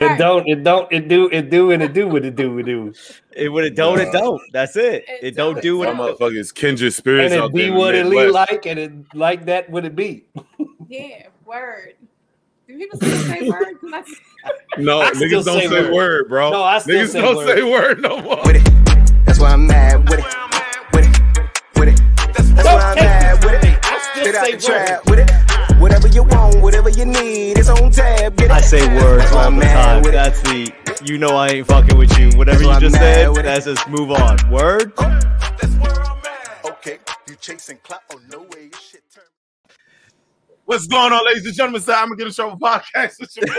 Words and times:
It 0.00 0.16
don't, 0.18 0.48
it 0.48 0.64
don't, 0.64 0.90
it 0.90 1.08
do, 1.08 1.28
it 1.30 1.50
do, 1.50 1.72
and 1.72 1.82
it 1.82 1.92
do 1.92 2.08
what 2.08 2.24
it 2.24 2.34
do, 2.34 2.58
it 2.58 2.62
do. 2.64 2.92
It 3.32 3.50
would 3.50 3.64
it 3.64 3.74
don't, 3.76 4.00
it 4.00 4.10
don't. 4.12 4.40
That's 4.52 4.74
it. 4.76 5.04
It 5.06 5.18
It 5.22 5.36
don't 5.36 5.54
don't, 5.54 5.62
do 5.62 5.76
what 5.76 5.88
Some 5.88 6.00
it 6.00 6.18
motherfuckers 6.18 6.54
kindred 6.54 6.94
And 7.06 7.32
it 7.34 7.38
out 7.38 7.52
be 7.52 7.64
there. 7.68 7.72
what 7.74 7.94
it 7.94 8.08
be 8.10 8.26
like, 8.28 8.64
and 8.66 8.78
it 8.78 8.92
like 9.14 9.44
that 9.46 9.68
would 9.70 9.84
it 9.84 9.94
be. 9.94 10.24
Yeah, 10.88 11.26
word. 11.44 11.94
Do 12.66 12.76
people 12.76 12.96
still 12.98 13.16
say 13.26 13.42
word? 13.48 13.76
'Cause 13.80 13.92
I- 14.44 14.50
No, 14.78 15.00
I 15.02 15.12
still 15.12 15.28
niggas 15.28 15.44
don't 15.44 15.60
say 15.60 15.68
say 15.68 15.82
word. 15.82 15.92
word, 15.92 16.28
bro. 16.28 16.50
No, 16.50 16.62
I 16.64 16.78
still 16.78 16.96
niggas 17.04 17.08
say 17.10 17.20
don't 17.20 17.36
word. 17.36 17.46
say 17.56 17.62
word 17.62 18.00
no 18.00 18.20
more. 18.22 18.40
with 18.44 18.56
it. 18.56 19.24
That's 19.26 19.38
why 19.38 19.50
I'm 19.52 19.66
mad 19.66 20.08
with 20.08 20.18
it. 20.18 20.24
With 20.94 21.04
it. 21.04 21.78
With 21.78 21.88
it. 21.90 22.00
That's 22.56 22.64
why 22.66 22.80
I'm 22.80 22.96
mad 22.96 23.44
with 23.44 23.62
it. 23.62 23.78
I 23.82 23.98
still 24.12 24.24
Get 24.24 24.34
out 24.34 24.46
say 24.46 24.56
the 24.56 24.72
word. 24.72 24.86
trap 24.86 25.10
with 25.10 25.18
it. 25.20 25.49
Whatever 25.80 26.08
you 26.08 26.24
want, 26.24 26.60
whatever 26.60 26.90
you 26.90 27.06
need, 27.06 27.58
it's 27.58 27.70
on 27.70 27.90
tab. 27.90 28.36
Get 28.36 28.46
it. 28.46 28.50
I 28.50 28.60
say 28.60 28.86
words 28.96 29.22
That's 29.22 29.32
why 29.32 29.44
all 29.46 29.50
the 29.52 29.60
time. 29.62 30.02
with. 30.02 30.12
That's 30.12 30.40
the 30.42 30.72
you 31.02 31.16
know 31.16 31.30
I 31.30 31.48
ain't 31.48 31.66
fucking 31.66 31.96
with 31.96 32.18
you. 32.18 32.30
Whatever 32.36 32.62
you 32.64 32.80
just 32.80 32.96
said, 32.96 33.28
with 33.30 33.44
that's 33.44 33.64
just 33.64 33.88
move 33.88 34.10
on. 34.10 34.36
Word. 34.50 34.92
Oh, 34.98 35.04
that's 35.58 35.74
where 35.76 36.02
I'm 36.02 36.18
at. 36.18 36.64
Okay, 36.66 36.98
you 37.28 37.34
chasing 37.36 37.78
clout? 37.82 38.02
Oh 38.12 38.20
no 38.30 38.40
way, 38.42 38.64
your 38.70 38.80
shit 38.80 39.02
turn. 39.14 39.24
What's 40.70 40.86
going 40.86 41.12
on, 41.12 41.26
ladies 41.26 41.44
and 41.46 41.52
gentlemen? 41.56 41.80
So 41.80 41.92
I'm 41.92 42.04
gonna 42.10 42.16
get 42.16 42.28
a 42.28 42.32
trouble 42.32 42.56
podcast. 42.56 43.16
It's 43.20 43.36
your 43.36 43.44
boy. 43.48 43.54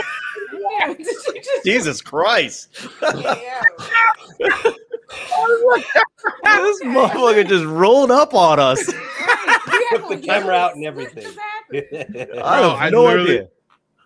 Yeah, 0.80 0.88
you 0.92 0.96
just- 1.04 1.66
Jesus 1.66 2.02
Christ. 2.02 2.70
yeah. 3.02 3.62
This 4.40 4.64
motherfucker 6.84 7.46
just 7.50 7.66
rolled 7.66 8.12
up 8.12 8.34
on 8.34 8.62
us. 8.62 8.86
Put 8.86 8.94
the 10.08 10.22
camera 10.24 10.56
out 10.56 10.76
and 10.78 10.86
everything. 10.86 11.26
I 11.74 11.82
Bro, 12.32 12.70
have 12.70 12.80
I 12.80 12.90
no 12.90 13.08
idea. 13.08 13.50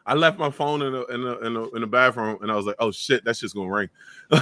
I 0.08 0.16
left 0.16 0.40
my 0.40 0.50
phone 0.50 0.82
in 0.82 0.94
the 0.94 1.06
in 1.06 1.22
the, 1.22 1.40
in 1.42 1.54
the 1.54 1.70
in 1.76 1.82
the 1.82 1.88
bathroom, 1.88 2.40
and 2.42 2.52
I 2.52 2.56
was 2.56 2.66
like, 2.66 2.78
"Oh 2.80 2.90
shit, 2.90 3.24
that's 3.24 3.40
just 3.40 3.54
gonna 3.54 3.72
ring." 3.72 3.90
I 4.32 4.40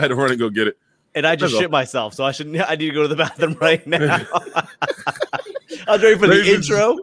had 0.00 0.08
to 0.08 0.14
run 0.14 0.30
and 0.30 0.38
go 0.38 0.48
get 0.48 0.68
it. 0.68 0.78
And 1.14 1.26
I 1.26 1.36
just 1.36 1.52
That's 1.52 1.60
shit 1.64 1.70
myself, 1.70 2.14
so 2.14 2.24
I 2.24 2.32
should 2.32 2.46
I 2.56 2.76
need 2.76 2.88
to 2.88 2.94
go 2.94 3.02
to 3.02 3.08
the 3.08 3.16
bathroom 3.16 3.58
right 3.60 3.86
now. 3.86 4.24
I 5.86 5.92
was 5.92 6.02
ready 6.02 6.16
for 6.16 6.26
the 6.28 6.34
Ladies 6.36 6.70
and- 6.70 6.78
intro. 6.80 6.98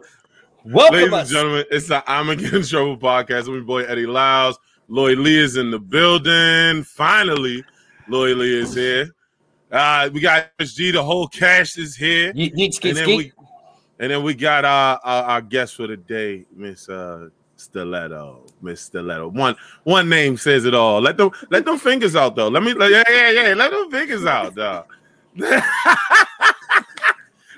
Welcome 0.66 0.94
Ladies 0.94 1.12
and 1.12 1.28
gentlemen, 1.28 1.64
it's 1.70 1.88
the 1.88 2.02
I'm 2.10 2.24
gonna 2.26 2.40
get 2.40 2.54
in 2.54 2.62
trouble 2.62 2.96
podcast. 2.96 3.48
with 3.48 3.60
my 3.60 3.66
boy 3.66 3.84
Eddie 3.84 4.06
Lyles. 4.06 4.58
Lloyd 4.88 5.18
Lee 5.18 5.38
is 5.38 5.58
in 5.58 5.70
the 5.70 5.78
building. 5.78 6.84
Finally, 6.84 7.62
Lloyd 8.08 8.38
Lee 8.38 8.60
is 8.60 8.74
here. 8.74 9.10
Uh, 9.70 10.08
we 10.10 10.20
got 10.20 10.56
SG. 10.58 10.94
The 10.94 11.02
whole 11.02 11.28
cast 11.28 11.76
is 11.76 11.94
here. 11.94 12.32
Yeet, 12.32 12.72
skeet, 12.72 12.96
and 12.96 12.96
then 12.96 13.08
we 13.08 13.32
and 13.98 14.10
then 14.10 14.22
we 14.22 14.32
got 14.32 14.64
our 14.64 14.98
our, 15.04 15.22
our 15.24 15.42
guest 15.42 15.74
for 15.74 15.86
the 15.86 15.98
day, 15.98 16.46
Miss 16.56 16.88
uh 16.88 17.28
Stiletto. 17.56 18.46
Miss 18.62 18.80
Stiletto. 18.80 19.28
One 19.28 19.56
one 19.82 20.08
name 20.08 20.38
says 20.38 20.64
it 20.64 20.74
all. 20.74 21.02
Let 21.02 21.18
them 21.18 21.30
let 21.50 21.66
them 21.66 21.76
fingers 21.78 22.16
out 22.16 22.36
though. 22.36 22.48
Let 22.48 22.62
me 22.62 22.72
let, 22.72 22.90
yeah, 22.90 23.04
yeah, 23.10 23.48
yeah. 23.48 23.54
Let 23.54 23.70
them 23.70 23.90
fingers 23.90 24.24
out, 24.24 24.54
dog. 24.54 24.86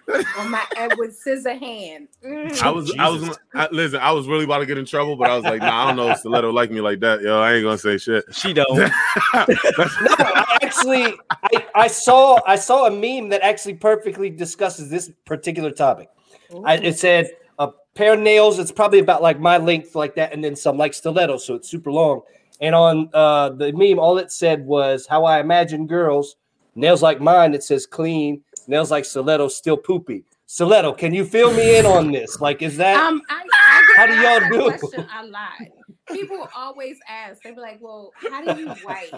On 0.38 0.50
my 0.50 0.64
Edward 0.76 1.10
Scissorhand. 1.10 2.08
Mm. 2.24 2.62
I 2.62 2.70
was 2.70 2.94
I 2.96 3.08
was 3.08 3.22
Jesus. 3.22 3.38
I, 3.54 3.68
listen, 3.72 3.98
I 4.00 4.12
was 4.12 4.28
really 4.28 4.44
about 4.44 4.58
to 4.58 4.66
get 4.66 4.78
in 4.78 4.84
trouble, 4.84 5.16
but 5.16 5.28
I 5.28 5.34
was 5.34 5.44
like, 5.44 5.60
nah, 5.60 5.84
I 5.84 5.86
don't 5.88 5.96
know 5.96 6.10
if 6.10 6.18
Stiletto 6.18 6.52
like 6.52 6.70
me 6.70 6.80
like 6.80 7.00
that. 7.00 7.22
Yo, 7.22 7.40
I 7.40 7.54
ain't 7.54 7.64
gonna 7.64 7.76
say 7.78 7.98
shit. 7.98 8.24
She 8.32 8.52
don't. 8.52 8.66
No, 9.34 9.44
I 10.18 10.58
actually, 10.62 11.14
I, 11.30 11.66
I 11.74 11.86
saw, 11.88 12.38
I 12.46 12.56
saw 12.56 12.86
a 12.86 12.90
meme 12.90 13.28
that 13.30 13.42
actually 13.42 13.74
perfectly 13.74 14.30
discusses 14.30 14.88
this 14.88 15.10
particular 15.24 15.70
topic. 15.70 16.08
I, 16.64 16.76
it 16.76 16.98
said 16.98 17.30
a 17.58 17.70
pair 17.94 18.14
of 18.14 18.20
nails. 18.20 18.58
It's 18.58 18.72
probably 18.72 19.00
about 19.00 19.22
like 19.22 19.40
my 19.40 19.58
length, 19.58 19.94
like 19.94 20.14
that, 20.16 20.32
and 20.32 20.42
then 20.42 20.56
some 20.56 20.76
like 20.76 20.94
stiletto, 20.94 21.38
so 21.38 21.54
it's 21.54 21.68
super 21.68 21.90
long. 21.90 22.22
And 22.60 22.74
on 22.74 23.10
uh, 23.12 23.50
the 23.50 23.72
meme, 23.72 23.98
all 23.98 24.18
it 24.18 24.30
said 24.30 24.64
was 24.64 25.06
how 25.06 25.24
I 25.24 25.40
imagine 25.40 25.86
girls 25.86 26.36
nails 26.76 27.02
like 27.02 27.20
mine. 27.20 27.54
It 27.54 27.64
says 27.64 27.86
clean 27.86 28.42
nails 28.68 28.90
like 28.90 29.04
stiletto, 29.04 29.48
still 29.48 29.76
poopy. 29.76 30.24
Stiletto, 30.46 30.92
can 30.92 31.12
you 31.12 31.24
fill 31.24 31.52
me 31.52 31.78
in 31.78 31.86
on 31.86 32.12
this? 32.12 32.40
Like, 32.40 32.62
is 32.62 32.76
that 32.76 32.96
Um, 32.96 33.20
I, 33.28 33.42
I 33.52 33.82
How 33.96 34.06
do 34.06 34.14
y'all 34.14 34.50
do 34.50 34.68
it? 34.68 34.80
Question 34.80 35.06
a 35.18 35.26
lot. 35.26 35.52
People 36.10 36.48
always 36.54 36.98
ask. 37.08 37.42
They 37.42 37.50
be 37.50 37.60
like, 37.60 37.78
"Well, 37.80 38.12
how 38.30 38.44
do 38.44 38.60
you 38.60 38.72
wipe?" 38.84 39.12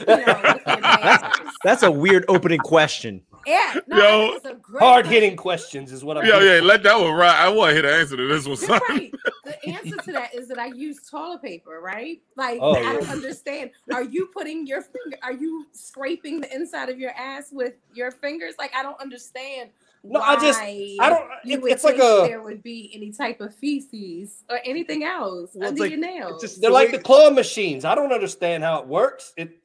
You 0.00 0.06
know, 0.06 0.40
with? 0.42 0.62
That's 1.64 1.82
a 1.82 1.90
weird 1.90 2.24
opening 2.28 2.58
question. 2.58 3.22
Yeah, 3.46 3.74
no, 3.86 3.96
Yo, 3.98 4.32
it's 4.36 4.44
a 4.46 4.54
great 4.54 4.80
hard 4.82 5.04
question. 5.04 5.22
hitting 5.22 5.36
questions? 5.36 5.92
Is 5.92 6.04
what 6.04 6.18
I'm. 6.18 6.24
Yo, 6.26 6.38
yeah, 6.40 6.60
let 6.60 6.82
that 6.84 6.98
one 6.98 7.12
ride. 7.14 7.36
I 7.36 7.48
want 7.48 7.70
to 7.70 7.74
hear 7.74 7.82
the 7.82 7.92
answer 7.94 8.16
to 8.16 8.28
this 8.28 8.46
one. 8.46 8.56
You're 8.58 8.66
son. 8.68 8.80
right. 8.88 9.12
The 9.44 9.68
answer 9.68 9.96
to 9.96 10.12
that 10.12 10.34
is 10.34 10.48
that 10.48 10.58
I 10.58 10.66
use 10.66 11.00
toilet 11.10 11.42
paper, 11.42 11.80
right? 11.82 12.20
Like 12.36 12.58
Oh, 12.62 12.74
I 12.76 12.94
don't 12.94 13.08
understand. 13.08 13.70
Are 13.92 14.04
you 14.04 14.26
putting 14.26 14.66
your 14.66 14.82
finger? 14.82 15.16
Are 15.22 15.32
you 15.32 15.66
scraping 15.72 16.40
the 16.40 16.54
inside 16.54 16.88
of 16.88 16.98
your 16.98 17.10
ass 17.12 17.48
with 17.52 17.74
your 17.92 18.10
fingers? 18.12 18.54
Like 18.58 18.72
I 18.76 18.82
don't 18.82 19.00
understand. 19.00 19.70
No, 20.04 20.18
I 20.20 20.34
just- 20.40 20.60
I 20.60 20.96
don't- 21.08 21.30
it- 21.44 21.70
it's 21.70 21.84
like 21.84 21.94
a- 21.94 22.24
there 22.26 22.42
would 22.42 22.60
be 22.64 22.90
any 22.92 23.12
type 23.12 23.40
of 23.40 23.54
feces 23.54 24.42
or 24.50 24.58
anything 24.64 25.04
else 25.04 25.52
Well, 25.54 25.68
under 25.68 25.80
like- 25.82 25.90
your 25.92 26.00
nails. 26.00 26.40
just- 26.42 26.60
They're 26.60 26.70
The 26.70 26.74
like 26.74 26.88
way- 26.90 26.96
the 26.96 27.02
claw 27.04 27.30
machines. 27.30 27.84
I 27.84 27.94
don't 27.94 28.12
understand 28.12 28.64
how 28.64 28.80
it 28.80 28.88
works. 28.88 29.32
It, 29.36 29.61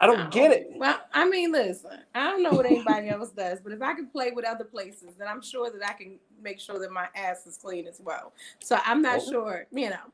I 0.00 0.06
don't 0.06 0.30
get 0.30 0.50
it. 0.52 0.70
Well, 0.76 1.00
I 1.12 1.28
mean, 1.28 1.52
listen, 1.52 1.98
I 2.14 2.24
don't 2.30 2.42
know 2.42 2.52
what 2.52 2.66
anybody 2.66 3.08
else 3.08 3.30
does, 3.30 3.60
but 3.60 3.72
if 3.72 3.80
I 3.82 3.94
can 3.94 4.06
play 4.08 4.32
with 4.32 4.44
other 4.44 4.64
places, 4.64 5.14
then 5.18 5.28
I'm 5.28 5.40
sure 5.42 5.70
that 5.70 5.88
I 5.88 5.92
can 5.92 6.18
make 6.42 6.60
sure 6.60 6.78
that 6.78 6.90
my 6.92 7.06
ass 7.14 7.46
is 7.46 7.56
clean 7.56 7.86
as 7.86 8.00
well. 8.00 8.32
So 8.60 8.78
I'm 8.84 9.02
not 9.02 9.20
Oh. 9.20 9.30
sure, 9.30 9.66
you 9.70 9.90
know. 9.90 10.12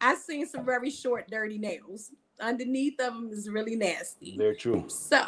I've 0.00 0.18
seen 0.18 0.46
some 0.46 0.64
very 0.64 0.90
short, 0.90 1.30
dirty 1.30 1.58
nails. 1.58 2.10
Underneath 2.40 3.00
of 3.00 3.14
them 3.14 3.30
is 3.32 3.48
really 3.48 3.76
nasty. 3.76 4.36
Very 4.36 4.56
true. 4.56 4.84
So, 4.88 5.22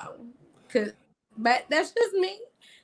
cause, 0.69 0.93
but 1.39 1.65
that's 1.69 1.93
just 1.93 2.15
me. 2.15 2.41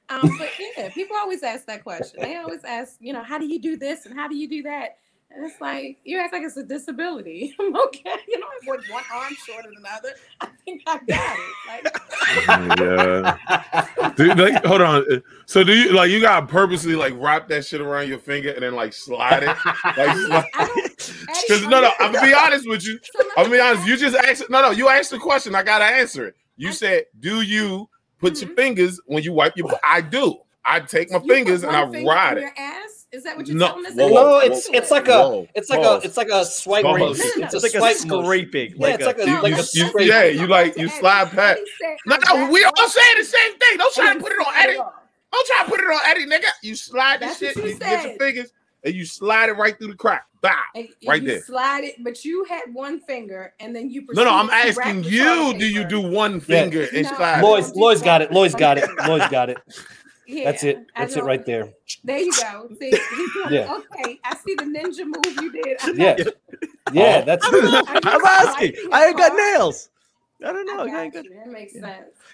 Um, 0.09 0.37
but 0.38 0.50
yeah, 0.77 0.88
people 0.91 1.17
always 1.17 1.43
ask 1.43 1.67
that 1.67 1.82
question. 1.84 2.21
They 2.21 2.37
always 2.37 2.65
ask, 2.65 2.97
you 3.00 3.12
know, 3.12 3.22
how 3.22 3.38
do 3.38 3.47
you 3.47 3.61
do 3.61 3.77
this 3.77 4.06
and 4.06 4.15
how 4.15 4.28
do 4.28 4.37
you 4.37 4.49
do 4.49 4.62
that? 4.62 4.99
And 5.32 5.44
it's 5.44 5.60
like 5.60 5.98
you 6.02 6.18
act 6.18 6.32
like 6.32 6.42
it's 6.42 6.56
a 6.56 6.64
disability. 6.64 7.54
I'm 7.60 7.76
okay. 7.76 8.16
You 8.26 8.41
know, 8.41 8.46
I 8.46 8.66
want 8.66 8.91
one 8.91 9.04
arm 9.12 9.32
shorter 9.34 9.70
than 9.72 9.82
the 9.82 9.92
other. 9.92 10.10
I 10.41 10.48
think 10.64 10.82
I 10.86 10.98
got 10.98 11.38
it. 11.38 11.84
Like 11.84 12.00
oh, 12.48 13.86
yeah. 13.98 14.12
Dude, 14.16 14.38
like, 14.38 14.64
hold 14.64 14.80
on. 14.80 15.22
So 15.46 15.62
do 15.62 15.72
you 15.72 15.92
like 15.92 16.10
you 16.10 16.20
gotta 16.20 16.46
purposely 16.46 16.96
like 16.96 17.14
wrap 17.16 17.46
that 17.48 17.64
shit 17.64 17.80
around 17.80 18.08
your 18.08 18.19
finger 18.19 18.50
and 18.50 18.62
then 18.62 18.74
like 18.74 18.92
slide 18.92 19.44
it? 19.44 19.46
Like, 19.46 19.66
I 19.84 20.44
don't. 20.66 20.96
because 20.96 21.62
no, 21.62 21.80
no. 21.80 21.92
I'm 22.00 22.12
gonna 22.12 22.26
be 22.26 22.34
honest 22.34 22.69
with 22.69 22.84
you. 22.84 22.98
So 23.02 23.22
I'm 23.36 23.44
gonna 23.44 23.56
be 23.56 23.60
honest. 23.60 23.86
You 23.86 23.96
just 23.96 24.16
asked. 24.16 24.50
No, 24.50 24.62
no. 24.62 24.70
You 24.72 24.88
asked 24.88 25.10
the 25.10 25.19
question. 25.19 25.54
I 25.54 25.62
gotta 25.62 25.84
answer 25.84 26.26
it. 26.26 26.34
You 26.56 26.72
said, 26.72 27.04
"Do 27.20 27.42
you 27.42 27.88
put 28.19 28.40
your 28.40 28.48
mm-hmm. 28.48 28.56
fingers 28.56 29.00
when 29.06 29.22
you 29.22 29.32
wipe 29.32 29.56
your?" 29.56 29.69
I 29.84 30.00
do. 30.00 30.38
I 30.64 30.80
take 30.80 31.10
my 31.10 31.19
you 31.19 31.20
put 31.20 31.30
fingers 31.30 31.62
and 31.62 31.74
I 31.74 31.88
finger 31.88 32.10
ride 32.10 32.32
in 32.32 32.38
it. 32.38 32.40
Your 32.42 32.52
ass? 32.58 33.00
Is 33.12 33.25
that 33.25 33.37
what 33.37 33.47
you're 33.48 33.56
No, 33.56 33.66
telling 33.69 33.87
us? 33.87 33.94
whoa, 33.94 34.09
no, 34.09 34.12
whoa, 34.15 34.38
it's 34.38 34.69
it's 34.72 34.91
like 34.93 35.09
a 35.09 35.47
it's 35.54 35.69
like 35.69 35.84
a 35.84 36.00
it's 36.04 36.16
like 36.16 36.28
a 36.28 36.44
swipe. 36.44 36.84
Pause. 36.84 36.98
motion. 37.00 37.25
No, 37.37 37.41
no, 37.41 37.44
It's 37.47 37.53
no. 37.54 37.59
a 37.59 37.62
It's 37.62 37.62
like 37.62 37.75
a 37.75 37.78
swipe 37.78 38.06
motion. 38.06 38.25
scraping. 38.25 38.75
Yeah, 38.76 38.87
it's 38.88 39.04
like 39.06 39.19
a 39.19 39.26
No, 39.26 39.41
like 39.41 39.50
you- 39.50 39.56
a 39.56 39.59
you- 39.59 39.88
scrape. 39.88 40.09
yeah, 40.09 40.25
you 40.26 40.47
like 40.47 40.76
you 40.78 40.88
slide 40.88 41.31
past. 41.31 41.60
No, 42.06 42.16
no, 42.16 42.50
we 42.50 42.62
all 42.65 42.88
saying 42.88 43.15
the 43.19 43.25
same 43.25 43.53
thing. 43.59 43.78
Don't 43.78 43.94
try 43.94 44.15
to 44.15 44.20
put 44.20 44.31
it 44.32 44.38
on 44.38 44.54
Eddie. 44.56 44.75
Don't 45.32 45.47
try 45.47 45.65
to 45.65 45.70
put 45.70 45.81
it 45.81 45.87
on 45.87 46.00
Eddie, 46.06 46.26
nigga. 46.26 46.49
You 46.62 46.76
slide 46.76 47.20
this 47.20 47.38
shit, 47.38 47.56
you 47.56 47.65
you 47.65 47.78
get 47.78 48.04
your 48.04 48.16
fingers, 48.19 48.53
and 48.84 48.94
you 48.94 49.04
slide 49.04 49.49
it 49.49 49.53
right 49.56 49.76
through 49.76 49.88
the 49.88 49.97
crack. 49.97 50.26
Bow. 50.41 50.54
And 50.75 50.88
Right 51.06 51.20
you 51.20 51.28
there. 51.28 51.43
slide 51.43 51.84
it, 51.84 51.97
but 52.03 52.25
you 52.25 52.44
had 52.44 52.62
one 52.72 53.00
finger, 53.00 53.53
and 53.60 53.75
then 53.76 53.91
you. 53.91 54.06
No, 54.12 54.25
no, 54.25 54.31
I'm 54.31 54.49
proceeded 54.49 54.72
to 54.75 54.78
wrap 54.78 54.87
asking 54.88 55.04
you, 55.12 55.54
do 55.59 55.66
you 55.69 55.84
do 55.84 56.00
one 56.00 56.41
finger 56.41 56.87
and 56.94 57.03
No. 57.03 57.15
slide? 57.16 57.41
it? 57.41 57.43
Lloyd's 57.43 57.75
Lloyd's 57.76 58.03
got 58.03 58.22
it. 58.22 58.32
Lloyd's 58.32 58.54
got 58.54 58.78
it. 58.78 58.88
Lloyd's 59.06 59.28
got 59.28 59.50
it. 59.50 59.59
Yeah, 60.32 60.44
That's 60.44 60.64
it. 60.64 60.86
That's 60.96 61.16
it 61.16 61.24
right 61.24 61.44
there. 61.44 61.72
There 62.04 62.18
you 62.18 62.32
go. 62.32 62.68
See, 62.80 62.91
he's 62.91 63.30
Yeah. 63.50 63.78
okay. 63.78 64.18
I 64.24 64.36
see 64.36 64.54
the 64.54 64.64
ninja 64.64 65.04
move 65.04 65.42
you 65.42 65.52
did. 65.52 65.76
I'm 65.82 65.98
Yeah. 65.98 66.16
not- 66.18 66.34
Yeah, 66.92 67.20
that's 67.22 67.46
Are 67.46 67.56
you 67.56 67.82
I'm 67.86 68.24
asking. 68.24 68.72
I 68.92 69.06
ain't 69.06 69.16
got 69.16 69.34
nails. 69.34 69.88
I 70.43 70.52
don't 70.52 70.64
know. 70.64 70.84
I 70.87 70.99
I 71.00 71.02
ain't 71.02 71.12
got 71.14 71.25
got. 71.25 71.34
That 71.34 71.49
makes 71.52 71.72
sense. 71.75 71.87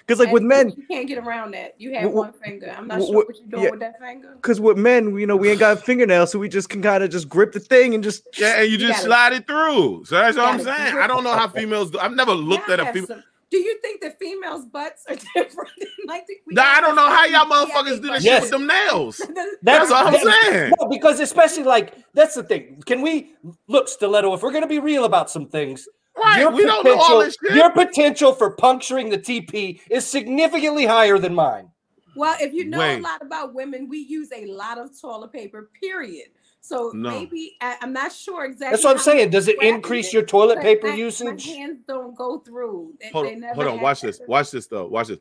because 0.07 0.21
like 0.21 0.31
with 0.33 0.45
men, 0.45 0.71
you 0.77 0.85
can't 0.87 1.09
get 1.09 1.19
around 1.19 1.51
that. 1.55 1.75
You 1.79 1.93
have 1.97 2.05
Wh- 2.11 2.13
wh- 2.13 2.15
one 2.15 2.33
finger. 2.35 2.73
I'm 2.79 2.87
not 2.87 3.01
wh- 3.01 3.07
sure 3.07 3.15
what 3.27 3.37
you're 3.37 3.49
doing 3.49 3.63
yeah. 3.65 3.71
with 3.71 3.81
that 3.81 3.99
finger. 3.99 4.33
because 4.37 4.61
with 4.61 4.79
men, 4.79 5.17
you 5.19 5.27
know, 5.27 5.35
we 5.37 5.51
ain't 5.51 5.59
got 5.59 5.83
fingernails, 5.85 6.31
so 6.31 6.39
we 6.39 6.49
just 6.49 6.69
can 6.69 6.81
kind 6.83 7.03
of 7.03 7.11
just 7.11 7.29
grip 7.29 7.51
the 7.53 7.59
thing 7.59 7.95
and 7.95 8.05
just. 8.05 8.23
Yeah, 8.39 8.61
and 8.61 8.67
you 8.71 8.79
You 8.79 8.87
just 8.89 9.03
slide 9.03 9.33
it 9.33 9.47
through. 9.49 10.05
So 10.05 10.15
that's 10.15 10.37
what 10.37 10.47
I'm 10.47 10.61
saying. 10.61 10.97
I 10.99 11.09
don't 11.09 11.25
know 11.25 11.33
how 11.33 11.49
females 11.49 11.91
do. 11.91 11.99
I've 11.99 12.15
never 12.15 12.33
looked 12.33 12.69
Y'all 12.69 12.81
at 12.81 12.89
a 12.89 12.93
female. 12.93 13.07
some- 13.09 13.25
do 13.51 13.59
you 13.59 13.79
think 13.81 14.01
that 14.03 14.19
females' 14.19 14.65
butts 14.67 15.05
are 15.09 15.15
different? 15.35 15.71
like 16.07 16.27
the, 16.27 16.35
we 16.47 16.55
Nah, 16.55 16.63
I 16.65 16.81
don't 16.81 16.97
know 16.97 17.09
how 17.09 17.25
y'all 17.27 17.47
motherfuckers 17.47 17.97
do 18.03 18.09
this 18.09 18.11
butts. 18.11 18.25
shit 18.25 18.43
with 18.43 18.51
them 18.51 18.67
nails. 18.67 19.17
The- 19.27 19.57
That's 19.63 19.91
all 19.91 20.07
I'm 20.07 20.13
that- 20.13 20.43
saying. 20.51 20.73
No, 20.81 20.89
because 20.89 21.21
especially 21.21 21.63
like 21.65 21.95
that's 22.15 22.35
the 22.35 22.43
thing. 22.43 22.83
Can 22.87 23.03
we 23.03 23.35
look, 23.69 23.89
Stiletto? 23.89 24.33
If 24.35 24.43
we're 24.43 24.53
gonna 24.53 24.67
be 24.67 24.79
real 24.81 25.05
about 25.05 25.31
some 25.31 25.47
things, 25.49 25.87
Right, 26.17 26.41
your 26.41 26.51
we 26.51 26.65
don't 26.65 26.85
know 26.85 26.93
all 26.99 27.21
potential- 27.21 27.21
this 27.21 27.37
shit. 27.45 27.57
Your 27.57 27.71
potential 27.71 28.33
for 28.33 28.51
puncturing 28.57 29.11
the 29.11 29.19
TP 29.19 29.81
is 29.91 30.07
significantly 30.07 30.87
higher 30.87 31.19
than 31.19 31.35
mine. 31.35 31.69
Well, 32.17 32.35
if 32.41 32.55
you 32.55 32.65
know 32.65 32.79
Wait. 32.79 32.99
a 33.01 33.03
lot 33.03 33.21
about 33.21 33.53
women, 33.53 33.89
we 33.91 33.99
use 33.99 34.31
a 34.35 34.47
lot 34.47 34.79
of 34.79 34.99
toilet 34.99 35.33
paper, 35.33 35.71
period. 35.83 36.29
So 36.67 36.91
No. 36.95 37.11
maybe 37.11 37.57
I, 37.61 37.77
I'm 37.81 37.93
not 37.93 38.11
sure 38.13 38.45
exactly. 38.45 38.71
That's 38.73 38.83
what 38.83 38.97
I'm 38.97 39.03
saying. 39.03 39.31
Does 39.31 39.47
it 39.47 39.63
increase 39.63 40.09
it, 40.09 40.15
your 40.15 40.23
toilet 40.25 40.61
paper 40.61 40.89
my- 40.89 40.95
usage? 40.95 41.47
My 41.47 41.53
hands 41.53 41.79
don't 41.87 42.17
go 42.17 42.39
through. 42.41 42.95
They- 43.01 43.11
Hold 43.11 43.27
they 43.27 43.35
on, 43.35 43.41
never 43.41 43.55
hold 43.55 43.67
on. 43.69 43.81
Watch 43.81 44.01
this. 44.01 44.21
Watch 44.27 44.51
this 44.51 44.67
though. 44.67 44.87
Watch 44.89 45.09
this. 45.09 45.19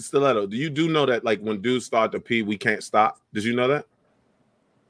Stiletto. 0.00 0.46
Do 0.48 0.56
you 0.56 0.70
do 0.70 0.88
know 0.88 1.06
that 1.06 1.22
like 1.24 1.40
when 1.40 1.60
dudes 1.62 1.86
start 1.86 2.10
to 2.12 2.20
pee, 2.20 2.42
we 2.42 2.56
can't 2.56 2.82
stop? 2.82 3.20
Did 3.32 3.44
you 3.44 3.54
know 3.54 3.68
that? 3.68 3.84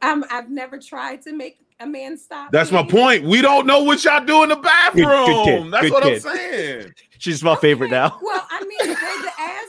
Um, 0.01 0.25
I've 0.31 0.49
never 0.49 0.79
tried 0.79 1.21
to 1.23 1.33
make 1.35 1.59
a 1.81 1.87
man 1.87 2.17
stop. 2.17 2.53
That's 2.53 2.73
my 2.73 2.83
point. 2.85 3.25
We 3.25 3.43
don't 3.43 3.67
know 3.67 3.83
what 3.83 4.03
y'all 4.05 4.25
do 4.25 4.43
in 4.45 4.49
the 4.49 4.57
bathroom. 4.57 5.05
good 5.05 5.45
kid, 5.45 5.71
That's 5.73 5.83
good 5.85 5.93
what 5.93 6.03
kid. 6.05 6.15
I'm 6.27 6.37
saying. 6.37 6.93
She's 7.19 7.43
my 7.43 7.57
favorite 7.57 7.91
now. 7.91 8.19
Well, 8.23 8.47
I 8.51 8.61
mean, 8.61 8.79
the, 8.79 8.95
the 8.95 9.33
ass, 9.39 9.69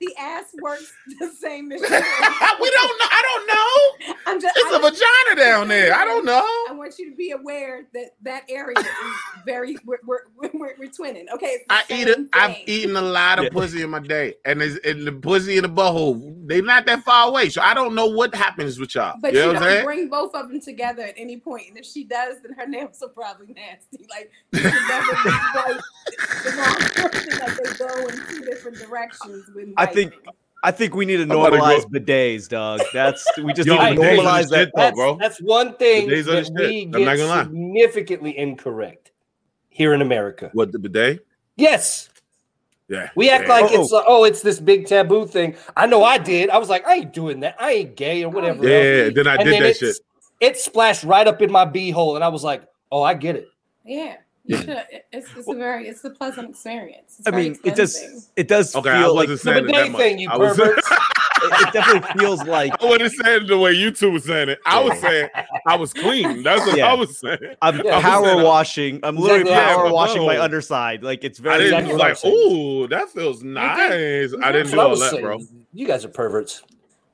the 0.00 0.14
ass 0.18 0.44
works 0.62 0.92
the 1.18 1.30
same 1.40 1.72
as 1.72 1.80
we 1.82 1.86
yours. 1.88 2.00
don't 2.00 2.98
know. 2.98 3.06
I 3.10 3.22
don't 3.26 3.46
know. 3.46 4.14
I'm 4.30 4.40
just. 4.40 4.56
It's 4.56 4.72
I 4.72 4.76
a 4.76 4.80
vagina 4.80 5.40
down 5.44 5.68
there. 5.68 5.94
I 5.94 6.04
don't 6.04 6.24
know. 6.24 6.44
I 6.68 6.72
want 6.72 6.98
you 6.98 7.10
to 7.10 7.16
be 7.16 7.32
aware 7.32 7.86
that 7.94 8.10
that 8.22 8.44
area 8.48 8.78
is 8.78 8.86
very. 9.44 9.76
We're 9.84 9.98
we're, 10.06 10.20
we're, 10.52 10.74
we're 10.78 10.90
twinning. 10.90 11.26
Okay. 11.34 11.58
I 11.68 11.82
eat 11.88 12.08
it. 12.08 12.18
I've 12.32 12.56
eaten 12.66 12.96
a 12.96 13.02
lot 13.02 13.38
of 13.38 13.44
Yeah. 13.46 13.50
pussy 13.50 13.82
in 13.82 13.90
my 13.90 13.98
day, 14.00 14.34
and 14.44 14.62
it's 14.62 14.78
and 14.86 15.06
the 15.06 15.12
pussy 15.12 15.58
and 15.58 15.64
the 15.64 15.68
butthole. 15.68 16.36
They're 16.46 16.62
not 16.62 16.86
that 16.86 17.02
far 17.02 17.28
away, 17.28 17.48
so 17.48 17.60
I 17.62 17.74
don't 17.74 17.94
know 17.94 18.06
what 18.06 18.34
happens 18.34 18.78
with 18.78 18.94
y'all. 18.94 19.16
But 19.20 19.34
you 19.34 19.40
you, 19.40 19.52
know 19.52 19.60
don't 19.60 19.84
bring 19.84 20.08
both 20.08 20.34
of 20.34 20.48
them 20.48 20.60
together 20.60 21.02
at 21.02 21.14
any 21.16 21.38
point, 21.38 21.68
and 21.68 21.78
if 21.78 21.84
she 21.84 22.04
does, 22.04 22.36
then 22.42 22.52
her 22.54 22.66
nails 22.66 23.02
are 23.02 23.08
probably 23.08 23.54
nasty. 23.54 24.06
Like 24.10 24.30
you 24.52 24.60
can 24.60 24.88
never 24.88 25.12
wipe 25.54 25.80
the 26.42 26.50
wrong 26.56 26.76
person. 27.10 27.38
Like 27.38 27.56
they 27.56 27.72
go 27.78 28.08
in 28.08 28.26
two 28.26 28.44
different 28.44 28.78
directions. 28.78 29.48
When 29.54 29.74
I 29.76 29.86
think 29.86 30.12
wiping. 30.14 30.34
I 30.62 30.70
think 30.70 30.94
we 30.94 31.06
need 31.06 31.16
to 31.16 31.22
I'm 31.22 31.30
about 31.30 31.50
to 31.50 31.58
go- 31.58 31.64
normalize 31.64 31.84
bidets, 31.86 32.48
dog. 32.48 32.82
That's 32.92 33.26
we 33.42 33.52
just 33.54 33.66
Yo, 33.66 33.74
need 33.82 33.96
to 33.96 34.00
bidets 34.02 34.12
are 34.12 34.16
the 34.16 34.22
normalize 34.22 34.48
that. 34.50 34.56
shit, 34.66 34.70
That's, 34.74 34.94
bro. 34.96 35.16
that's 35.18 35.38
one 35.40 35.74
thing 35.76 36.06
The 36.08 36.14
days 36.16 36.26
of 36.26 36.34
the 36.34 36.40
that 36.42 36.52
we 36.68 36.80
shit. 36.80 36.94
I'm 36.94 37.04
not 37.04 37.16
get 37.16 37.16
gonna 37.16 37.26
lie. 37.28 37.42
significantly 37.44 38.38
incorrect 38.38 39.12
here 39.70 39.94
in 39.94 40.02
America. 40.02 40.50
What 40.52 40.72
the 40.72 40.78
bidet? 40.78 41.24
Yes, 41.56 42.08
Yeah, 42.88 43.08
we 43.14 43.30
act 43.30 43.44
yeah. 43.44 43.48
like 43.54 43.64
Oh, 43.72 43.80
it's 43.82 43.92
uh, 43.92 44.02
oh, 44.06 44.24
it's 44.24 44.42
this 44.42 44.60
big 44.60 44.86
taboo 44.86 45.26
thing. 45.26 45.56
I 45.76 45.86
know 45.86 46.02
I 46.04 46.18
did. 46.18 46.50
I 46.50 46.58
was 46.58 46.68
like, 46.68 46.86
I 46.86 46.96
ain't 46.96 47.12
doing 47.12 47.40
that. 47.40 47.56
I 47.58 47.72
ain't 47.72 47.96
gay 47.96 48.22
or 48.24 48.30
whatever. 48.30 48.66
yeah. 48.66 48.74
else. 48.74 48.84
Yeah, 48.84 49.10
then 49.14 49.26
I 49.28 49.34
And 49.36 49.44
did 49.44 49.52
then 49.54 49.62
that 49.62 49.70
it's- 49.70 49.78
shit. 49.78 49.96
It 50.40 50.56
splashed 50.58 51.04
right 51.04 51.26
up 51.28 51.42
in 51.42 51.52
my 51.52 51.66
beehole, 51.66 52.14
and 52.14 52.24
I 52.24 52.28
was 52.28 52.42
like, 52.42 52.62
oh, 52.90 53.02
I 53.02 53.12
get 53.14 53.36
it. 53.36 53.48
yeah. 53.84 54.16
You 54.50 54.56
should, 54.56 54.82
it's, 55.12 55.28
it's 55.36 55.48
a 55.48 55.54
very 55.54 55.88
it's 55.88 56.04
a 56.04 56.10
pleasant 56.10 56.50
experience. 56.50 57.16
It's 57.18 57.26
I 57.28 57.30
very 57.30 57.50
mean, 57.50 57.58
it 57.64 57.74
does 57.76 58.30
it 58.36 58.48
does 58.48 58.74
Okay, 58.74 58.90
I 58.90 59.02
feel 59.02 59.14
like 59.14 59.28
wasn't 59.28 59.38
The 59.40 59.44
saying 59.44 59.64
it 59.64 59.66
that 59.66 59.72
bidet 59.72 59.92
much. 59.92 60.00
thing, 60.00 60.18
you 60.18 60.30
I 60.30 60.36
was- 60.36 60.56
perverts. 60.56 60.90
it, 61.42 61.68
it 61.68 61.72
definitely 61.72 62.20
feels 62.20 62.42
like 62.44 62.82
I 62.82 62.86
wasn't 62.86 63.12
saying 63.12 63.42
it 63.44 63.46
the 63.48 63.58
way 63.58 63.72
you 63.72 63.90
two 63.90 64.10
were 64.10 64.18
saying 64.18 64.48
it. 64.50 64.58
I 64.66 64.80
was 64.82 64.98
saying 65.00 65.28
I 65.66 65.76
was 65.76 65.92
clean. 65.94 66.42
That's 66.42 66.66
what 66.66 66.76
Yeah. 66.76 66.88
I 66.90 66.94
was 66.94 67.16
saying. 67.18 67.38
I'm 67.62 67.78
Yeah, 67.84 67.96
I 67.98 68.02
power 68.02 68.20
was 68.22 68.30
saying- 68.32 68.42
washing. 68.44 69.00
I'm 69.02 69.16
literally 69.16 69.40
Exactly. 69.42 69.74
power 69.74 69.86
Yeah, 69.86 69.92
washing 69.92 70.26
my 70.26 70.38
underside. 70.40 71.02
Like 71.02 71.24
it's 71.24 71.38
very 71.38 71.54
I 71.54 71.58
very 71.58 71.70
didn't 71.70 71.90
Exactly 71.92 71.94
was 71.94 71.98
what 71.98 72.04
I'm 72.04 72.10
like, 72.10 72.18
saying. 72.18 72.82
ooh, 72.82 72.88
that 72.88 73.08
feels 73.10 73.42
nice. 73.42 73.68
I 73.78 73.88
didn't 73.90 74.40
That's 74.52 74.70
do 74.72 74.80
all 74.80 74.96
that, 74.96 75.10
saying. 75.12 75.22
bro. 75.22 75.38
You 75.72 75.86
guys 75.86 76.04
are 76.04 76.08
perverts. 76.08 76.62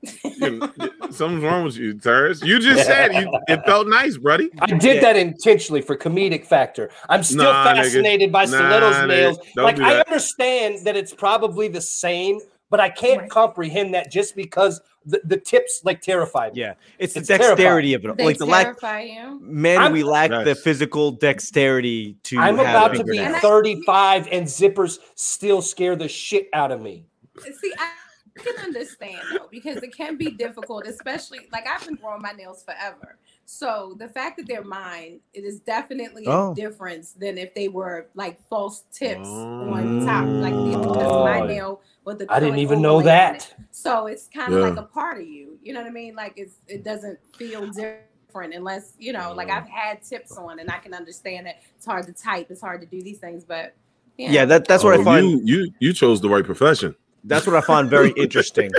You- 0.01 0.71
Something's 1.11 1.43
wrong 1.43 1.63
with 1.63 1.77
you, 1.77 1.93
Terrence. 1.97 2.41
You 2.43 2.59
just 2.59 2.85
said 2.85 3.13
you, 3.13 3.31
it 3.47 3.63
felt 3.65 3.87
nice, 3.87 4.17
buddy. 4.17 4.49
I 4.59 4.67
did 4.67 4.95
Yeah. 4.97 5.01
that 5.01 5.15
intentionally 5.15 5.81
for 5.81 5.95
comedic 5.95 6.45
factor. 6.45 6.89
I'm 7.09 7.23
still 7.23 7.43
Nah, 7.51 7.65
nigga. 7.73 7.83
fascinated 7.83 8.31
by 8.31 8.45
Nah, 8.45 8.57
Stiletto's 8.57 8.95
nigga. 8.97 9.07
nails. 9.07 9.37
Like 9.55 9.79
I 9.79 9.99
understand 10.01 10.85
that 10.85 10.95
it's 10.95 11.13
probably 11.13 11.67
the 11.69 11.81
same, 11.81 12.39
but 12.69 12.79
I 12.79 12.89
can't 12.89 13.21
Right. 13.21 13.29
comprehend 13.29 13.93
that 13.95 14.11
just 14.11 14.35
because 14.35 14.81
the, 15.05 15.21
the 15.23 15.37
tips 15.37 15.81
like 15.85 16.01
terrified 16.01 16.53
me. 16.53 16.61
yeah. 16.61 16.73
It's 16.99 17.13
the 17.13 17.21
It's 17.21 17.29
dexterity 17.29 17.93
of 17.93 18.03
it. 18.03 18.17
They 18.17 18.25
Like 18.25 18.37
the 18.37 18.45
lack 18.45 18.65
terrify 18.65 19.01
you. 19.03 19.39
men, 19.41 19.79
I'm- 19.79 19.93
we 19.93 20.03
lack 20.03 20.29
the 20.29 20.53
physical 20.53 21.11
dexterity 21.11 22.17
to. 22.23 22.37
I'm 22.37 22.57
have 22.57 22.67
about 22.67 22.93
to 22.95 23.03
be 23.05 23.17
fingernails. 23.17 23.41
35 23.41 24.27
and 24.31 24.45
zippers 24.45 24.99
still 25.15 25.61
scare 25.61 25.95
the 25.95 26.09
shit 26.09 26.49
out 26.53 26.71
of 26.73 26.81
me. 26.81 27.05
See, 27.41 27.71
I 27.79 27.89
can 28.37 28.55
understand 28.63 29.21
though 29.33 29.47
because 29.51 29.77
it 29.83 29.95
can 29.95 30.17
be 30.17 30.31
difficult, 30.31 30.85
especially 30.87 31.39
like 31.51 31.65
I've 31.67 31.85
been 31.85 31.95
growing 31.95 32.21
my 32.21 32.31
nails 32.31 32.63
forever. 32.63 33.17
So 33.45 33.95
the 33.97 34.09
fact 34.09 34.37
that 34.37 34.47
they're 34.47 34.63
mine, 34.63 35.19
it 35.33 35.43
is 35.45 35.59
definitely 35.61 36.25
Oh. 36.27 36.51
a 36.51 36.55
difference 36.55 37.13
than 37.13 37.37
if 37.37 37.53
they 37.53 37.69
were 37.69 38.07
like 38.13 38.39
false 38.49 38.83
tips 38.91 39.27
on 39.27 40.05
top, 40.05 40.25
like 40.27 40.53
mm. 40.53 40.81
because 40.83 41.11
Oh. 41.11 41.23
my 41.25 41.45
nail 41.47 41.81
with 42.03 42.19
the. 42.19 42.25
I 42.29 42.39
didn't 42.39 42.59
even 42.59 42.81
know 42.81 42.95
overlay 42.97 43.13
on 43.13 43.35
it. 43.35 43.39
that. 43.39 43.65
So 43.71 44.07
it's 44.07 44.27
kind 44.27 44.53
of 44.53 44.59
Yeah. 44.59 44.67
like 44.69 44.77
a 44.77 44.83
part 44.83 45.21
of 45.21 45.27
you. 45.27 45.57
You 45.63 45.73
know 45.73 45.81
what 45.81 45.87
I 45.89 45.93
mean? 45.93 46.15
Like 46.15 46.33
it's 46.35 46.55
it 46.67 46.83
doesn't 46.83 47.19
feel 47.37 47.67
different 47.67 48.53
unless 48.53 48.93
you 48.99 49.13
know. 49.13 49.33
Like 49.33 49.49
I've 49.49 49.67
had 49.69 50.01
tips 50.03 50.35
on, 50.37 50.59
and 50.59 50.69
I 50.69 50.79
can 50.79 50.93
understand 50.93 51.45
that 51.47 51.61
it's 51.75 51.85
hard 51.85 52.05
to 52.07 52.13
type, 52.13 52.47
it's 52.49 52.61
hard 52.61 52.81
to 52.81 52.87
do 52.87 53.01
these 53.01 53.19
things, 53.19 53.43
but 53.45 53.73
yeah, 54.17 54.31
Yeah, 54.31 54.45
that, 54.45 54.67
that's 54.67 54.83
what 54.83 54.95
Oh, 54.97 55.01
I 55.01 55.03
find. 55.05 55.25
You, 55.47 55.63
you 55.65 55.73
you 55.79 55.93
chose 55.93 56.19
the 56.21 56.27
right 56.29 56.43
profession. 56.43 56.95
That's 57.27 57.45
what 57.45 57.55
I 57.55 57.61
find 57.61 57.89
very 57.89 58.11
interesting. 58.17 58.71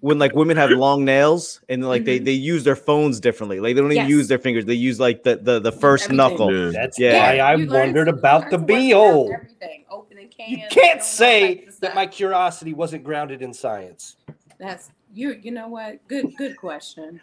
When 0.00 0.18
like 0.20 0.34
women 0.34 0.56
have 0.56 0.70
long 0.70 1.04
nails 1.04 1.60
and 1.68 1.86
like 1.86 2.04
they 2.04 2.20
Mhm. 2.20 2.24
they 2.26 2.32
use 2.32 2.62
their 2.62 2.76
phones 2.76 3.18
differently. 3.18 3.58
Like 3.58 3.74
they 3.74 3.80
don't 3.80 3.90
even 3.90 4.04
Yes. 4.04 4.10
use 4.10 4.28
their 4.28 4.38
fingers. 4.38 4.64
They 4.64 4.74
use 4.74 5.00
like 5.00 5.24
the 5.24 5.36
the, 5.36 5.58
the 5.58 5.72
first 5.72 6.04
Everything. 6.04 6.16
knuckle. 6.16 6.54
Yeah. 6.54 6.70
That's 6.70 6.98
Yeah. 7.00 7.18
why 7.18 7.38
I 7.38 7.56
wondered 7.56 8.06
about 8.08 8.44
the 8.50 8.58
to 8.58 8.62
work 8.62 8.70
around 8.70 8.78
beehole. 8.80 9.34
Everything, 9.34 9.84
opening 9.90 10.28
cans. 10.28 10.52
You 10.52 10.58
can't 10.70 11.02
say 11.02 11.66
that 11.80 11.96
my 11.96 12.06
curiosity 12.06 12.74
wasn't 12.74 13.02
grounded 13.02 13.42
in 13.42 13.52
science. 13.52 14.16
That's 14.60 14.90
you. 15.12 15.34
You 15.42 15.50
know 15.50 15.66
what? 15.68 16.06
Good. 16.06 16.36
Good 16.36 16.56
question. 16.56 17.20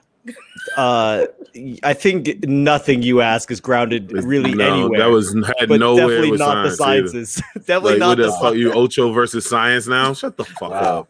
Uh, 0.76 1.26
I 1.84 1.94
think 1.94 2.44
nothing 2.48 3.02
you 3.04 3.22
ask 3.22 3.52
is 3.52 3.60
grounded 3.62 4.12
really 4.12 4.54
no, 4.54 4.74
anywhere. 4.74 5.00
That 5.00 5.06
was 5.10 5.34
had 5.34 5.70
but 5.70 5.80
nowhere 5.80 6.08
definitely 6.08 6.32
with 6.32 6.40
not 6.40 6.64
the 6.64 6.72
science 6.72 7.14
either. 7.14 7.26
sciences. 7.26 7.44
definitely 7.66 7.92
Like, 7.92 8.00
not 8.00 8.18
the 8.18 8.24
the 8.24 8.32
fuck, 8.34 8.56
you 8.56 8.74
Ocho 8.74 9.12
versus 9.12 9.48
science 9.48 9.88
now? 9.88 10.14
Shut 10.14 10.38
the 10.38 10.44
fuck 10.46 10.72
Wow. 10.72 11.00
up. 11.00 11.10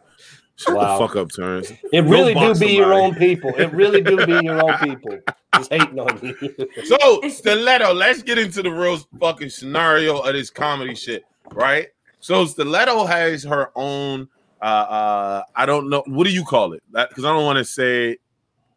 Shut 0.56 0.74
Wow. 0.76 0.98
the 0.98 1.06
fuck 1.06 1.16
up, 1.16 1.28
Terrence. 1.30 1.72
It 1.92 2.04
really 2.04 2.34
do 2.34 2.40
box 2.40 2.58
be 2.60 2.72
your 2.72 2.92
own 2.94 3.14
people. 3.14 3.50
It 3.56 3.72
really 3.72 4.02
do 4.02 4.24
be 4.26 4.44
your 4.44 4.62
own 4.62 4.78
people. 4.78 5.18
Just 5.54 5.72
hating 5.72 5.98
on 5.98 6.18
you. 6.22 6.68
So, 6.84 7.28
Stiletto, 7.28 7.92
let's 7.94 8.22
get 8.22 8.38
into 8.38 8.62
the 8.62 8.70
real 8.70 8.98
fucking 9.18 9.48
scenario 9.50 10.18
of 10.18 10.32
this 10.34 10.50
comedy 10.50 10.94
shit, 10.94 11.24
right? 11.52 11.88
So, 12.20 12.44
Stiletto 12.44 13.04
has 13.06 13.42
her 13.44 13.70
own. 13.74 14.28
Uh, 14.60 14.64
uh, 14.64 15.42
I 15.54 15.66
don't 15.66 15.88
know. 15.90 16.02
What 16.06 16.24
do 16.24 16.30
you 16.30 16.44
call 16.44 16.72
it? 16.72 16.82
Because 16.92 17.24
I 17.24 17.32
don't 17.32 17.44
want 17.44 17.58
to 17.58 17.64
say 17.64 18.16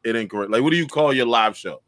it 0.04 0.10
ain't 0.10 0.18
incorrect. 0.18 0.52
Like, 0.52 0.64
what 0.64 0.72
do 0.72 0.78
you 0.78 0.88
call 0.88 1.14
your 1.14 1.26
live 1.26 1.56
show? 1.58 1.82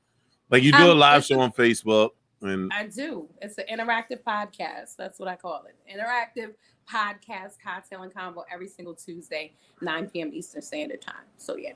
Like, 0.50 0.64
you 0.64 0.72
do 0.72 0.90
a 0.90 0.92
Um, 0.92 1.00
live 1.00 1.26
show 1.26 1.40
on 1.40 1.52
Facebook, 1.52 2.12
and 2.42 2.72
I 2.74 2.88
do. 2.88 3.28
It's 3.42 3.58
an 3.58 3.66
interactive 3.72 4.22
podcast. 4.24 4.96
That's 4.98 5.20
what 5.20 5.30
I 5.30 5.36
call 5.36 5.64
it. 5.66 5.76
Interactive 5.92 6.54
podcast, 6.92 7.54
cocktail 7.64 8.04
and 8.04 8.14
convo 8.14 8.44
every 8.52 8.68
single 8.68 8.94
Tuesday, 8.94 9.54
9 9.82 10.10
p.m. 10.10 10.32
Eastern 10.34 10.62
Standard 10.62 11.02
Time. 11.02 11.24
So 11.38 11.56
yeah. 11.56 11.74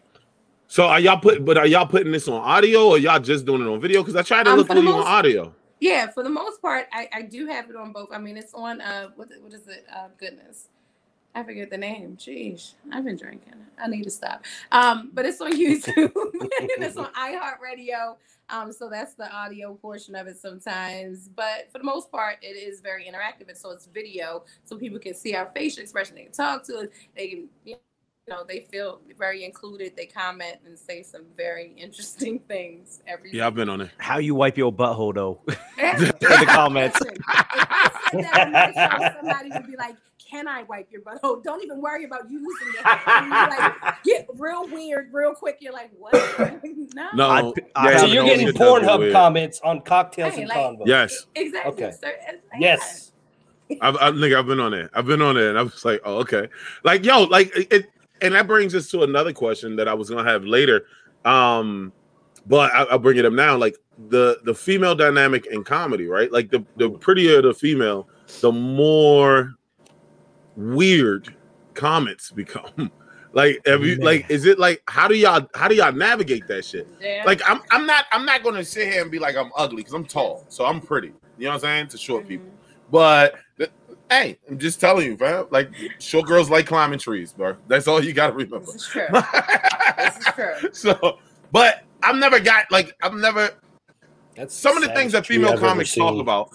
so 0.67 0.87
are 0.87 0.99
y'all 0.99 1.19
put? 1.19 1.45
But 1.45 1.57
are 1.57 1.67
y'all 1.67 1.85
putting 1.87 2.11
this 2.11 2.27
on 2.27 2.41
audio 2.41 2.89
or 2.89 2.97
y'all 2.97 3.19
just 3.19 3.45
doing 3.45 3.61
it 3.61 3.67
on 3.67 3.79
video? 3.79 4.01
Because 4.01 4.15
I 4.15 4.23
tried 4.23 4.43
to 4.43 4.51
Um, 4.51 4.57
look 4.57 4.67
for 4.67 4.75
for 4.75 4.81
you 4.81 4.91
on 4.91 5.05
audio. 5.05 5.53
Yeah, 5.79 6.07
for 6.09 6.23
the 6.23 6.29
most 6.29 6.61
part, 6.61 6.87
I, 6.91 7.07
I 7.13 7.21
do 7.21 7.45
have 7.47 7.69
it 7.69 7.75
on 7.75 7.91
both. 7.91 8.09
I 8.11 8.17
mean, 8.17 8.37
it's 8.37 8.53
on 8.53 8.81
uh 8.81 9.09
what 9.15 9.29
what 9.41 9.53
is 9.53 9.67
it? 9.67 9.85
Uh 9.93 10.07
goodness. 10.17 10.69
I 11.35 11.43
forget 11.43 11.69
the 11.69 11.77
name. 11.77 12.15
Jeez, 12.17 12.73
I've 12.93 13.03
been 13.03 13.17
drinking. 13.17 13.53
I 13.77 13.87
need 13.87 14.03
to 14.03 14.09
stop. 14.09 14.45
Um, 14.71 15.11
but 15.13 15.25
it's 15.25 15.41
on 15.41 15.51
YouTube 15.59 16.11
and 16.15 16.83
it's 16.83 16.95
on 16.95 17.11
iHeartRadio. 17.13 18.15
Um, 18.49 18.71
so 18.71 18.89
that's 18.89 19.15
the 19.15 19.29
audio 19.29 19.73
portion 19.73 20.15
of 20.15 20.27
it 20.27 20.37
sometimes. 20.37 21.27
But 21.27 21.69
for 21.73 21.79
the 21.79 21.83
most 21.83 22.09
part, 22.09 22.37
it 22.41 22.55
is 22.55 22.79
very 22.79 23.03
interactive. 23.03 23.49
And 23.49 23.57
so 23.57 23.71
it's 23.71 23.85
video, 23.87 24.45
so 24.63 24.77
people 24.77 24.97
can 24.97 25.13
see 25.13 25.35
our 25.35 25.51
facial 25.53 25.83
expression. 25.83 26.15
They 26.15 26.23
can 26.23 26.31
talk 26.31 26.63
to 26.67 26.77
us. 26.77 26.87
They 27.17 27.27
can, 27.27 27.49
you 27.65 27.75
know, 28.29 28.45
they 28.47 28.61
feel 28.71 29.01
very 29.17 29.43
included. 29.43 29.93
They 29.97 30.05
comment 30.05 30.57
and 30.65 30.79
say 30.79 31.03
some 31.03 31.25
very 31.35 31.73
interesting 31.77 32.39
things 32.39 33.01
every 33.07 33.33
Yeah, 33.33 33.47
I've 33.47 33.55
been 33.55 33.67
on 33.67 33.81
it. 33.81 33.91
How 33.97 34.19
you 34.19 34.35
wipe 34.35 34.57
your 34.57 34.71
butthole 34.71 35.13
though? 35.13 35.41
in 35.47 35.99
the 35.99 36.45
comments. 36.47 37.01
Listen, 37.01 37.17
if 37.17 37.23
I 37.27 37.91
said 38.11 38.23
that 38.23 38.39
on 38.45 38.51
my 38.53 38.71
show, 38.71 39.21
somebody 39.21 39.49
would 39.51 39.67
be 39.67 39.75
like, 39.75 39.95
"Can 40.29 40.47
I 40.47 40.63
wipe 40.63 40.91
your 40.91 41.01
butt? 41.01 41.19
Oh, 41.23 41.41
don't 41.43 41.63
even 41.63 41.81
worry 41.81 42.05
about 42.05 42.29
using 42.29 42.73
your 42.73 42.83
hand." 42.83 43.01
And 43.07 43.27
you're 43.27 43.59
like, 43.59 43.95
get 44.03 44.27
real 44.35 44.67
weird, 44.67 45.13
real 45.13 45.33
quick. 45.33 45.57
You're 45.61 45.73
like, 45.73 45.91
"What? 45.97 46.13
no, 46.95 47.09
No, 47.13 47.29
I'd- 47.29 47.61
I'd 47.75 47.91
yeah, 47.93 47.97
so 47.99 48.05
you're 48.05 48.25
getting 48.25 48.47
shit 48.47 48.55
does 48.55 48.79
get 48.81 48.87
Pornhub 48.89 49.11
comments 49.11 49.59
on 49.63 49.81
cocktails 49.81 50.33
Hey, 50.33 50.41
and 50.41 50.49
like- 50.49 50.57
convo. 50.57 50.83
Yes, 50.85 51.27
exactly." 51.35 51.71
Okay. 51.85 51.95
So, 51.99 52.07
like 52.07 52.41
Yes. 52.59 53.11
I've, 53.81 53.95
I 53.97 54.11
think 54.11 54.33
I've 54.35 54.45
been 54.45 54.59
on 54.59 54.73
it. 54.75 54.91
I've 54.93 55.07
been 55.07 55.21
on 55.23 55.37
it, 55.37 55.45
and 55.47 55.57
I 55.57 55.63
was 55.63 55.83
like, 55.83 55.99
oh, 56.05 56.17
okay. 56.19 56.47
Like, 56.83 57.03
yo, 57.03 57.23
like 57.23 57.51
it, 57.55 57.87
and 58.21 58.35
that 58.35 58.45
brings 58.45 58.75
us 58.75 58.89
to 58.91 59.01
another 59.03 59.33
question 59.33 59.75
that 59.77 59.87
I 59.87 59.93
was 59.95 60.09
gonna 60.09 60.29
have 60.29 60.43
later. 60.45 60.85
Um, 61.25 61.91
but 62.45 62.71
I, 62.73 62.83
I'll 62.83 62.99
bring 62.99 63.17
it 63.17 63.25
up 63.25 63.33
now. 63.33 63.57
Like 63.57 63.75
the 64.09 64.39
the 64.43 64.53
female 64.53 64.93
dynamic 64.93 65.47
in 65.47 65.63
comedy, 65.63 66.05
right? 66.07 66.31
Like 66.31 66.51
the 66.51 66.63
the 66.77 66.91
prettier 66.91 67.41
the 67.41 67.55
female, 67.55 68.07
the 68.41 68.51
more 68.51 69.55
weird 70.55 71.35
comments 71.73 72.31
become. 72.31 72.91
Like, 73.35 73.59
have 73.67 73.83
you 73.83 73.97
Man. 73.97 74.05
like? 74.05 74.29
Is 74.29 74.45
it 74.45 74.59
like? 74.59 74.81
How 74.87 75.09
do 75.09 75.13
y'all? 75.13 75.45
How 75.55 75.67
do 75.67 75.75
y'all 75.75 75.91
navigate 75.91 76.47
that 76.47 76.63
shit? 76.63 76.87
Yeah. 77.01 77.23
Like, 77.25 77.41
I'm 77.45 77.59
I'm 77.69 77.85
not 77.85 78.05
I'm 78.13 78.25
not 78.25 78.43
gonna 78.43 78.63
sit 78.63 78.87
here 78.87 79.01
and 79.01 79.11
be 79.11 79.19
like 79.19 79.35
I'm 79.35 79.51
ugly 79.57 79.81
because 79.81 79.93
I'm 79.93 80.05
tall, 80.05 80.45
so 80.47 80.65
I'm 80.65 80.79
pretty. 80.79 81.11
You 81.37 81.43
know 81.43 81.49
what 81.49 81.53
I'm 81.55 81.59
saying? 81.59 81.87
To 81.89 81.97
short 81.97 82.29
people, 82.29 82.47
but 82.89 83.35
th- 83.57 83.71
hey, 84.09 84.37
I'm 84.49 84.57
just 84.57 84.79
telling 84.79 85.05
you, 85.05 85.17
fam. 85.17 85.47
Like, 85.49 85.69
short 85.99 86.27
girls 86.27 86.49
like 86.49 86.65
climbing 86.65 86.97
trees, 86.97 87.33
bro. 87.33 87.57
That's 87.67 87.89
all 87.89 88.01
you 88.01 88.13
gotta 88.13 88.31
remember. 88.31 88.67
This 88.71 88.75
is 88.75 88.87
true. 88.87 89.07
This 89.97 90.17
is 90.17 90.25
true. 90.33 90.69
so, 90.71 91.19
but 91.51 91.83
I've 92.03 92.15
never 92.15 92.39
got 92.39 92.71
like 92.71 92.95
I've 93.03 93.15
never 93.15 93.49
That's 94.37 94.55
some 94.55 94.77
of 94.77 94.83
the 94.83 94.93
things 94.93 95.11
that 95.11 95.25
female 95.25 95.57
comics 95.57 95.93
talk 95.93 96.21
about. 96.21 96.51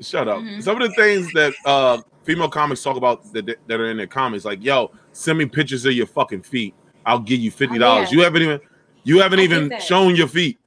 Shut 0.00 0.28
up. 0.28 0.38
Mhm. 0.38 0.62
Some 0.62 0.80
of 0.80 0.88
the 0.88 0.94
things 0.94 1.32
that 1.32 1.52
uh 1.64 2.00
female 2.24 2.48
comics 2.48 2.82
talk 2.82 2.96
about 2.96 3.32
that, 3.32 3.46
that 3.66 3.80
are 3.80 3.90
in 3.90 3.96
their 3.96 4.06
comics, 4.06 4.44
like 4.44 4.62
yo, 4.62 4.90
send 5.12 5.38
me 5.38 5.46
pictures 5.46 5.84
of 5.84 5.92
your 5.92 6.06
fucking 6.06 6.42
feet. 6.42 6.74
I'll 7.04 7.18
give 7.18 7.40
you 7.40 7.50
fifty 7.50 7.78
dollars. 7.78 8.08
Oh, 8.08 8.12
yeah. 8.12 8.18
You 8.18 8.24
haven't 8.24 8.42
even 8.42 8.60
you 9.04 9.20
haven't 9.20 9.40
I 9.40 9.42
even 9.42 9.80
shown 9.80 10.14
your 10.14 10.28
feet. 10.28 10.58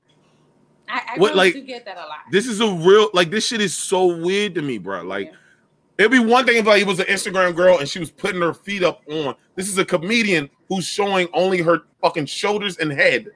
I, 0.89 1.13
I 1.15 1.19
What, 1.19 1.35
like- 1.35 1.53
do 1.53 1.61
get 1.63 1.85
that 1.85 1.97
a 1.97 2.01
lot. 2.01 2.19
This 2.31 2.45
is 2.47 2.59
a 2.59 2.67
real 2.69 3.09
like 3.13 3.31
this 3.31 3.47
shit 3.47 3.61
is 3.61 3.73
so 3.75 4.17
weird 4.17 4.53
to 4.55 4.61
me, 4.61 4.77
bro. 4.77 5.01
Like 5.03 5.27
Yeah. 5.27 5.35
it'd 5.99 6.11
be 6.11 6.19
one 6.19 6.45
thing 6.45 6.57
if 6.57 6.65
like 6.65 6.81
it 6.81 6.87
was 6.87 6.99
an 6.99 7.05
Instagram 7.07 7.55
girl 7.55 7.79
and 7.79 7.87
she 7.87 7.99
was 7.99 8.11
putting 8.11 8.41
her 8.41 8.53
feet 8.53 8.83
up 8.83 9.01
on. 9.09 9.35
This 9.55 9.69
is 9.69 9.77
a 9.77 9.85
comedian 9.85 10.49
who's 10.67 10.85
showing 10.85 11.27
only 11.33 11.61
her 11.61 11.83
fucking 12.01 12.25
shoulders 12.25 12.77
and 12.77 12.91
head, 12.91 13.27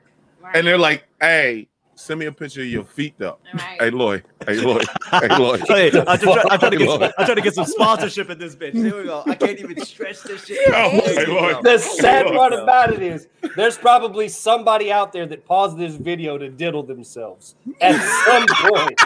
Right. 0.42 0.56
and 0.58 0.68
they're 0.68 0.78
like, 0.78 1.06
"Hey, 1.22 1.69
send 2.00 2.20
me 2.20 2.26
a 2.26 2.32
picture 2.32 2.62
of 2.62 2.68
your 2.68 2.84
mm. 2.84 2.90
feet, 2.90 3.16
though." 3.18 3.38
Right. 3.54 3.78
Hey, 3.82 3.90
Lloyd. 3.90 4.24
Hey, 4.46 4.56
Lloyd. 4.56 4.86
Hey, 5.10 5.28
Lloyd. 5.38 5.62
Hey, 5.68 5.92
I'm, 6.08 6.20
trying, 6.20 6.40
I'm, 6.52 6.60
trying 6.60 6.72
to 6.72 6.78
get 6.78 6.88
Lloyd. 6.88 7.02
some, 7.02 7.12
I'm 7.18 7.26
trying 7.26 7.36
to 7.36 7.42
get 7.42 7.56
some 7.56 7.66
sponsorship 7.66 8.30
in 8.30 8.38
this 8.38 8.56
bitch. 8.56 8.74
Here 8.74 8.96
we 8.96 9.06
go. 9.06 9.24
I 9.26 9.34
can't 9.34 9.60
even 9.60 9.84
stretch 9.84 10.22
this 10.22 10.46
shit. 10.46 10.68
Yo, 10.68 10.74
oh, 10.76 10.90
hey, 10.90 11.26
you 11.26 11.34
Lloyd. 11.34 11.64
The 11.64 11.80
sad 11.80 12.28
Look, 12.28 12.36
part 12.36 12.54
about 12.54 12.94
it 12.94 13.02
is 13.02 13.28
there's 13.56 13.78
probably 13.78 14.30
somebody 14.30 14.92
out 14.92 15.12
there 15.12 15.26
that 15.26 15.46
paused 15.46 15.78
this 15.78 15.96
video 15.96 16.38
to 16.38 16.50
diddle 16.50 16.84
themselves 16.84 17.56
at 17.82 18.00
some 18.26 18.46
point. 18.70 19.00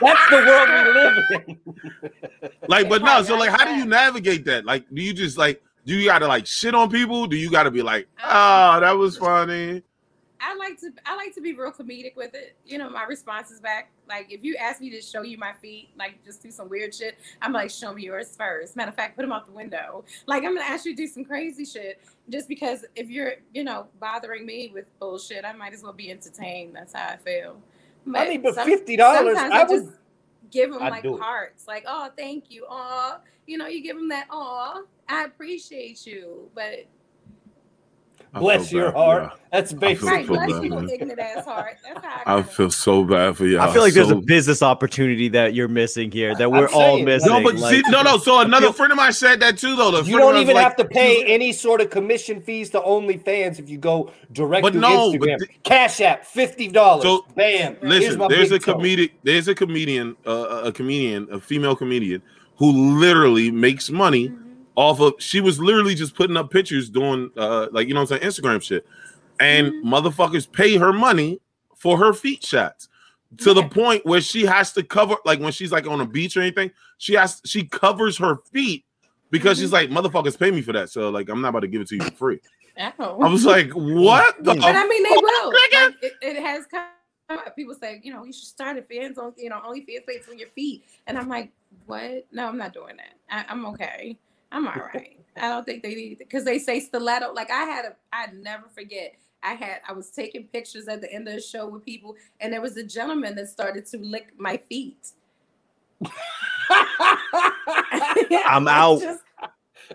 That's 0.00 0.30
the 0.30 0.36
world 0.36 0.68
we 0.68 0.92
live 0.92 1.48
in. 1.48 1.58
Like, 2.68 2.88
but 2.88 3.02
no. 3.02 3.22
So, 3.22 3.36
like, 3.36 3.50
how 3.50 3.64
do 3.64 3.76
you 3.76 3.84
navigate 3.84 4.44
that? 4.46 4.64
Like, 4.64 4.84
do 4.92 5.00
you 5.00 5.12
just 5.12 5.38
like, 5.38 5.62
do 5.84 5.94
you 5.94 6.04
gotta 6.06 6.26
like 6.26 6.46
shit 6.46 6.74
on 6.74 6.90
people? 6.90 7.26
Do 7.26 7.36
you 7.36 7.48
gotta 7.48 7.70
be 7.70 7.82
like, 7.82 8.08
oh, 8.24 8.80
that 8.80 8.92
was 8.96 9.16
funny? 9.16 9.82
I 10.40 10.54
like 10.56 10.78
to 10.80 10.90
I 11.04 11.16
like 11.16 11.34
to 11.34 11.40
be 11.40 11.54
real 11.54 11.72
comedic 11.72 12.16
with 12.16 12.34
it. 12.34 12.56
You 12.64 12.78
know, 12.78 12.90
my 12.90 13.04
responses 13.04 13.60
back. 13.60 13.90
Like 14.08 14.26
if 14.30 14.44
you 14.44 14.56
ask 14.56 14.80
me 14.80 14.90
to 14.90 15.00
show 15.00 15.22
you 15.22 15.38
my 15.38 15.52
feet, 15.54 15.90
like 15.98 16.24
just 16.24 16.42
do 16.42 16.50
some 16.50 16.68
weird 16.68 16.94
shit, 16.94 17.18
I'm 17.42 17.52
like, 17.52 17.70
show 17.70 17.92
me 17.92 18.04
yours 18.04 18.34
first. 18.36 18.76
Matter 18.76 18.90
of 18.90 18.94
fact, 18.94 19.16
put 19.16 19.22
them 19.22 19.32
out 19.32 19.46
the 19.46 19.52
window. 19.52 20.04
Like 20.26 20.44
I'm 20.44 20.54
gonna 20.54 20.66
ask 20.66 20.84
you 20.84 20.94
to 20.94 21.02
do 21.02 21.06
some 21.06 21.24
crazy 21.24 21.64
shit 21.64 22.00
just 22.28 22.48
because 22.48 22.84
if 22.94 23.08
you're, 23.08 23.34
you 23.54 23.64
know, 23.64 23.86
bothering 24.00 24.44
me 24.46 24.70
with 24.72 24.86
bullshit, 24.98 25.44
I 25.44 25.52
might 25.52 25.72
as 25.72 25.82
well 25.82 25.92
be 25.92 26.10
entertained. 26.10 26.74
That's 26.74 26.92
how 26.92 27.08
I 27.08 27.16
feel. 27.16 27.56
I 28.14 28.28
mean, 28.28 28.42
but 28.42 28.54
some- 28.54 28.68
$50, 28.68 28.96
sometimes 28.98 29.52
I 29.52 29.64
just 29.66 29.90
give 30.50 30.72
them 30.72 30.82
I'd 30.82 30.90
like 30.90 31.02
do 31.02 31.16
it. 31.16 31.20
hearts, 31.20 31.66
like, 31.66 31.84
oh, 31.88 32.10
thank 32.16 32.50
you, 32.50 32.66
oh, 32.68 33.18
you 33.46 33.58
know, 33.58 33.66
you 33.66 33.82
give 33.82 33.96
them 33.96 34.08
that, 34.10 34.26
oh, 34.30 34.84
I 35.08 35.24
appreciate 35.24 36.06
you, 36.06 36.48
but 36.54 36.86
I 38.36 38.38
Bless 38.38 38.70
your 38.70 38.86
bad 38.92 38.94
heart. 38.94 39.22
y'all. 39.22 39.38
That's 39.50 39.72
basically 39.72 40.08
right, 40.10 40.26
bless 40.26 40.52
bad, 40.52 40.62
people 40.62 40.80
man. 40.82 40.90
ignorant 40.90 41.18
ass 41.18 41.44
heart. 41.46 41.76
That's 41.82 42.04
how 42.04 42.22
I, 42.26 42.38
I 42.38 42.42
feel 42.42 42.70
so 42.70 43.04
bad 43.04 43.36
for 43.38 43.46
y'all. 43.46 43.62
I 43.62 43.72
feel 43.72 43.80
like 43.80 43.94
there's 43.94 44.10
a 44.10 44.16
business 44.16 44.62
opportunity 44.62 45.28
that 45.30 45.54
you're 45.54 45.68
missing 45.68 46.10
here 46.10 46.34
that 46.34 46.52
we're 46.52 46.68
all 46.68 46.96
saying, 46.96 47.06
missing. 47.06 47.32
No, 47.32 47.42
but 47.42 47.54
like- 47.54 47.74
see, 47.74 47.82
no, 47.88 48.02
no. 48.02 48.18
So 48.18 48.40
another 48.40 48.66
feel- 48.66 48.72
friend 48.74 48.92
of 48.92 48.96
mine 48.96 49.14
said 49.14 49.40
that 49.40 49.56
too, 49.56 49.74
though. 49.74 49.90
The 49.90 49.98
You 49.98 50.16
friend 50.16 50.20
of 50.28 50.34
don't 50.34 50.42
even 50.42 50.54
was 50.56 50.62
have 50.62 50.76
to 50.76 50.82
like- 50.82 50.90
pay 50.92 51.24
any 51.24 51.52
sort 51.52 51.80
of 51.80 51.88
commission 51.88 52.42
fees 52.42 52.68
to 52.70 52.80
OnlyFans 52.80 53.58
if 53.58 53.70
you 53.70 53.78
go 53.78 54.10
direct 54.32 54.62
But 54.62 54.74
to 54.74 54.78
no, 54.78 55.16
but 55.18 55.26
th- 55.38 55.50
Cash 55.62 56.02
App, 56.02 56.26
fifty 56.26 56.68
dollars. 56.68 57.04
So, 57.04 57.24
Bam. 57.34 57.76
Listen, 57.80 58.18
there's 58.28 58.50
a 58.50 58.54
big 58.58 58.62
comedic, 58.62 59.10
there's 59.22 59.48
a 59.48 59.54
comedian, 59.54 60.16
uh, 60.26 60.62
a 60.64 60.72
comedian, 60.72 61.28
a 61.32 61.40
female 61.40 61.74
comedian 61.76 62.20
who 62.58 62.98
literally 62.98 63.50
makes 63.50 63.88
money 63.90 64.28
Mhm. 64.28 64.42
Off 64.76 65.00
of. 65.00 65.14
She 65.18 65.40
was 65.40 65.58
literally 65.58 65.94
just 65.94 66.14
putting 66.14 66.36
up 66.36 66.50
pictures 66.50 66.88
doing, 66.88 67.30
uh, 67.36 67.66
like 67.72 67.88
you 67.88 67.94
know, 67.94 68.00
what 68.02 68.12
I'm 68.12 68.20
saying 68.20 68.30
Instagram 68.30 68.62
shit, 68.62 68.86
and 69.40 69.72
Mhm. 69.72 69.82
motherfuckers 69.84 70.50
pay 70.50 70.76
her 70.76 70.92
money 70.92 71.40
for 71.74 71.98
her 71.98 72.12
feet 72.12 72.44
shots 72.44 72.88
to 73.38 73.52
the 73.52 73.64
point 73.64 74.06
where 74.06 74.20
she 74.20 74.44
has 74.44 74.72
to 74.74 74.82
cover, 74.82 75.16
like 75.24 75.40
when 75.40 75.52
she's 75.52 75.72
like 75.72 75.86
on 75.86 76.00
a 76.00 76.06
beach 76.06 76.36
or 76.36 76.40
anything, 76.40 76.70
she 76.98 77.14
has 77.14 77.42
she 77.44 77.64
covers 77.64 78.16
her 78.18 78.36
feet 78.52 78.84
because 79.30 79.58
she's 79.58 79.72
like 79.72 79.90
motherfuckers 79.90 80.38
pay 80.38 80.50
me 80.50 80.62
for 80.62 80.72
that, 80.72 80.90
so 80.90 81.10
like 81.10 81.28
I'm 81.28 81.40
not 81.40 81.48
about 81.48 81.60
to 81.60 81.68
give 81.68 81.80
it 81.80 81.88
to 81.88 81.96
you 81.96 82.02
for 82.02 82.10
free. 82.12 82.40
Oh. 82.98 83.20
I 83.22 83.28
was 83.28 83.44
like, 83.44 83.70
what 83.74 84.36
the? 84.44 84.54
But 84.54 84.76
I 84.76 84.86
mean, 84.86 85.02
they 85.02 85.10
will. 85.10 85.48
Like, 85.48 85.94
it, 86.02 86.12
it 86.22 86.36
has 86.36 86.66
come 86.66 86.84
up. 87.30 87.56
People 87.56 87.74
say, 87.74 88.00
you 88.04 88.12
know, 88.12 88.24
you 88.24 88.32
should 88.32 88.44
start 88.44 88.76
a 88.76 88.82
fans 88.82 89.18
on, 89.18 89.32
you 89.36 89.48
know, 89.48 89.60
only 89.64 89.80
fans 89.80 90.04
based 90.06 90.28
on 90.28 90.38
your 90.38 90.48
feet. 90.48 90.84
And 91.06 91.18
I'm 91.18 91.28
like, 91.28 91.50
what? 91.86 92.26
No, 92.32 92.46
I'm 92.46 92.58
not 92.58 92.72
doing 92.74 92.96
that. 92.96 93.14
I, 93.30 93.50
I'm 93.50 93.64
okay. 93.66 94.18
I'm 94.52 94.66
all 94.66 94.74
right. 94.74 95.18
I 95.36 95.48
don't 95.48 95.64
think 95.66 95.82
they 95.82 95.94
need 95.94 96.18
because 96.18 96.44
they 96.44 96.58
say 96.58 96.80
stiletto. 96.80 97.32
Like 97.32 97.50
I 97.50 97.64
had 97.64 97.84
a, 97.84 97.96
I 98.12 98.28
never 98.32 98.64
forget. 98.74 99.14
I 99.42 99.54
had, 99.54 99.80
I 99.88 99.92
was 99.92 100.10
taking 100.10 100.44
pictures 100.44 100.88
at 100.88 101.00
the 101.00 101.12
end 101.12 101.28
of 101.28 101.34
the 101.34 101.40
show 101.40 101.68
with 101.68 101.84
people, 101.84 102.16
and 102.40 102.52
there 102.52 102.60
was 102.60 102.76
a 102.76 102.82
gentleman 102.82 103.36
that 103.36 103.48
started 103.48 103.86
to 103.86 103.98
lick 103.98 104.32
my 104.38 104.56
feet. 104.68 105.10
I'm 108.46 108.66
out. 108.66 109.00
Just, 109.00 109.22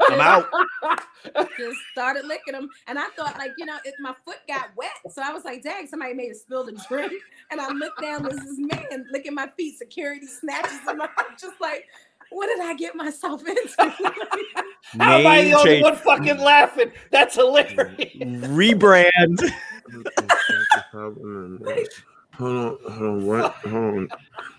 I'm 0.09 0.21
out. 0.21 0.47
just 1.57 1.79
started 1.91 2.25
licking 2.25 2.53
them. 2.53 2.69
And 2.87 2.97
I 2.97 3.07
thought, 3.17 3.37
like, 3.37 3.51
you 3.57 3.65
know, 3.65 3.77
it, 3.83 3.93
my 3.99 4.13
foot 4.25 4.37
got 4.47 4.69
wet. 4.75 4.91
So 5.11 5.21
I 5.21 5.31
was 5.31 5.43
like, 5.43 5.63
dang, 5.63 5.87
somebody 5.87 6.13
made 6.13 6.31
a 6.31 6.35
spill 6.35 6.65
the 6.65 6.73
drink. 6.87 7.13
And 7.51 7.59
I 7.59 7.67
looked 7.69 8.01
down, 8.01 8.23
there's 8.23 8.35
this 8.35 8.57
man 8.57 9.05
licking 9.11 9.35
my 9.35 9.49
feet, 9.57 9.77
security 9.77 10.27
snatches 10.27 10.83
them. 10.85 11.01
I'm 11.17 11.37
just 11.39 11.59
like, 11.59 11.87
what 12.31 12.47
did 12.47 12.59
I 12.61 12.73
get 12.75 12.95
myself 12.95 13.41
into? 13.47 13.69
How 13.77 15.17
am 15.19 15.27
I 15.27 15.41
the 15.43 15.49
Name 15.49 15.55
only 15.55 15.81
one 15.83 15.95
fucking 15.95 16.37
laughing? 16.39 16.91
That's 17.11 17.35
hilarious. 17.35 17.89
Rebrand. 18.49 19.39
Hold 22.37 22.55
on, 22.57 22.77
hold 22.89 23.01
on, 23.01 23.25
what? 23.27 23.51
Hold 23.55 23.73
on. 23.75 24.09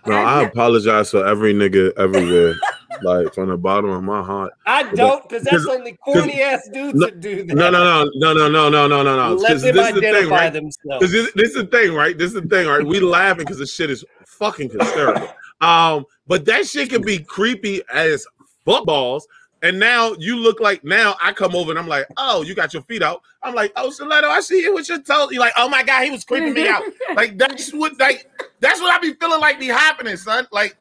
No, 0.07 0.15
I 0.15 0.43
apologize 0.45 1.11
for 1.11 1.27
every 1.27 1.55
nigga 1.55 1.93
everywhere, 1.97 2.55
like 3.03 3.33
from 3.35 3.49
the 3.49 3.57
bottom 3.57 3.91
of 3.91 4.03
my 4.05 4.23
heart. 4.23 4.53
I 4.67 4.83
don't, 4.95 5.23
because 5.29 5.45
that's 5.45 5.65
'Cause- 5.65 5.75
only 5.75 5.95
corny 6.05 6.43
ass 6.43 6.69
dudes 6.73 6.95
No, 6.99 7.07
that 7.07 7.21
do 7.21 7.43
that. 7.45 7.55
No, 7.55 7.71
no, 7.71 8.05
no, 8.05 8.11
no, 8.15 8.35
no, 8.35 8.49
no, 8.49 8.69
no, 8.69 8.87
no, 8.87 9.03
no, 9.03 9.17
no. 9.17 9.35
Let 9.35 9.53
'Cause 9.53 9.63
them 9.63 9.75
this 9.75 9.89
is 9.89 9.95
the 9.95 10.01
thing, 10.01 10.09
identify 10.15 10.37
right? 10.37 10.53
themselves. 10.53 11.11
This, 11.13 11.33
this 11.35 11.49
is 11.51 11.55
the 11.57 11.67
thing, 11.67 11.95
right? 11.95 12.17
This 12.17 12.29
is 12.35 12.35
the 12.41 12.49
thing, 12.49 12.69
right? 12.69 12.85
We 12.87 13.01
laughing 13.01 13.45
because 13.45 13.59
the 13.59 13.67
shit 13.67 13.91
is 13.91 14.05
fucking 14.27 14.71
hysterical. 14.71 15.29
Um, 15.63 16.05
but 16.27 16.45
that 16.47 16.67
shit 16.67 16.91
can 16.91 17.03
be 17.03 17.19
creepy 17.21 17.81
as 17.93 18.27
footballs. 18.65 19.27
And 19.63 19.79
now 19.79 20.13
you 20.19 20.37
look 20.37 20.59
like 20.59 20.83
now 20.83 21.15
I 21.23 21.33
come 21.33 21.55
over 21.55 21.71
and 21.71 21.79
I'm 21.79 21.87
like, 21.87 22.07
oh, 22.17 22.43
you 22.43 22.53
got 22.55 22.75
your 22.75 22.83
feet 22.83 23.01
out. 23.01 23.23
I'm 23.45 23.55
like, 23.55 23.73
oh, 23.77 23.91
Stiletto, 23.91 24.27
I 24.29 24.41
see 24.41 24.61
you 24.61 24.75
with 24.75 24.89
your 24.89 25.01
toes. 25.01 25.29
You're 25.31 25.41
like, 25.41 25.53
oh 25.57 25.69
my 25.69 25.85
god, 25.85 26.03
he 26.05 26.11
was 26.11 26.25
creeping 26.25 26.53
me 26.55 26.67
out. 26.69 26.83
Like 27.15 27.39
that's 27.39 27.73
what 27.73 27.99
like 28.01 28.29
that's 28.61 28.81
what 28.81 28.93
I 28.93 28.99
be 28.99 29.13
feeling 29.15 29.41
like 29.41 29.61
be 29.61 29.69
happening, 29.69 30.17
son. 30.17 30.47
Like 30.51 30.77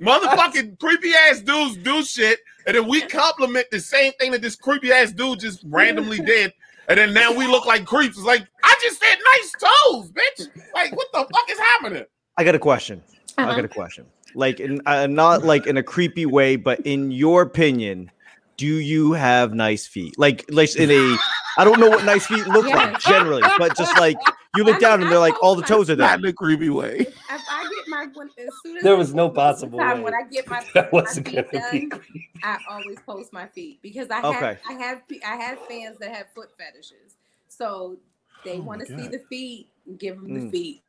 motherfucking 0.00 0.78
creepy 0.80 1.12
ass 1.28 1.40
dudes 1.40 1.76
do 1.78 2.02
shit, 2.02 2.38
and 2.66 2.74
then 2.76 2.88
we 2.88 3.02
compliment 3.02 3.66
the 3.70 3.80
same 3.80 4.12
thing 4.14 4.30
that 4.32 4.40
this 4.42 4.56
creepy 4.56 4.92
ass 4.92 5.12
dude 5.12 5.40
just 5.40 5.62
randomly 5.68 6.18
did. 6.24 6.52
And 6.88 6.98
then 6.98 7.12
now 7.12 7.32
we 7.32 7.46
look 7.46 7.64
like 7.66 7.84
creeps. 7.84 8.16
It's 8.16 8.26
like, 8.26 8.46
I 8.64 8.74
just 8.82 9.00
said 9.00 9.16
nice 9.36 9.52
toes, 9.52 10.10
bitch. 10.10 10.48
Like, 10.74 10.94
what 10.96 11.06
the 11.12 11.18
fuck 11.32 11.50
is 11.50 11.58
happening? 11.58 12.04
I 12.36 12.44
got 12.44 12.54
a 12.54 12.58
question. 12.58 13.02
I 13.38 13.44
Uh-huh. 13.44 13.54
got 13.56 13.64
a 13.64 13.68
question. 13.68 14.06
Like, 14.34 14.60
in, 14.60 14.80
uh, 14.86 15.06
not 15.06 15.44
like 15.44 15.66
in 15.66 15.76
a 15.76 15.82
creepy 15.82 16.26
way, 16.26 16.56
but 16.56 16.80
in 16.80 17.10
your 17.10 17.42
opinion, 17.42 18.10
do 18.56 18.66
you 18.66 19.12
have 19.12 19.54
nice 19.54 19.86
feet? 19.86 20.18
Like, 20.18 20.44
like 20.50 20.74
in 20.76 20.90
a, 20.90 21.16
I 21.58 21.64
don't 21.64 21.80
know 21.80 21.88
what 21.88 22.04
nice 22.04 22.26
feet 22.26 22.46
look 22.46 22.66
like 22.66 22.98
generally, 23.00 23.42
but 23.58 23.76
just 23.76 23.98
like 23.98 24.16
you 24.56 24.62
I 24.62 24.66
look 24.66 24.74
mean, 24.74 24.80
down 24.82 25.02
and 25.02 25.10
they're 25.10 25.18
I 25.18 25.22
like 25.22 25.42
all 25.42 25.54
the 25.56 25.62
toes 25.62 25.88
are 25.90 25.96
my- 25.96 26.06
there. 26.06 26.08
Not 26.08 26.18
in 26.20 26.24
a 26.26 26.32
creepy 26.32 26.68
way. 26.70 26.98
if 27.00 27.16
I 27.30 27.62
get 27.64 27.88
my 27.88 28.06
when, 28.14 28.28
as 28.38 28.48
soon 28.62 28.76
as 28.76 28.82
There 28.82 28.94
I- 28.94 28.98
was 28.98 29.14
no 29.14 29.28
most 29.28 29.30
of 29.30 29.34
the 29.34 29.40
possible 29.40 29.78
time 29.78 29.98
way. 29.98 30.04
when 30.04 30.14
I 30.14 30.22
get 30.30 30.48
my, 30.48 30.62
That 30.74 30.92
my 30.92 31.00
wasn't 31.02 31.28
feet 31.28 31.50
gonna 31.52 31.68
be 31.72 31.88
done, 31.88 32.00
I 32.42 32.58
always 32.70 32.98
post 33.06 33.32
my 33.32 33.46
feet 33.46 33.80
because 33.82 34.08
I 34.10 34.20
Okay. 34.22 34.38
have 34.38 34.58
I 34.68 34.72
have 34.74 35.02
I 35.26 35.36
have 35.36 35.58
fans 35.66 35.98
that 35.98 36.14
have 36.14 36.26
foot 36.34 36.50
fetishes, 36.58 37.16
so 37.48 37.96
they 38.44 38.58
Oh 38.58 38.62
want 38.62 38.80
to 38.80 38.86
see 38.86 39.08
the 39.08 39.20
feet. 39.28 39.68
Give 39.98 40.14
them 40.20 40.28
Mm. 40.30 40.44
the 40.44 40.50
feet. 40.50 40.82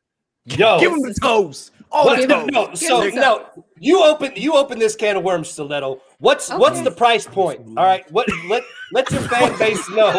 Yo, 0.46 0.80
Give 0.80 0.92
him 0.92 1.02
the 1.02 1.14
toes. 1.22 1.72
All 1.92 2.06
what- 2.06 2.20
the 2.22 2.28
no, 2.28 2.48
toes. 2.48 2.50
no, 2.52 2.74
so 2.76 3.02
him 3.02 3.16
no, 3.16 3.46
you 3.80 4.04
open 4.04 4.32
you 4.36 4.56
open 4.56 4.80
this 4.80 4.96
can 4.96 5.16
of 5.16 5.24
worms, 5.24 5.48
Stiletto. 5.50 6.02
What's 6.20 6.50
what's 6.52 6.82
the 6.82 6.92
price 6.92 7.26
point? 7.28 7.62
All 7.78 7.86
right, 7.86 8.10
what 8.12 8.28
let 8.50 8.64
let 8.92 9.10
your 9.12 9.22
fan 9.22 9.58
base 9.60 9.88
know. 9.92 10.12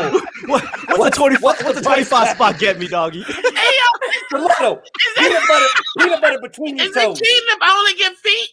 What, 0.46 0.64
what's 0.98 1.16
the 1.16 1.20
twenty? 1.20 1.36
what's 1.40 1.62
What's 1.62 1.74
the 1.76 1.80
the 1.80 1.86
twenty-five 1.86 2.28
spot 2.36 2.58
get 2.58 2.78
me, 2.78 2.86
doggy? 2.88 3.24
Stiletto, 4.28 4.82
peanut 5.16 5.42
butter, 5.48 5.66
peanut 5.98 6.20
butter 6.20 6.38
between 6.40 6.76
your 6.76 6.86
toes. 6.86 6.96
Is 6.96 7.20
it 7.20 7.24
cheating 7.24 7.48
if 7.48 7.58
I 7.60 7.76
only 7.78 7.94
get 7.98 8.16
feet? 8.16 8.50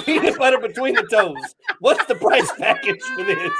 Peanut 0.04 0.38
butter 0.38 0.58
between 0.58 0.94
the 0.94 1.02
toes. 1.04 1.54
What's 1.80 2.04
the 2.06 2.14
price 2.14 2.50
package 2.58 3.00
for 3.16 3.24
this? 3.24 3.52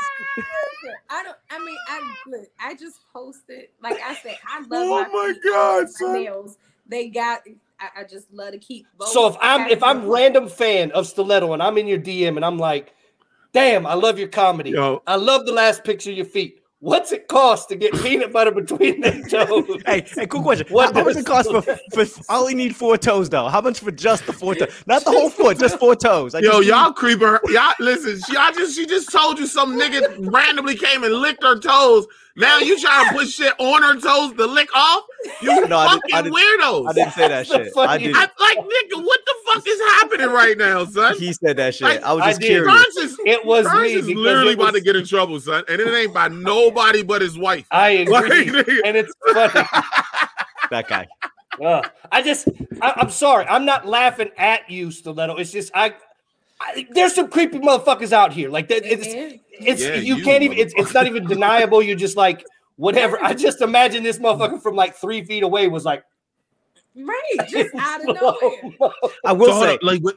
I 1.11 1.23
don't. 1.25 1.37
I 1.51 1.59
mean, 1.59 1.77
I 1.89 2.15
look. 2.29 2.47
I 2.61 2.75
just 2.75 3.01
posted. 3.13 3.69
Like 3.83 3.99
I 4.01 4.15
said, 4.15 4.37
I 4.49 4.61
love. 4.61 4.69
Oh 4.73 5.09
my 5.13 5.33
feet, 5.33 5.43
God, 5.45 5.83
my 5.83 5.87
son. 5.91 6.13
nails. 6.23 6.57
They 6.89 7.09
got. 7.09 7.41
I, 7.81 8.01
I 8.01 8.05
just 8.05 8.33
love 8.33 8.53
to 8.53 8.59
keep. 8.59 8.87
Both 8.99 9.09
So 9.11 9.29
if 9.29 9.37
I'm 9.41 9.69
if 9.71 9.83
I'm 9.83 9.99
active. 9.99 10.11
random 10.11 10.49
fan 10.49 10.91
of 10.93 11.07
Stiletto 11.07 11.53
and 11.53 11.63
I'm 11.63 11.79
in 11.79 11.87
your 11.87 11.99
DM 12.01 12.37
and 12.37 12.45
I'm 12.45 12.59
like, 12.59 12.93
damn, 13.53 13.87
I 13.87 13.95
love 13.95 14.19
your 14.19 14.29
comedy. 14.29 14.71
Yo. 14.71 15.03
I 15.07 15.17
love 15.17 15.47
the 15.47 15.53
last 15.53 15.85
picture 15.85 16.11
of 16.11 16.17
your 16.17 16.27
feet. 16.27 16.61
What's 16.81 17.11
it 17.11 17.27
cost 17.27 17.69
to 17.71 17.77
get 17.77 17.93
peanut 18.03 18.33
butter 18.33 18.53
between 18.53 19.01
their 19.01 19.21
toes? 19.29 19.67
Hey, 19.85 20.05
hey, 20.15 20.27
cool 20.29 20.43
question. 20.43 20.67
What 20.71 20.93
How, 20.95 21.01
how 21.01 21.05
much 21.07 21.15
does- 21.15 21.25
it 21.25 21.27
cost 21.27 21.51
for, 21.93 22.05
for? 22.07 22.23
I 22.33 22.37
only 22.39 22.55
need 22.55 22.75
four 22.77 22.97
toes 22.97 23.29
though. 23.29 23.49
How 23.49 23.61
much 23.61 23.81
for 23.81 23.91
just 23.91 24.27
the 24.27 24.33
four 24.33 24.55
toes? 24.55 24.73
Not 24.87 25.05
the 25.05 25.11
whole 25.11 25.29
foot, 25.31 25.59
just 25.59 25.79
four 25.79 25.95
toes. 25.97 26.35
I 26.37 26.39
Yo, 26.41 26.53
just 26.63 26.69
y'all 26.69 26.93
creeper. 26.93 27.41
Y'all 27.47 27.75
listen. 27.81 28.21
She, 28.27 28.33
y'all 28.33 28.53
just 28.53 28.77
she 28.77 28.87
just 28.87 29.11
told 29.11 29.39
you 29.41 29.47
some 29.49 29.77
nigga 29.79 30.33
randomly 30.33 30.77
came 30.77 31.03
and 31.05 31.15
licked 31.15 31.43
her 31.43 31.59
toes. 31.59 32.07
Now 32.37 32.59
you 32.61 32.79
trying 32.81 33.09
to 33.09 33.15
put 33.15 33.29
shit 33.29 33.53
on 33.59 33.83
her 33.83 33.95
toes 34.01 34.33
to 34.35 34.47
lick 34.47 34.69
off? 34.75 35.03
You 35.43 35.67
No, 35.67 35.77
I 35.79 35.89
didn't- 35.89 36.03
fucking 36.03 36.15
I 36.15 36.23
didn't- 36.23 36.35
weirdos. 36.37 36.89
I 36.89 36.93
didn't 36.93 37.13
say 37.13 37.23
that 37.23 37.29
That's 37.29 37.49
the 37.49 37.65
shit. 37.65 37.77
I 37.77 37.99
didn't. 37.99 38.17
I, 38.17 38.21
like 38.21 38.59
nigga, 38.59 39.05
what 39.05 39.21
the 39.27 39.35
fuck 39.47 39.67
is 39.67 39.81
happening 39.81 40.29
right 40.29 40.57
now, 40.57 40.85
son? 40.85 41.17
He 41.19 41.33
said 41.33 41.57
that 41.57 41.75
shit. 41.75 41.83
Like, 41.89 42.03
I 42.03 42.13
was 42.13 42.25
just 42.25 42.41
did. 42.41 42.47
curious. 42.49 42.73
Francis, 42.95 43.17
It 43.27 43.45
was 43.45 43.67
me 43.75 43.93
is 43.95 44.07
literally 44.09 44.55
was- 44.55 44.67
about 44.69 44.75
to 44.75 44.81
get 44.81 44.95
in 44.95 45.05
trouble, 45.05 45.41
son, 45.41 45.65
and 45.69 45.81
it 45.81 45.89
ain't 45.93 46.15
by 46.15 46.29
nobody 46.29 47.03
but 47.03 47.23
his 47.23 47.37
wife. 47.37 47.67
I 47.73 47.89
agree, 48.07 48.51
Like, 48.51 48.69
and 48.85 48.97
it's 48.97 49.13
funny. 49.33 49.67
That 50.71 50.87
guy. 50.87 51.09
Uh, 51.65 51.83
I 52.13 52.23
just, 52.23 52.47
I, 52.83 52.93
I'm 52.99 53.11
sorry, 53.11 53.47
I'm 53.47 53.65
not 53.65 53.87
laughing 53.87 54.31
at 54.37 54.71
you, 54.71 54.91
Stiletto. 54.91 55.37
It's 55.37 55.51
just 55.51 55.73
I, 55.75 55.95
I 56.61 56.87
there's 56.91 57.15
some 57.15 57.29
creepy 57.31 57.59
motherfuckers 57.59 58.13
out 58.13 58.33
here. 58.35 58.51
Like 58.51 58.69
that, 58.69 58.85
it's 58.85 59.07
It 59.07 59.41
it's 59.61 59.83
Yeah, 59.83 59.95
you, 59.97 60.17
you 60.17 60.25
can't 60.25 60.43
even. 60.43 60.59
It's, 60.59 60.75
it's 60.77 60.95
not 60.95 61.07
even 61.07 61.27
deniable. 61.27 61.83
You're 61.83 61.97
just 61.97 62.17
like 62.17 62.45
whatever. 62.77 63.23
I 63.23 63.35
just 63.35 63.61
imagine 63.61 64.03
this 64.03 64.19
motherfucker 64.19 64.63
from 64.63 64.77
like 64.77 64.95
three 64.95 65.25
feet 65.25 65.43
away 65.43 65.69
was 65.69 65.85
like, 65.85 66.05
right, 66.97 67.37
just 67.49 67.75
out 67.77 68.09
of 68.09 68.17
nowhere. 68.21 68.93
I 69.25 69.33
will 69.33 69.49
So, 69.53 69.61
say. 69.61 69.73
on, 69.75 69.79
like, 69.83 70.01
what, 70.03 70.17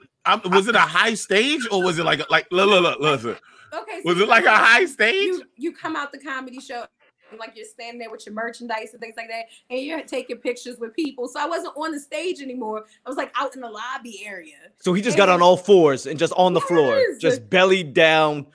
was 0.52 0.68
it 0.68 0.76
a 0.76 0.80
high 0.80 1.14
stage 1.16 1.68
or 1.72 1.84
was 1.84 2.00
it 2.00 2.06
like, 2.06 2.22
like, 2.30 2.48
look, 2.52 2.70
look, 2.70 2.84
look, 2.84 3.00
listen, 3.00 3.36
Okay, 3.74 4.02
so 4.04 4.10
was 4.10 4.18
you 4.18 4.24
it 4.24 4.30
like 4.30 4.46
a 4.46 4.56
high 4.56 4.86
stage? 4.86 5.14
You 5.16 5.44
you 5.56 5.72
come 5.74 5.96
out 5.96 6.12
the 6.12 6.20
comedy 6.20 6.60
show. 6.60 6.86
and, 7.32 7.40
Like 7.40 7.54
you're 7.56 7.66
standing 7.66 8.00
there 8.00 8.12
with 8.12 8.26
your 8.26 8.36
merchandise 8.36 8.90
and 8.92 9.00
things 9.02 9.16
like 9.18 9.30
that, 9.30 9.46
and 9.70 9.80
you're 9.80 10.02
taking 10.04 10.38
pictures 10.38 10.78
with 10.78 10.94
people. 10.94 11.28
So 11.30 11.40
I 11.40 11.46
wasn't 11.46 11.74
on 11.78 11.92
the 11.92 12.00
stage 12.00 12.42
anymore. 12.42 12.84
I 13.06 13.10
was 13.10 13.18
like 13.18 13.32
out 13.36 13.56
in 13.56 13.62
the 13.62 13.70
lobby 13.70 14.24
area. 14.26 14.56
So 14.82 14.94
he 14.94 15.02
just 15.02 15.16
got 15.18 15.30
on 15.30 15.42
all 15.42 15.56
fours 15.58 16.06
and 16.06 16.20
just 16.20 16.34
on 16.36 16.54
the 16.54 16.62
floor, 16.62 17.02
just 17.20 17.50
belly 17.50 17.84
down, 17.84 18.44
just 18.44 18.52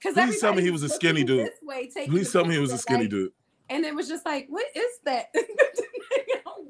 Because 0.00 0.14
Please 0.14 0.40
tell 0.40 0.54
me 0.54 0.62
he 0.62 0.70
was 0.70 0.82
a 0.82 0.88
skinny 0.88 1.24
dude. 1.24 1.46
This 1.46 1.54
way, 1.62 1.90
Please 2.06 2.32
tell 2.32 2.44
me 2.44 2.54
he 2.54 2.60
was 2.60 2.72
a 2.72 2.78
skinny 2.78 3.02
like- 3.02 3.10
dude. 3.10 3.32
And 3.68 3.84
it 3.84 3.94
was 3.94 4.08
just 4.08 4.24
like, 4.26 4.46
what 4.48 4.66
is 4.74 4.98
that? 5.04 5.26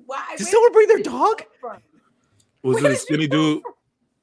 Why? 0.07 0.35
Did 0.37 0.45
where 0.45 0.53
someone 0.53 0.73
bring 0.73 0.89
their 0.89 0.99
dog? 1.03 1.43
Was 2.63 2.83
Where 2.83 2.91
it 2.93 2.95
a 2.95 2.97
skinny 2.99 3.27
dude? 3.27 3.63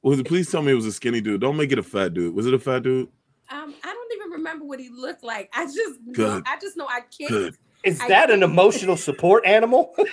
Was 0.02 0.20
it? 0.20 0.26
Please 0.28 0.48
tell 0.50 0.62
me 0.62 0.70
it 0.72 0.76
was 0.76 0.86
a 0.86 0.92
skinny 0.92 1.20
dude. 1.20 1.40
Don't 1.40 1.56
make 1.56 1.72
it 1.72 1.78
a 1.78 1.82
fat 1.82 2.14
dude. 2.14 2.34
Was 2.34 2.46
it 2.46 2.54
a 2.54 2.58
fat 2.58 2.84
dude? 2.84 3.08
Um, 3.50 3.74
I 3.82 3.92
don't 3.92 4.12
even 4.14 4.30
remember 4.30 4.64
what 4.64 4.78
he 4.78 4.90
looked 4.90 5.24
like. 5.24 5.50
I 5.54 5.64
just 5.64 5.98
know, 6.04 6.42
I 6.46 6.56
just 6.60 6.76
know 6.76 6.86
I 6.88 7.00
kicked. 7.10 7.30
Good. 7.30 7.56
is 7.82 8.00
I- 8.00 8.08
that 8.08 8.30
an 8.30 8.42
emotional 8.44 8.96
support 8.96 9.44
animal? 9.44 9.92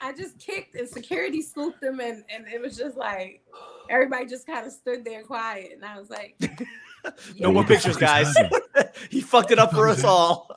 I 0.00 0.12
just 0.12 0.38
kicked 0.38 0.74
and 0.74 0.88
security 0.88 1.42
swooped 1.42 1.82
him 1.82 2.00
and, 2.00 2.24
and 2.32 2.46
it 2.46 2.60
was 2.60 2.76
just 2.76 2.96
like 2.96 3.42
everybody 3.90 4.26
just 4.26 4.46
kind 4.46 4.66
of 4.66 4.72
stood 4.72 5.04
there 5.04 5.22
quiet 5.22 5.72
and 5.74 5.84
I 5.84 5.98
was 5.98 6.10
like 6.10 6.36
no 7.38 7.52
more 7.52 7.64
pictures, 7.64 7.96
guys. 7.96 8.34
he 9.10 9.20
fucked 9.20 9.50
it 9.50 9.58
up 9.58 9.72
for 9.72 9.88
us 9.88 10.04
all. 10.04 10.50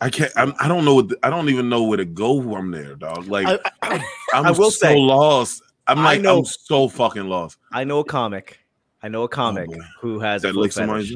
I 0.00 0.08
can't. 0.08 0.32
I'm, 0.36 0.54
I 0.58 0.66
don't 0.68 0.84
know. 0.84 0.94
What 0.94 1.08
the, 1.10 1.18
I 1.22 1.30
don't 1.30 1.48
even 1.50 1.68
know 1.68 1.82
where 1.84 1.98
to 1.98 2.06
go 2.06 2.40
from 2.42 2.70
there, 2.70 2.94
dog. 2.94 3.26
Like 3.26 3.46
I, 3.46 3.58
I, 3.82 4.04
I- 4.34 4.38
am 4.38 4.46
I 4.46 4.50
will 4.50 4.70
so 4.70 4.86
say- 4.88 4.96
lost. 4.96 5.62
I'm 5.86 5.98
I 5.98 6.04
like 6.04 6.20
know- 6.22 6.38
I'm 6.38 6.44
so 6.44 6.88
fucking 6.88 7.28
lost. 7.28 7.58
I 7.72 7.84
know 7.84 7.98
a 7.98 8.04
comic. 8.04 8.60
I 9.02 9.08
know 9.08 9.22
a 9.22 9.24
oh, 9.24 9.28
comic 9.28 9.68
boy. 9.68 9.78
who 10.00 10.20
has 10.20 10.44
a 10.44 10.48
That 10.48 10.54
foot 10.54 10.60
licks 10.60 10.76
fetish. 10.76 11.14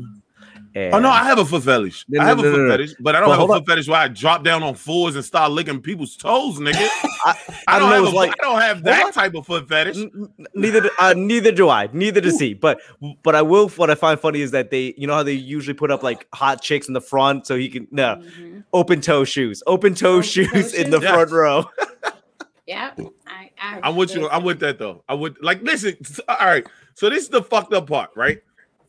Somebody's. 0.74 0.94
Oh 0.94 0.98
no, 0.98 1.08
I 1.08 1.24
have 1.24 1.38
a 1.38 1.44
foot 1.44 1.62
fetish. 1.62 2.04
No, 2.08 2.20
I 2.20 2.24
no, 2.24 2.28
have 2.28 2.38
a 2.38 2.42
foot 2.42 2.52
no, 2.58 2.64
no. 2.64 2.70
fetish, 2.72 2.94
but 3.00 3.14
I 3.14 3.20
don't 3.20 3.28
But 3.28 3.32
have 3.38 3.42
a 3.44 3.46
foot 3.46 3.56
on. 3.60 3.64
fetish 3.64 3.88
where 3.88 4.00
I 4.00 4.08
drop 4.08 4.42
down 4.44 4.62
on 4.62 4.74
fours 4.74 5.14
and 5.16 5.24
start 5.24 5.52
licking 5.52 5.80
people's 5.80 6.16
toes, 6.16 6.58
nigga. 6.58 6.74
I, 6.76 7.08
I, 7.26 7.34
I 7.68 7.78
don't 7.78 7.90
don't 7.90 7.98
know. 7.98 8.04
have 8.06 8.12
a, 8.14 8.16
like 8.16 8.30
I 8.40 8.44
don't 8.44 8.60
have 8.60 8.82
that 8.84 9.06
on. 9.06 9.12
type 9.12 9.34
of 9.34 9.46
foot 9.46 9.68
fetish. 9.68 9.96
N- 9.96 10.10
n- 10.38 10.46
neither 10.54 10.80
do- 10.82 10.90
uh, 10.98 11.14
neither 11.16 11.52
do 11.52 11.68
I. 11.68 11.88
Neither 11.92 12.20
does 12.20 12.38
he. 12.40 12.54
But 12.54 12.80
but 13.22 13.34
I 13.34 13.42
will. 13.42 13.68
What 13.70 13.90
I 13.90 13.94
find 13.94 14.18
funny 14.18 14.40
is 14.40 14.50
that 14.50 14.70
they, 14.70 14.94
you 14.96 15.06
know, 15.06 15.14
how 15.14 15.22
they 15.22 15.32
usually 15.32 15.74
put 15.74 15.90
up 15.90 16.02
like 16.02 16.26
hot 16.34 16.60
chicks 16.60 16.88
in 16.88 16.94
the 16.94 17.00
front, 17.00 17.46
so 17.46 17.56
he 17.56 17.68
can 17.68 17.86
no 17.90 18.16
Mhm. 18.16 18.64
open 18.72 19.00
toe 19.00 19.24
shoes, 19.24 19.62
open 19.66 19.94
toe 19.94 20.14
Open 20.16 20.22
toe 20.22 20.22
shoes 20.22 20.74
in 20.74 20.90
the 20.90 21.00
shoes. 21.00 21.08
front 21.10 21.30
row. 21.30 21.64
yeah 22.66 22.92
I, 23.26 23.50
I 23.60 23.80
I'm 23.82 23.94
with 23.96 24.14
you. 24.14 24.28
I'm 24.28 24.42
with 24.42 24.60
that 24.60 24.78
though. 24.78 25.04
I 25.08 25.14
would 25.14 25.36
like 25.42 25.62
listen. 25.62 25.96
All 26.28 26.36
right. 26.46 26.66
So 26.94 27.10
this 27.10 27.24
is 27.24 27.28
the 27.28 27.42
fucked 27.42 27.72
up 27.74 27.88
part, 27.88 28.10
right? 28.16 28.38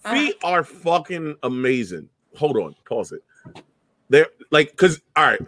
Uh-huh. 0.06 0.15
Feet 0.15 0.36
are 0.44 0.63
fucking 0.63 1.36
amazing. 1.44 2.08
Hold 2.38 2.58
on. 2.58 2.76
Pause 2.88 3.13
it. 3.13 3.63
They're 4.10 4.28
like, 4.52 4.76
cause 4.78 5.02
all 5.15 5.26
right. 5.26 5.39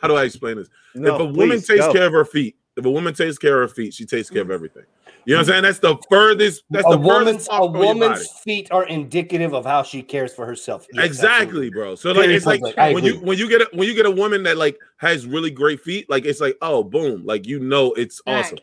How 0.00 0.08
do 0.08 0.14
I 0.14 0.24
explain 0.24 0.56
this? 0.56 0.68
No, 0.94 1.14
if 1.14 1.20
a 1.20 1.24
woman 1.24 1.60
takes 1.60 1.86
go. 1.86 1.92
care 1.92 2.06
of 2.06 2.12
her 2.12 2.24
feet, 2.24 2.56
if 2.76 2.86
a 2.86 2.90
woman 2.90 3.12
takes 3.12 3.36
care 3.36 3.62
of 3.62 3.68
her 3.68 3.74
feet, 3.74 3.92
she 3.92 4.06
takes 4.06 4.30
care 4.30 4.42
of 4.42 4.50
everything. 4.50 4.84
You 5.24 5.34
know 5.34 5.40
what 5.40 5.48
I'm 5.48 5.52
saying? 5.52 5.62
That's 5.64 5.78
the 5.80 5.98
furthest. 6.08 6.64
That's 6.70 6.86
a 6.86 6.90
the 6.92 6.96
woman's 6.96 7.46
a 7.46 7.50
part 7.50 7.64
from 7.64 7.74
your 7.74 7.84
body. 7.84 8.00
woman's 8.00 8.28
feet 8.40 8.70
are 8.70 8.86
indicative 8.86 9.52
of 9.52 9.66
how 9.66 9.82
she 9.82 10.00
cares 10.00 10.32
for 10.32 10.46
herself. 10.46 10.86
Yes, 10.94 11.04
exactly, 11.04 11.66
absolutely. 11.66 11.70
bro. 11.70 11.94
So 11.96 12.12
like 12.12 12.20
Very 12.22 12.34
it's 12.34 12.46
like. 12.46 12.62
I 12.78 12.94
when 12.94 13.04
you 13.04 13.20
when 13.20 13.36
you 13.36 13.46
get 13.46 13.60
a, 13.60 13.68
when 13.74 13.86
you 13.86 13.94
get 13.94 14.06
a 14.06 14.10
woman 14.10 14.42
that 14.44 14.56
like 14.56 14.78
has 14.96 15.26
really 15.26 15.50
great 15.50 15.82
feet, 15.82 16.08
like 16.08 16.24
it's 16.24 16.40
like 16.40 16.56
oh 16.62 16.82
boom, 16.82 17.26
like 17.26 17.46
you 17.46 17.60
know 17.60 17.92
it's 17.92 18.22
awesome. 18.26 18.58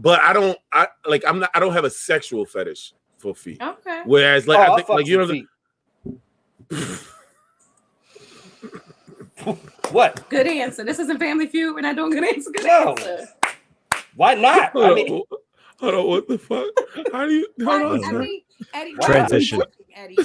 But 0.00 0.20
I 0.22 0.32
don't 0.32 0.58
I 0.72 0.88
like 1.06 1.22
I'm 1.24 1.38
not 1.38 1.50
I 1.54 1.60
don't 1.60 1.72
have 1.72 1.84
a 1.84 1.90
sexual 1.90 2.44
fetish 2.44 2.94
for 3.18 3.34
feet. 3.34 3.60
okay 3.62 4.02
Whereas 4.06 4.46
like 4.48 4.58
Oh, 4.58 4.62
I 4.62 4.66
I'll 4.66 4.76
think 4.76 4.86
fuck 4.86 4.96
like 4.96 5.06
you 5.06 5.18
know 5.18 5.26
some 5.26 5.36
feet. 5.36 5.46
what? 9.90 10.28
good 10.28 10.46
answer 10.46 10.84
this 10.84 10.98
isn't 10.98 11.18
family 11.18 11.46
feud 11.46 11.74
we're 11.74 11.80
not 11.80 11.96
doing 11.96 12.10
good 12.10 12.24
answer 12.24 12.50
good 12.50 12.66
No. 12.66 12.90
answer 12.96 13.26
Why 14.16 14.34
not? 14.34 14.70
I 14.76 14.80
hold, 14.86 14.94
mean, 14.96 15.12
on, 15.12 15.22
hold 15.78 15.94
on, 15.94 16.06
what 16.08 16.26
the 16.28 16.38
fuck? 16.38 16.66
How 17.12 17.24
do 17.26 17.32
you 17.32 17.46
hold 17.64 18.04
on? 18.04 18.16
Eddie. 18.16 18.44
Eddie, 18.74 18.90
Eddie, 18.90 18.94
Transition. 19.00 19.62
Eddie, 19.94 20.16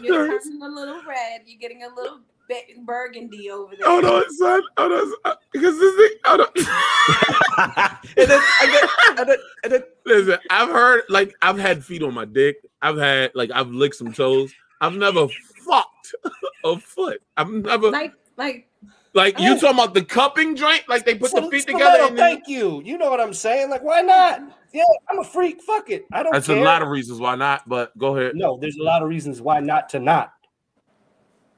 you're 0.00 0.28
turning 0.28 0.62
a 0.62 0.68
little 0.68 1.02
red. 1.06 1.40
You're 1.46 1.58
getting 1.58 1.82
a 1.82 1.88
little 1.88 2.20
bit 2.50 2.84
burgundy 2.84 3.50
over 3.50 3.76
there. 3.76 3.88
Hold 3.88 4.04
on, 4.04 4.34
son. 4.36 4.62
Hold 4.76 4.92
on, 4.92 5.12
son. 5.24 5.36
because 5.52 5.78
this 5.78 5.96
thing. 5.96 6.18
Hold 6.24 6.40
on. 6.40 6.48
and 8.16 8.28
then, 8.28 8.42
and 8.62 8.72
then, 8.72 8.88
and 9.18 9.28
then, 9.28 9.38
and 9.64 9.72
then 9.72 9.82
Listen, 10.10 10.38
I've 10.50 10.68
heard 10.68 11.02
like 11.08 11.34
I've 11.40 11.58
had 11.58 11.84
feet 11.84 12.02
on 12.02 12.14
my 12.14 12.24
dick. 12.24 12.56
I've 12.82 12.98
had 12.98 13.30
like 13.34 13.50
I've 13.54 13.70
licked 13.70 13.94
some 13.94 14.12
toes. 14.12 14.52
I've 14.80 14.94
never 14.94 15.28
fucked 15.64 16.14
a 16.64 16.78
foot. 16.78 17.22
I've 17.36 17.50
never 17.50 17.90
like, 17.90 18.12
Like, 18.36 18.68
like 19.14 19.38
you 19.38 19.54
talking 19.60 19.78
about 19.78 19.94
the 19.94 20.04
cupping 20.04 20.56
joint? 20.56 20.82
Like 20.88 21.04
they 21.04 21.14
put 21.14 21.32
the 21.32 21.42
feet 21.42 21.62
Stiletto, 21.62 21.78
together. 21.78 22.08
And 22.08 22.18
then, 22.18 22.34
thank 22.34 22.48
you. 22.48 22.82
You 22.84 22.98
know 22.98 23.10
what 23.10 23.20
I'm 23.20 23.34
saying? 23.34 23.70
Like, 23.70 23.82
why 23.82 24.00
not? 24.00 24.40
Yeah, 24.72 24.82
I'm 25.08 25.20
a 25.20 25.24
freak. 25.24 25.62
Fuck 25.62 25.90
it. 25.90 26.06
I 26.12 26.22
don't 26.22 26.32
that's 26.32 26.46
care. 26.46 26.56
a 26.56 26.64
lot 26.64 26.82
of 26.82 26.88
reasons 26.88 27.20
why 27.20 27.36
not. 27.36 27.68
But 27.68 27.96
go 27.96 28.16
ahead. 28.16 28.34
no, 28.34 28.58
there's 28.60 28.76
a 28.76 28.82
lot 28.82 29.02
of 29.02 29.08
reasons 29.08 29.40
why 29.40 29.60
not 29.60 29.88
to 29.90 30.00
not. 30.00 30.32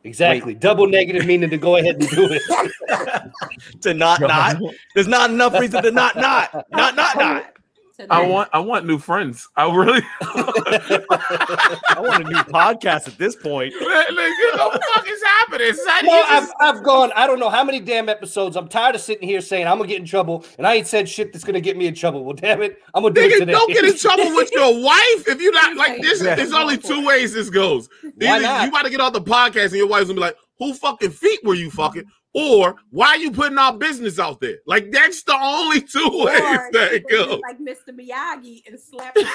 Exactly. 0.04 0.54
Double 0.54 0.88
negative 0.88 1.26
meaning 1.26 1.50
to 1.50 1.58
go 1.58 1.76
ahead 1.76 1.96
and 1.96 2.08
do 2.08 2.28
it. 2.30 2.42
to 3.82 3.94
not 3.94 4.20
not. 4.20 4.60
There's 4.94 5.08
not 5.08 5.30
enough 5.30 5.58
reason 5.58 5.82
to 5.82 5.92
not 5.92 6.16
not 6.16 6.52
not 6.70 6.96
not 6.96 7.16
not. 7.16 7.51
I 8.10 8.26
want 8.26 8.48
I 8.52 8.58
want 8.58 8.86
new 8.86 8.98
friends. 8.98 9.48
I 9.56 9.64
really 9.74 10.00
I 10.22 11.96
want 11.98 12.24
a 12.24 12.28
new 12.28 12.36
podcast 12.52 13.08
at 13.08 13.18
this 13.18 13.36
point. 13.36 13.72
like, 13.80 14.08
what 14.10 14.72
the 14.72 14.82
fuck 14.94 15.08
is 15.08 15.22
happening? 15.22 15.74
Son? 15.74 16.06
No, 16.06 16.14
You 16.14 16.24
I've, 16.26 16.48
I've 16.60 16.82
gone, 16.82 17.10
I 17.14 17.26
don't 17.26 17.38
know 17.38 17.50
how 17.50 17.64
many 17.64 17.80
damn 17.80 18.08
episodes. 18.08 18.56
I'm 18.56 18.68
tired 18.68 18.94
of 18.94 19.00
sitting 19.00 19.28
here 19.28 19.40
saying 19.40 19.66
I'm 19.66 19.76
gonna 19.78 19.88
get 19.88 20.00
in 20.00 20.06
trouble, 20.06 20.44
and 20.58 20.66
I 20.66 20.74
ain't 20.74 20.86
said 20.86 21.08
shit 21.08 21.32
that's 21.32 21.44
gonna 21.44 21.60
get 21.60 21.76
me 21.76 21.86
in 21.86 21.94
trouble. 21.94 22.24
Well, 22.24 22.34
damn 22.34 22.62
it, 22.62 22.78
I'm 22.94 23.02
gonna 23.02 23.14
do 23.14 23.20
it 23.22 23.32
Nigga, 23.32 23.38
today. 23.40 23.52
don't 23.52 23.72
get 23.72 23.84
in 23.84 23.96
trouble 23.96 24.34
with 24.34 24.50
your 24.52 24.82
wife 24.84 25.28
if 25.28 25.40
you're 25.40 25.52
not 25.52 25.76
like 25.76 26.00
this. 26.02 26.22
Yeah. 26.22 26.34
There's 26.34 26.52
only 26.52 26.78
two 26.78 27.04
ways 27.06 27.32
this 27.34 27.50
goes. 27.50 27.88
Why 28.16 28.38
not? 28.38 28.62
you 28.64 28.68
about 28.68 28.82
to 28.84 28.90
get 28.90 29.00
off 29.00 29.12
the 29.12 29.20
podcast 29.22 29.66
and 29.66 29.74
your 29.76 29.88
wife's 29.88 30.06
gonna 30.06 30.14
be 30.14 30.20
like, 30.20 30.36
"Who 30.58 30.74
fucking 30.74 31.10
feet 31.10 31.40
were 31.44 31.54
you 31.54 31.70
fucking?" 31.70 32.04
Or 32.34 32.76
why 32.90 33.08
are 33.08 33.16
you 33.18 33.30
putting 33.30 33.58
our 33.58 33.76
business 33.76 34.18
out 34.18 34.40
there? 34.40 34.56
Like 34.66 34.90
that's 34.90 35.22
the 35.22 35.36
only 35.38 35.80
two 35.92 36.08
ways 36.24 36.40
that 36.72 36.88
she 36.90 36.96
it 36.96 37.08
goes. 37.08 37.40
like 37.42 37.58
Mr. 37.58 37.90
Miyagi 37.94 38.62
and 38.66 38.78
slap. 38.80 39.16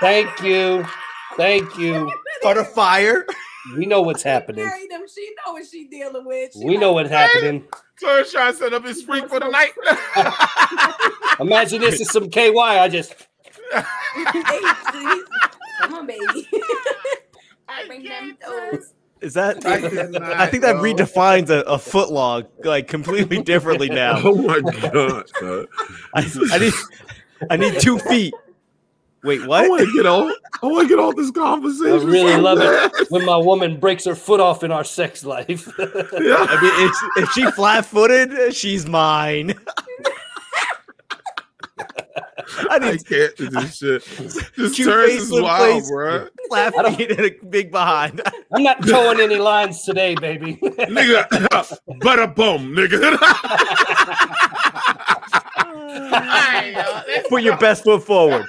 Thank 0.00 0.42
you, 0.42 0.84
thank 1.36 1.78
you. 1.78 2.12
Start 2.40 2.58
a 2.58 2.64
fire. 2.64 3.24
We 3.76 3.86
know 3.86 4.02
what's 4.02 4.22
happening. 4.22 4.66
married 4.66 4.90
him. 4.90 5.02
She 5.12 5.32
know 5.46 5.52
what 5.54 5.64
she 5.64 5.84
dealing 5.86 6.26
with. 6.26 6.52
She 6.52 6.64
We 6.64 6.76
know 6.76 6.92
what's 6.92 7.08
happening. 7.08 7.64
So 7.96 8.18
he's 8.18 8.30
trying 8.30 8.52
to 8.52 8.58
set 8.58 8.74
up 8.74 8.84
his 8.84 9.02
freak 9.02 9.28
for 9.30 9.40
the 9.40 9.48
night. 9.48 9.72
Imagine 11.40 11.80
this 11.80 12.00
is 12.02 12.10
some 12.10 12.28
KY. 12.28 12.52
I 12.58 12.88
just 12.88 13.14
Come 15.80 15.94
on, 15.94 16.06
baby. 16.06 16.48
I 17.68 17.86
bring 17.86 18.04
them 18.04 18.36
toes. 18.44 18.93
Is 19.24 19.32
that? 19.34 19.64
I 19.64 19.80
cannot, 19.80 20.22
I 20.22 20.46
think 20.48 20.62
that 20.64 20.76
yo. 20.76 20.82
redefines 20.82 21.48
a, 21.48 21.62
a 21.62 21.78
foot 21.78 22.10
log 22.10 22.46
like 22.62 22.88
completely 22.88 23.40
differently 23.42 23.88
now. 24.02 24.20
Oh 24.22 24.34
my 24.34 24.60
god! 24.60 25.28
son. 25.40 25.66
I, 26.12 26.30
I 26.52 26.58
need 26.58 26.72
I 27.50 27.56
need 27.56 27.80
two 27.80 27.98
feet. 28.00 28.34
Wait, 29.22 29.46
what? 29.46 29.64
I 29.64 29.68
want 29.68 29.80
to 29.80 29.92
get 29.94 30.04
all. 30.04 30.30
I 30.62 30.66
want 30.66 30.86
to 30.86 30.94
get 30.94 30.98
all 30.98 31.14
this 31.14 31.30
conversation. 31.30 32.06
I 32.06 32.12
really 32.12 32.36
love 32.36 32.58
it 32.60 33.10
when 33.10 33.24
my 33.24 33.38
woman 33.38 33.80
breaks 33.80 34.04
her 34.04 34.14
foot 34.14 34.40
off 34.40 34.62
in 34.62 34.70
our 34.70 34.84
sex 34.84 35.24
life. 35.24 35.72
Yeah. 35.78 36.46
I 36.48 36.60
mean, 36.60 36.88
if, 36.88 37.24
if 37.24 37.30
she 37.32 37.50
flat 37.52 37.86
footed, 37.86 38.54
she's 38.54 38.86
mine. 38.86 39.54
I 42.48 42.66
I 42.70 42.78
need 42.92 43.06
can't 43.06 43.36
do 43.36 43.48
this 43.50 43.76
shit. 43.78 44.04
This 44.56 44.76
Two 44.76 44.84
turns 44.84 45.12
is 45.14 45.30
facelift 45.30 45.42
wild, 45.42 45.72
place. 45.72 45.90
bro. 45.90 46.28
flat 46.48 46.96
feet 46.96 47.10
and 47.10 47.20
a 47.20 47.30
big 47.46 47.70
behind. 47.70 48.20
I'm 48.52 48.62
not 48.62 48.86
towing 48.86 49.20
any 49.20 49.36
lines 49.36 49.82
today, 49.82 50.14
baby. 50.14 50.56
Nigga, 50.56 51.28
butter 52.00 52.26
boom, 52.26 52.74
nigga. 52.74 53.18
Put 57.28 57.42
your 57.42 57.56
best 57.58 57.84
foot 57.84 58.02
forward. 58.04 58.46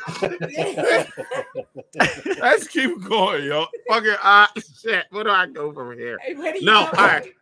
Let's 2.39 2.67
keep 2.67 3.01
going, 3.03 3.45
yo. 3.45 3.65
Fucking 3.87 4.15
ah, 4.21 4.51
shit. 4.81 5.05
Where 5.11 5.23
do 5.23 5.29
I 5.29 5.47
go 5.47 5.71
from 5.73 5.97
here? 5.97 6.17
Hey, 6.21 6.35
where 6.35 6.53
do 6.53 6.59
you 6.59 6.65
No, 6.65 6.89
go? 6.91 6.97
all 6.99 7.07
right. 7.07 7.33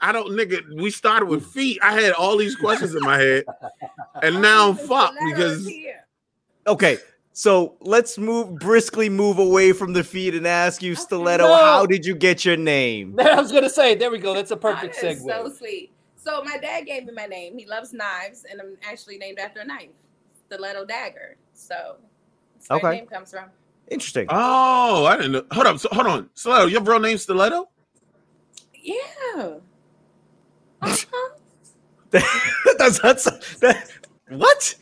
I 0.00 0.12
don't, 0.12 0.28
nigga. 0.30 0.62
We 0.80 0.90
started 0.90 1.26
with 1.26 1.44
feet. 1.46 1.78
I 1.82 2.00
had 2.00 2.12
all 2.12 2.36
these 2.36 2.54
questions 2.56 2.94
in 2.94 3.02
my 3.02 3.18
head, 3.18 3.44
and 4.22 4.40
now 4.40 4.68
I'm 4.70 4.76
fucked 4.76 5.16
because. 5.26 5.68
Okay, 6.66 6.98
so 7.32 7.76
let's 7.80 8.18
move 8.18 8.58
briskly 8.58 9.08
move 9.08 9.38
away 9.38 9.72
from 9.72 9.92
the 9.94 10.04
feet 10.04 10.34
and 10.34 10.46
ask 10.46 10.82
you, 10.82 10.94
Stiletto, 10.94 11.44
No. 11.48 11.54
how 11.56 11.86
did 11.86 12.04
you 12.04 12.14
get 12.14 12.44
your 12.44 12.56
name? 12.58 13.18
I 13.18 13.40
was 13.40 13.50
gonna 13.50 13.70
say, 13.70 13.94
there 13.94 14.10
we 14.10 14.18
go. 14.18 14.34
That's 14.34 14.50
a 14.50 14.56
perfect 14.56 14.96
Oh, 14.98 15.06
that's 15.06 15.22
segue. 15.22 15.26
So 15.26 15.48
sweet. 15.56 15.92
So 16.16 16.42
my 16.44 16.58
dad 16.58 16.82
gave 16.86 17.06
me 17.06 17.12
my 17.14 17.24
name. 17.26 17.56
He 17.56 17.64
loves 17.66 17.92
knives, 17.94 18.44
and 18.50 18.60
I'm 18.60 18.76
actually 18.88 19.16
named 19.18 19.38
after 19.38 19.60
a 19.60 19.64
knife, 19.64 19.88
Stiletto 20.46 20.84
Dagger. 20.84 21.36
So 21.54 21.96
that's 22.54 22.68
where 22.68 22.78
Okay. 22.78 22.88
the 22.88 22.94
name 22.96 23.06
comes 23.06 23.30
from. 23.30 23.46
Interesting. 23.90 24.26
oh, 24.28 25.06
I 25.06 25.16
didn't 25.16 25.32
know. 25.32 25.44
Hold 25.52 25.66
up, 25.66 25.78
so, 25.78 25.88
hold 25.90 26.06
on, 26.06 26.28
Stiletto. 26.34 26.66
Your 26.66 26.82
real 26.82 27.00
name 27.00 27.16
Stiletto? 27.16 27.70
Yeah. 28.74 29.54
Uh-huh. 30.82 31.28
that's, 32.78 33.00
that's 33.00 33.24
that, 33.58 33.90
what? 34.28 34.74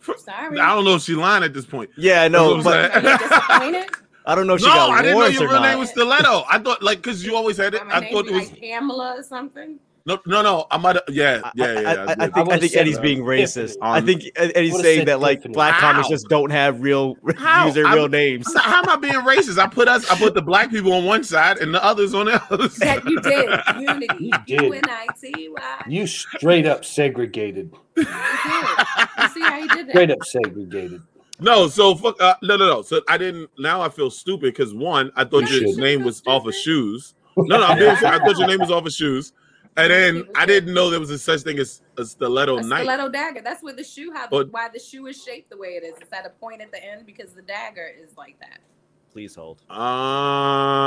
Sorry. 0.00 0.58
I 0.58 0.74
don't 0.74 0.84
know 0.84 0.96
if 0.96 1.02
she 1.02 1.14
lying 1.14 1.44
at 1.44 1.54
this 1.54 1.64
point. 1.64 1.90
Yeah, 1.96 2.26
no, 2.28 2.60
That's 2.60 2.66
what 2.66 2.92
I'm 2.92 3.02
but. 3.04 3.50
Are 3.50 3.70
you? 3.70 3.86
I 4.26 4.34
don't 4.34 4.46
know 4.46 4.54
if 4.54 4.60
she 4.60 4.66
no, 4.68 4.74
got 4.74 4.90
I 4.90 5.02
didn't 5.02 5.18
know 5.18 5.26
your 5.26 5.42
real 5.42 5.60
not. 5.60 5.62
name 5.62 5.78
was 5.78 5.90
Stiletto. 5.90 6.44
I 6.48 6.58
thought 6.58 6.82
like 6.82 6.98
because 6.98 7.24
you 7.24 7.34
always 7.34 7.56
had 7.56 7.74
it. 7.74 7.82
I 7.86 8.08
thought 8.08 8.26
it 8.26 8.32
was 8.32 8.50
like 8.50 8.60
Pamela 8.60 9.16
or 9.18 9.22
something. 9.22 9.78
No, 10.06 10.18
no, 10.26 10.42
no. 10.42 10.66
I 10.70 10.78
might. 10.78 10.96
have 10.96 11.04
Yeah, 11.08 11.50
yeah, 11.54 11.80
yeah. 11.80 11.88
I, 11.88 11.92
I, 11.92 11.92
I, 11.92 11.94
yeah. 11.94 12.02
I 12.02 12.26
think, 12.28 12.52
I 12.52 12.58
think 12.58 12.76
Eddie's 12.76 12.96
that. 12.96 13.02
being 13.02 13.22
racist. 13.22 13.74
Tiffany. 13.74 13.78
I 13.82 14.00
think 14.00 14.22
Eddie's 14.36 14.80
saying 14.80 15.06
that 15.06 15.20
like 15.20 15.38
Tiffany. 15.38 15.54
black 15.54 15.78
comics 15.80 16.08
just 16.08 16.28
don't 16.28 16.50
have 16.50 16.80
real 16.80 17.16
How? 17.36 17.66
use 17.66 17.74
their 17.74 17.86
I'm- 17.86 17.96
real 17.96 18.08
names. 18.08 18.50
So 18.52 18.58
how 18.58 18.78
am 18.82 18.88
I 18.88 18.96
being 18.96 19.14
racist? 19.14 19.58
I 19.58 19.66
put 19.66 19.88
us. 19.88 20.08
I 20.10 20.16
put 20.16 20.34
the 20.34 20.42
black 20.42 20.70
people 20.70 20.92
on 20.92 21.04
one 21.04 21.24
side 21.24 21.58
and 21.58 21.74
the 21.74 21.82
others 21.84 22.14
on 22.14 22.26
the 22.26 22.42
other 22.50 22.68
side. 22.68 23.02
That 23.02 23.04
you 23.08 23.20
did. 23.20 23.48
Unity. 23.80 24.24
You 24.24 24.32
did. 24.46 24.62
U 24.62 24.72
N 24.72 24.82
I 24.88 25.06
T 25.20 25.48
Y. 25.48 25.82
You 25.88 26.06
straight 26.06 26.66
up 26.66 26.84
segregated. 26.84 27.72
You 27.96 28.04
did. 28.04 28.12
You 28.12 29.28
see 29.28 29.40
how 29.42 29.56
you 29.58 29.68
did 29.68 29.86
that? 29.86 29.90
Straight 29.90 30.10
up 30.10 30.24
segregated. 30.24 31.02
No, 31.40 31.66
so 31.68 31.94
fuck. 31.96 32.20
Uh, 32.20 32.34
no, 32.42 32.56
no, 32.56 32.66
no. 32.68 32.82
So 32.82 33.00
I 33.08 33.18
didn't. 33.18 33.50
Now 33.58 33.80
I 33.82 33.88
feel 33.88 34.10
stupid 34.10 34.52
because 34.54 34.72
one, 34.74 35.10
I 35.16 35.24
thought 35.24 35.48
You 35.50 35.56
your 35.60 35.68
should. 35.74 35.78
name 35.82 36.04
was 36.04 36.22
off 36.26 36.46
of 36.46 36.54
shoes. 36.54 37.14
No, 37.36 37.58
no, 37.58 37.64
I'm 37.66 37.78
being. 37.78 37.90
I 37.90 38.18
thought 38.18 38.38
your 38.38 38.46
name 38.46 38.60
was 38.60 38.70
off 38.70 38.86
of 38.86 38.92
shoes, 38.92 39.32
and 39.76 39.90
then 39.90 40.24
I 40.34 40.44
didn't 40.46 40.74
know 40.74 40.90
there 40.90 41.00
was 41.00 41.10
a 41.10 41.18
such 41.18 41.40
thing 41.42 41.58
as 41.58 41.80
a 41.96 42.04
stiletto 42.04 42.58
A 42.58 42.62
knife. 42.62 42.80
stiletto 42.82 43.08
dagger. 43.08 43.40
That's 43.42 43.62
where 43.62 43.74
the 43.74 43.84
shoe, 43.84 44.12
how 44.12 44.28
But- 44.28 44.50
why 44.52 44.68
the 44.72 44.78
shoe 44.78 45.06
is 45.06 45.22
shaped 45.22 45.50
the 45.50 45.56
way 45.56 45.68
it 45.70 45.82
is. 45.84 45.94
It's 46.00 46.12
at 46.12 46.26
a 46.26 46.30
point 46.30 46.60
at 46.60 46.70
the 46.72 46.84
end 46.84 47.06
because 47.06 47.32
the 47.32 47.42
dagger 47.42 47.86
is 48.02 48.16
like 48.16 48.38
that. 48.40 48.60
Please 49.12 49.34
hold. 49.34 49.60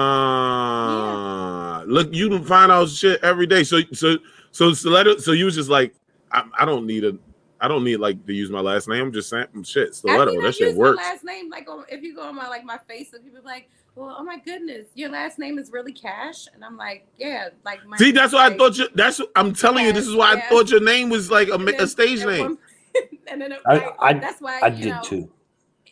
Ah, 0.05 1.79
Yeah. 1.81 1.85
look, 1.87 2.13
you 2.13 2.29
can 2.29 2.43
find 2.43 2.71
out 2.71 2.89
shit 2.89 3.23
every 3.23 3.45
day. 3.47 3.63
So, 3.63 3.81
so, 3.93 4.17
so 4.51 4.73
stiletto. 4.73 5.17
So 5.17 5.31
you 5.31 5.45
was 5.45 5.55
just 5.55 5.69
like, 5.69 5.93
I, 6.31 6.43
I 6.59 6.65
don't 6.65 6.85
need 6.87 7.03
a, 7.05 7.17
I 7.61 7.67
don't 7.67 7.83
need 7.83 7.97
like 7.97 8.25
to 8.25 8.33
use 8.33 8.49
my 8.49 8.59
last 8.61 8.87
name. 8.87 9.01
I'm 9.03 9.11
just 9.13 9.29
saying, 9.29 9.47
shit, 9.63 9.89
I 9.89 9.91
stiletto. 9.91 10.31
mean, 10.31 10.41
I 10.41 10.45
that 10.47 10.55
shit 10.55 10.69
use 10.69 10.77
works. 10.77 10.97
my 10.97 11.03
last 11.03 11.23
name. 11.23 11.49
Like, 11.49 11.69
on, 11.69 11.85
if 11.89 12.01
you 12.03 12.15
go 12.15 12.23
on 12.23 12.35
my 12.35 12.47
like 12.47 12.63
my 12.65 12.77
Facebook, 12.89 13.23
people 13.23 13.41
be 13.41 13.45
like, 13.45 13.69
"Well, 13.95 14.15
oh 14.19 14.23
my 14.23 14.39
goodness, 14.39 14.87
your 14.93 15.09
last 15.09 15.39
name 15.39 15.57
is 15.57 15.71
really 15.71 15.93
Cash," 15.93 16.47
and 16.53 16.63
I'm 16.63 16.77
like, 16.77 17.07
"Yeah, 17.17 17.49
like 17.63 17.85
my." 17.85 17.97
See, 17.97 18.11
that's 18.11 18.33
why 18.33 18.47
I 18.47 18.57
thought 18.57 18.77
you. 18.77 18.87
That's 18.93 19.21
I'm 19.35 19.53
telling 19.53 19.85
you. 19.85 19.93
This 19.93 20.07
is 20.07 20.15
why 20.15 20.33
I 20.33 20.41
thought 20.49 20.69
your 20.69 20.81
name 20.83 21.09
was 21.09 21.31
like 21.31 21.47
a, 21.47 21.57
then 21.57 21.79
a 21.79 21.87
stage 21.87 22.19
at 22.21 22.27
name. 22.27 22.41
one- 22.41 22.57
and 23.27 23.41
then 23.41 23.51
it, 23.51 23.61
I- 23.65 23.73
like, 23.73 23.95
I- 23.99 24.13
that's 24.13 24.41
why 24.41 24.59
I 24.61 24.67
you 24.67 24.83
did 24.83 24.89
know, 24.89 25.01
too. 25.01 25.31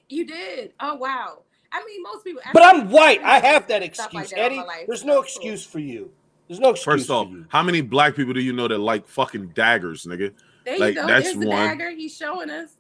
You 0.10 0.26
did. 0.26 0.74
Oh 0.80 0.96
wow. 0.96 1.39
I 1.72 1.84
mean, 1.86 2.04
most 2.04 2.24
people. 2.24 2.42
But 2.54 2.63
I'm 2.63 2.89
white. 2.89 3.22
I 3.24 3.39
have 3.39 3.68
that 3.68 3.82
Stuff 3.96 4.13
like 4.13 4.26
excuse, 4.26 4.30
that 4.38 4.52
Eddie. 4.52 4.63
There's 4.88 5.04
no 5.04 5.22
excuse 5.22 5.66
for 5.66 5.80
you. 5.80 6.12
There's 6.48 6.60
no 6.60 6.70
excuse 6.70 7.00
First 7.00 7.10
off, 7.10 7.30
for 7.30 7.34
you. 7.34 7.46
how 7.50 7.63
many 7.63 7.82
black 7.82 8.16
people 8.16 8.34
do 8.34 8.42
you 8.42 8.54
know 8.54 8.68
that 8.68 8.78
like 8.78 9.08
fucking 9.08 9.48
daggers, 9.56 10.06
nigga? 10.06 10.34
There 10.66 10.78
like, 10.78 10.96
you 10.96 11.02
go. 11.02 11.08
that's 11.08 11.26
There's 11.34 11.38
the 11.39 11.48
one. 11.48 11.58
dagger. 11.58 11.89
He's 11.89 12.16
showing 12.16 12.50
us. 12.52 12.78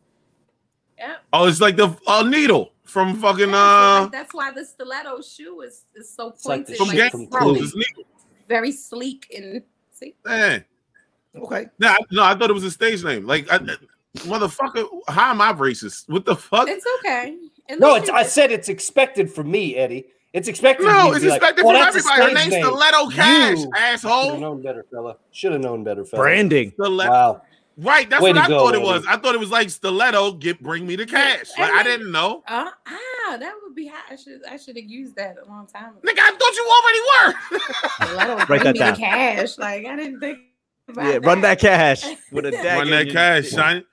Yep. 0.99 1.23
Oh, 1.33 1.47
it's 1.47 1.59
like 1.59 1.75
the 1.75 1.97
uh, 2.05 2.21
needle 2.23 2.71
from 2.83 3.15
fucking 3.19 3.49
Yeah, 3.49 3.53
so, 3.53 3.97
uh 3.97 4.01
like, 4.03 4.11
that's 4.11 4.33
why 4.33 4.51
the 4.51 4.65
stiletto 4.65 5.21
shoe 5.21 5.61
is, 5.61 5.85
is 5.95 6.09
so 6.13 6.29
It's 6.29 6.45
like 6.45 6.65
pointed, 6.65 6.73
the 6.73 6.77
from 6.77 6.87
like, 6.87 6.97
shit 6.97 7.11
Game 7.13 7.27
from 7.29 7.39
Thrones. 7.39 7.71
Clue. 7.71 7.83
Very 8.49 8.71
sleek 8.71 9.33
and 9.35 9.61
see. 9.91 10.15
Man. 10.25 10.65
Okay. 11.35 11.67
No, 11.79 11.87
I- 11.89 11.97
no, 12.11 12.23
I 12.23 12.35
thought 12.35 12.49
it 12.49 12.53
was 12.53 12.63
a 12.63 12.71
stage 12.71 13.03
name. 13.03 13.25
Like, 13.25 13.51
I, 13.51 13.59
motherfucker, 14.17 14.87
how 15.07 15.31
am 15.31 15.41
I 15.41 15.53
racist? 15.53 16.09
What 16.09 16.25
the 16.25 16.35
fuck? 16.35 16.67
It's 16.67 16.85
okay. 16.99 17.37
At 17.69 17.79
No, 17.79 17.95
it's. 17.95 18.09
I 18.09 18.23
said 18.23 18.51
it's 18.51 18.69
expected 18.69 19.31
for 19.31 19.43
me, 19.43 19.75
Eddie. 19.75 20.05
It's 20.33 20.47
expected. 20.47 20.85
No, 20.85 20.89
of 20.91 21.03
me 21.05 21.09
to 21.11 21.15
it's 21.15 21.23
be 21.25 21.29
like, 21.29 21.37
expected 21.37 21.65
"Well, 21.65 21.73
from 21.75 21.93
that's 21.93 22.05
everybody. 22.07 22.33
Her 22.33 22.37
name's 22.39 22.51
name." 22.51 22.63
Stiletto 22.65 23.09
Cash, 23.09 23.57
You 23.57 23.97
Should 23.97 24.31
have 24.31 24.39
known 24.39 24.61
better, 24.61 24.85
fella. 24.91 25.15
Should 25.31 25.51
have 25.53 25.61
known 25.61 25.83
better, 25.83 26.05
fella. 26.05 26.23
Branding. 26.23 26.71
Stiletto. 26.71 27.11
Wow. 27.11 27.41
Right, 27.75 28.07
that's 28.09 28.21
Way 28.21 28.33
what 28.33 28.37
I 28.43 28.47
go, 28.47 28.59
thought 28.59 28.75
it 28.75 28.77
Eddie. 28.77 28.85
was. 28.85 29.05
I 29.07 29.17
thought 29.17 29.33
it 29.33 29.39
was 29.39 29.49
like 29.49 29.69
stiletto, 29.69 30.33
get 30.33 30.61
bring 30.61 30.85
me 30.85 30.95
the 30.95 31.05
cash. 31.07 31.47
Like 31.57 31.71
I 31.71 31.81
didn't 31.83 32.11
know. 32.11 32.43
Uh, 32.47 32.69
ah, 32.87 33.37
that 33.39 33.53
would 33.63 33.73
be. 33.73 33.87
hot. 33.87 34.03
I 34.11 34.15
should. 34.15 34.41
I 34.49 34.57
should 34.57 34.75
have 34.77 34.85
used 34.85 35.15
that 35.15 35.37
a 35.43 35.49
long 35.49 35.65
time 35.67 35.97
ago. 35.97 35.99
Nigga, 36.07 36.19
I 36.19 36.31
thought 36.37 36.55
you 36.55 37.57
already 37.57 37.59
were. 37.59 38.07
Stiletto 38.07 38.35
Write 38.37 38.47
bring 38.47 38.63
that 38.63 38.73
me 38.73 38.79
down. 38.79 38.93
the 38.93 38.99
cash. 38.99 39.57
Like 39.57 39.85
I 39.87 39.95
didn't 39.95 40.19
think. 40.19 40.39
About 40.89 41.05
Yeah, 41.05 41.19
run 41.23 41.41
that 41.41 41.59
cash 41.59 42.03
with 42.31 42.45
a 42.45 42.51
Run 42.51 42.63
dagger. 42.63 42.79
Run 42.81 42.89
that 42.91 43.09
cash, 43.09 43.49
shine. 43.49 43.83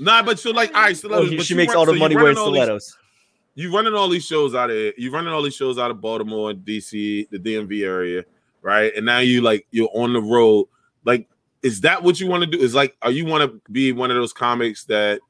Nah, 0.00 0.22
but 0.22 0.38
so 0.40 0.50
like, 0.50 0.74
all 0.74 0.82
right, 0.82 0.90
Oh, 0.90 0.94
stilettos. 0.94 1.30
he- 1.30 1.36
but 1.36 1.46
she 1.46 1.54
makes 1.54 1.70
run- 1.70 1.78
all 1.80 1.86
the 1.86 1.92
so 1.92 1.98
money 1.98 2.16
running 2.16 2.24
wearing 2.34 2.38
all 2.38 2.50
these- 2.50 2.62
stilettos. 2.62 2.96
You 3.56 3.72
running 3.72 3.94
all 3.94 4.08
these 4.08 4.24
shows 4.26 4.54
out 4.56 4.70
of 4.70 4.76
it. 4.76 4.98
You 4.98 5.12
running 5.12 5.32
all 5.32 5.40
these 5.42 5.54
shows 5.54 5.78
out 5.78 5.92
of 5.92 6.00
Baltimore, 6.00 6.52
DC, 6.52 7.28
the 7.30 7.38
DMV 7.38 7.84
area, 7.84 8.24
right? 8.62 8.92
And 8.96 9.06
now 9.06 9.18
you 9.20 9.42
like 9.42 9.66
you're 9.70 9.90
on 9.94 10.12
the 10.14 10.20
road. 10.20 10.66
Like, 11.04 11.28
is 11.64 11.80
that 11.80 12.02
what 12.02 12.20
you 12.20 12.28
want 12.28 12.44
to 12.44 12.46
do? 12.46 12.58
Is 12.58 12.74
like, 12.74 12.96
are 13.02 13.10
you 13.10 13.24
want 13.26 13.42
to 13.50 13.60
be 13.72 13.90
one 13.92 14.10
of 14.12 14.16
those 14.16 14.32
comics 14.32 14.84
that, 14.84 15.20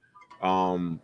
um, 0.42 1.01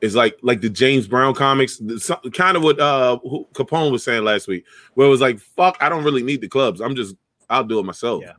is 0.00 0.16
like 0.16 0.38
like 0.42 0.62
the 0.62 0.70
James 0.70 1.06
Brown 1.06 1.34
comics, 1.34 1.76
the, 1.76 2.30
kind 2.32 2.56
of 2.56 2.62
what 2.62 2.80
uh 2.80 3.18
Capone 3.52 3.92
was 3.92 4.02
saying 4.02 4.24
last 4.24 4.48
week, 4.48 4.64
where 4.94 5.06
it 5.06 5.10
was 5.10 5.20
like, 5.20 5.38
fuck, 5.38 5.76
I 5.80 5.88
don't 5.90 6.02
really 6.04 6.22
need 6.22 6.40
the 6.40 6.48
clubs. 6.48 6.80
I'm 6.80 6.96
just 6.96 7.14
I'll 7.50 7.64
do 7.64 7.78
it 7.78 7.84
myself. 7.84 8.22
Yeah. 8.24 8.32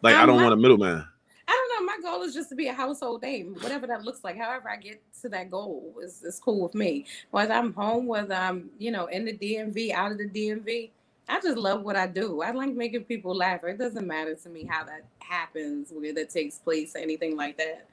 Like 0.00 0.16
I 0.16 0.22
Um, 0.22 0.28
don't 0.28 0.36
my- 0.38 0.42
want 0.44 0.54
a 0.54 0.56
middleman. 0.56 1.04
I 1.48 1.52
don't 1.52 1.86
know. 1.86 1.92
My 1.92 1.98
goal 2.02 2.22
is 2.22 2.32
just 2.32 2.48
to 2.48 2.54
be 2.56 2.68
a 2.68 2.72
household 2.72 3.20
name, 3.22 3.54
whatever 3.60 3.86
that 3.88 4.04
looks 4.04 4.24
like. 4.24 4.36
However, 4.38 4.70
I 4.70 4.76
get 4.78 5.02
to 5.20 5.28
that 5.28 5.50
goal 5.50 5.94
is, 6.02 6.22
is 6.24 6.40
cool 6.40 6.62
with 6.62 6.74
me. 6.74 7.04
Whether 7.30 7.52
I'm 7.54 7.72
home, 7.74 8.06
whether 8.06 8.34
I'm, 8.34 8.70
you 8.78 8.90
know, 8.90 9.06
in 9.06 9.26
the 9.26 9.36
DMV, 9.36 9.92
out 9.92 10.12
of 10.12 10.18
the 10.18 10.28
DMV, 10.28 10.90
I 11.28 11.40
just 11.40 11.58
love 11.58 11.82
what 11.82 11.96
I 11.96 12.06
do. 12.06 12.40
I 12.42 12.52
like 12.52 12.74
making 12.74 13.04
people 13.04 13.34
laugh. 13.34 13.64
It 13.64 13.78
doesn't 13.78 14.06
matter 14.06 14.34
to 14.36 14.48
me 14.48 14.64
how 14.68 14.84
that 14.84 15.04
happens, 15.18 15.88
where 15.92 16.14
that 16.14 16.30
takes 16.30 16.58
place, 16.58 16.94
or 16.94 16.98
anything 16.98 17.36
like 17.36 17.56
that. 17.58 17.86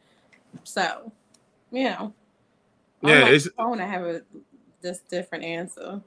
So, 0.64 1.12
you 1.72 1.86
know, 1.86 2.14
on 3.04 3.10
Yeah, 3.10 3.22
my 3.22 3.30
it's 3.32 3.48
phone, 3.58 3.82
I 3.82 3.88
have 3.88 4.04
a 4.04 4.22
this 4.82 5.00
different 5.10 5.44
answer. 5.46 6.02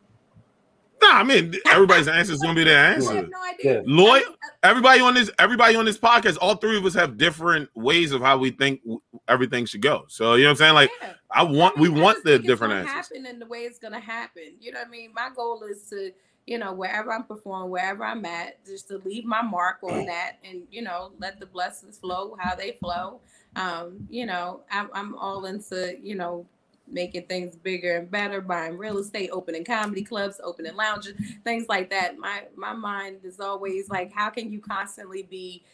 nah. 1.03 1.09
I 1.11 1.23
mean, 1.25 1.55
everybody's 1.67 2.07
answer 2.09 2.33
is 2.33 2.41
gonna 2.41 2.55
be 2.55 2.65
their 2.65 2.79
I 2.85 2.93
answer. 2.95 3.15
have 3.15 3.29
no 3.29 3.43
idea. 3.43 3.75
Yeah. 3.79 3.83
Lloyd, 3.87 4.23
everybody 4.62 5.01
on 5.01 5.15
this, 5.15 5.31
everybody 5.39 5.75
on 5.77 5.85
this 5.85 5.99
podcast, 5.99 6.39
all 6.41 6.55
three 6.57 6.77
of 6.77 6.85
us 6.85 6.95
have 6.95 7.17
different 7.17 7.69
ways 7.75 8.12
of 8.12 8.21
how 8.23 8.39
we 8.39 8.51
think 8.51 8.81
everything 9.29 9.67
should 9.67 9.83
go. 9.83 10.05
So 10.09 10.35
you 10.35 10.45
know 10.45 10.51
what 10.51 10.53
I'm 10.53 10.57
saying? 10.59 10.75
Like, 10.75 10.91
yeah. 11.03 11.12
I 11.31 11.43
want, 11.43 11.77
I 11.77 11.81
we 11.81 11.89
I 11.89 12.01
want 12.03 12.23
the 12.25 12.39
different 12.39 12.73
gonna 12.73 12.81
answers. 12.89 12.95
Happen 13.17 13.27
in 13.27 13.39
the 13.41 13.47
way 13.47 13.61
it's 13.61 13.79
gonna 13.81 13.99
happen. 14.01 14.55
You 14.61 14.73
know 14.73 14.79
what 14.79 14.89
I 14.89 14.91
mean? 14.91 15.12
My 15.12 15.31
goal 15.35 15.62
is 15.65 15.83
to, 15.91 16.12
you 16.47 16.59
know, 16.59 16.73
wherever 16.73 17.13
I'm 17.13 17.25
performing, 17.25 17.71
wherever 17.71 18.05
I'm 18.05 18.25
at, 18.25 18.65
just 18.65 18.89
to 18.89 18.99
leave 18.99 19.25
my 19.25 19.43
mark 19.43 19.79
on 19.83 20.07
that, 20.07 20.37
and 20.45 20.63
you 20.71 20.83
know, 20.83 21.13
let 21.19 21.41
the 21.41 21.47
blessings 21.47 21.99
flow 21.99 22.37
how 22.41 22.55
they 22.55 22.73
flow. 22.73 23.21
Um, 23.57 24.07
you 24.11 24.27
know, 24.27 24.63
I'm, 24.71 24.89
I'm 24.93 25.15
all 25.17 25.47
into, 25.47 25.97
you 26.03 26.15
know, 26.15 26.47
making 26.89 27.27
things 27.27 27.57
bigger 27.57 27.97
and 27.97 28.11
better, 28.11 28.41
buying 28.41 28.79
real 28.79 28.99
estate, 28.99 29.31
opening 29.33 29.65
comedy 29.65 30.05
clubs, 30.05 30.41
opening 30.45 30.77
lounges, 30.77 31.15
things 31.43 31.67
like 31.69 31.91
that. 31.91 32.17
My 32.19 32.45
my 32.55 32.73
mind 32.73 33.21
is 33.25 33.41
always 33.41 33.89
like, 33.89 34.13
how 34.13 34.31
can 34.31 34.53
you 34.53 34.61
constantly 34.61 35.23
be 35.25 35.65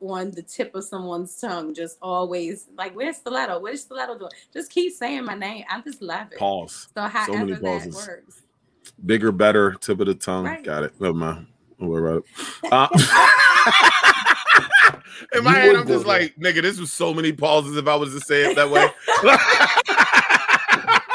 on 0.00 0.30
the 0.32 0.42
tip 0.42 0.74
of 0.74 0.84
someone's 0.84 1.40
tongue, 1.40 1.72
just 1.72 1.98
always 2.02 2.66
like, 2.76 2.94
where's 2.94 3.16
stiletto? 3.16 3.60
Where's 3.60 3.82
stiletto 3.82 4.18
doing? 4.18 4.30
Just 4.52 4.70
keep 4.70 4.92
saying 4.92 5.24
my 5.24 5.34
name. 5.34 5.64
I 5.70 5.80
just 5.80 6.02
love 6.02 6.32
it. 6.32 6.38
Pause. 6.38 6.88
So 6.94 7.02
So 7.02 7.08
however 7.08 7.54
that 7.54 7.92
works. 7.92 8.42
Bigger, 9.04 9.32
better, 9.32 9.74
tip 9.80 10.00
of 10.00 10.06
the 10.06 10.14
tongue. 10.14 10.44
Right. 10.44 10.62
Got 10.64 10.84
it. 10.84 11.00
Never 11.00 11.14
mind. 11.14 11.46
Don't 11.78 11.88
worry 11.88 12.10
about 12.10 12.24
it. 12.24 12.24
Uh, 12.72 12.88
in 15.34 15.44
my 15.44 15.50
You 15.52 15.56
head, 15.56 15.76
I'm 15.76 15.86
just 15.86 16.04
there. 16.04 16.20
like, 16.20 16.36
nigga, 16.36 16.62
this 16.62 16.78
was 16.78 16.92
so 16.92 17.12
many 17.12 17.32
pauses 17.32 17.76
if 17.76 17.86
I 17.88 17.96
was 17.96 18.12
to 18.14 18.20
say 18.20 18.50
it 18.50 18.56
that 18.56 18.70
way. 18.70 18.86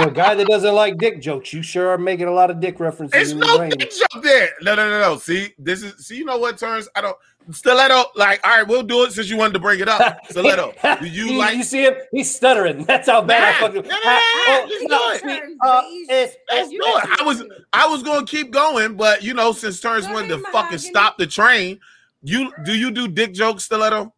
For 0.03 0.09
a 0.09 0.13
guy 0.13 0.35
that 0.35 0.47
doesn't 0.47 0.73
like 0.75 0.97
dick 0.97 1.21
jokes, 1.21 1.53
you 1.53 1.61
sure 1.61 1.89
are 1.89 1.97
making 1.97 2.27
a 2.27 2.31
lot 2.31 2.49
of 2.51 2.59
dick 2.59 2.79
references 2.79 3.19
It's 3.21 3.31
in 3.31 3.39
no 3.39 3.47
your 3.47 3.57
brain. 3.57 3.71
dick 3.77 3.91
joke 3.91 4.23
there. 4.23 4.49
No, 4.61 4.75
no, 4.75 4.89
no, 4.89 4.99
no. 4.99 5.17
See, 5.17 5.53
this 5.57 5.83
is 5.83 6.05
see, 6.05 6.17
you 6.17 6.25
know 6.25 6.37
what 6.37 6.57
turns? 6.57 6.87
I 6.95 7.01
don't 7.01 7.17
stiletto. 7.51 8.05
Like, 8.15 8.39
all 8.45 8.57
right, 8.57 8.67
we'll 8.67 8.83
do 8.83 9.03
it 9.03 9.11
since 9.13 9.29
you 9.29 9.37
wanted 9.37 9.53
to 9.53 9.59
bring 9.59 9.79
it 9.79 9.87
up. 9.87 10.19
Stiletto. 10.29 10.73
Do 11.01 11.07
you 11.07 11.33
like? 11.37 11.57
You 11.57 11.63
see 11.63 11.83
him? 11.85 11.95
He's 12.11 12.33
stuttering. 12.33 12.83
That's 12.87 13.09
how 13.09 13.21
bad 13.21 13.43
I 13.55 13.59
Nah, 13.59 13.67
fucking. 13.67 13.81
nah, 13.89 13.95
nah, 13.95 13.99
I- 14.05 14.61
nah, 14.61 14.67
just 14.67 14.81
You 14.81 14.87
do 14.87 15.33
it. 15.33 15.57
uh, 15.61 15.81
it's- 16.09 16.35
Let's 16.49 16.69
do 16.69 16.77
it. 16.81 17.19
I 17.19 17.23
was 17.23 17.43
I 17.73 17.87
was 17.87 18.03
gonna 18.03 18.25
keep 18.25 18.51
going, 18.51 18.95
but 18.95 19.23
you 19.23 19.33
know, 19.33 19.51
since 19.51 19.79
Terrence 19.79 20.07
Go 20.07 20.13
wanted 20.13 20.29
to 20.29 20.37
fucking 20.51 20.77
stop 20.79 21.17
the 21.17 21.27
train, 21.27 21.79
you 22.23 22.51
do 22.65 22.75
you 22.77 22.91
do 22.91 23.07
dick 23.07 23.33
jokes, 23.33 23.63
stiletto? 23.65 24.13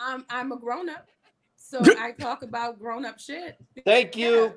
I'm 0.00 0.24
I'm 0.30 0.50
a 0.52 0.56
grown 0.58 0.88
up, 0.88 1.06
so 1.56 1.80
I 1.98 2.12
talk 2.12 2.42
about 2.42 2.78
grown 2.78 3.04
up 3.04 3.20
shit. 3.20 3.56
Thank 3.84 4.16
you. 4.16 4.54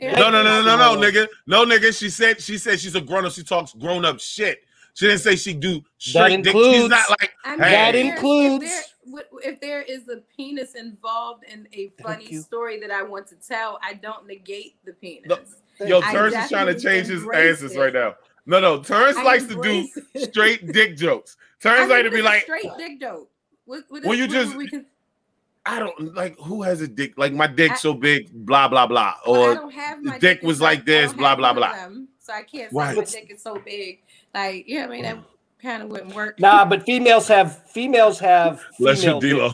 Yeah. 0.00 0.12
No, 0.18 0.30
no, 0.30 0.42
no, 0.42 0.62
no, 0.62 0.76
no, 0.76 0.94
no, 0.94 1.00
nigga. 1.00 1.26
No, 1.46 1.64
nigga. 1.66 1.96
She 1.96 2.08
said 2.10 2.40
she 2.40 2.56
said 2.58 2.80
she's 2.80 2.94
a 2.94 3.00
grown 3.00 3.26
up. 3.26 3.32
She 3.32 3.42
talks 3.42 3.74
grown 3.74 4.04
up 4.04 4.18
shit. 4.20 4.60
She 4.94 5.06
didn't 5.06 5.20
say 5.20 5.36
she 5.36 5.52
do 5.54 5.82
straight 5.98 6.42
dick. 6.42 6.52
She's 6.54 6.88
not 6.88 7.08
like 7.10 7.32
I 7.44 7.50
mean, 7.50 7.60
Hey. 7.60 7.70
That 7.70 7.94
includes- 7.94 8.64
if 8.64 8.72
there, 9.12 9.24
if 9.52 9.60
there 9.60 9.82
is 9.82 10.08
a 10.08 10.18
penis 10.36 10.74
involved 10.74 11.44
in 11.44 11.66
a 11.72 11.90
funny 12.02 12.34
story 12.34 12.78
that 12.80 12.90
I 12.90 13.02
want 13.02 13.26
to 13.28 13.34
tell, 13.36 13.78
I 13.82 13.94
don't 13.94 14.26
negate 14.26 14.76
the 14.84 14.92
penis. 14.92 15.26
No, 15.80 15.86
Yo, 15.86 16.00
I 16.00 16.12
Terrence 16.12 16.34
is 16.36 16.48
trying 16.50 16.66
to 16.66 16.78
change 16.78 17.06
his 17.08 17.22
answers 17.32 17.74
it. 17.74 17.78
right 17.78 17.92
now. 17.92 18.14
No, 18.46 18.60
no, 18.60 18.82
Terrence 18.82 19.16
I 19.16 19.22
likes 19.22 19.44
to 19.46 19.60
do 19.62 19.86
it. 20.14 20.30
straight 20.32 20.72
dick 20.72 20.96
jokes. 20.96 21.36
I 21.64 21.68
Terrence 21.68 21.90
like 21.90 22.04
to 22.04 22.10
be 22.10 22.22
like, 22.22 22.42
straight 22.42 22.70
dick 22.78 23.00
joke. 23.00 23.30
What, 23.64 23.84
what 23.88 24.04
Well, 24.04 24.14
you 24.14 24.24
what- 24.24 24.30
just- 24.30 24.48
what 24.50 24.58
we 24.58 24.68
can, 24.68 24.86
I 25.66 25.78
don't 25.78 26.14
like 26.14 26.36
who 26.38 26.62
has 26.62 26.80
a 26.80 26.88
dick 26.88 27.14
like 27.16 27.32
my 27.32 27.46
dick 27.46 27.72
I- 27.72 27.76
so 27.76 27.92
big, 27.94 28.30
blah 28.32 28.66
blah 28.68 28.86
blah, 28.86 29.14
well, 29.26 29.36
I 29.36 29.38
or 29.50 29.54
don't 29.54 29.72
have 29.72 30.02
my 30.02 30.18
dick 30.18 30.38
is 30.38 30.44
was 30.46 30.60
like- 30.60 30.78
like 30.78 30.82
I 30.82 30.84
this, 30.84 31.10
don't 31.10 31.18
blah 31.18 31.28
have 31.30 31.38
blah 31.38 31.52
blah. 31.52 31.72
them, 31.72 32.08
so 32.18 32.32
I 32.32 32.42
can't 32.42 32.70
say 32.70 32.76
Right. 32.76 32.96
my 32.96 33.04
dick 33.04 33.30
is 33.30 33.42
so 33.42 33.58
big. 33.64 34.00
Like, 34.34 34.64
yeah, 34.66 34.84
I 34.84 34.88
mean 34.88 35.02
that 35.02 35.18
kind 35.62 35.82
of 35.82 35.90
wouldn't 35.90 36.14
work. 36.14 36.40
Nah, 36.40 36.64
but 36.64 36.84
females 36.84 37.28
have 37.28 37.62
females 37.70 38.18
have. 38.20 38.62
Bless 38.78 39.04
your 39.04 39.20
female 39.20 39.50
D-Lo. 39.50 39.52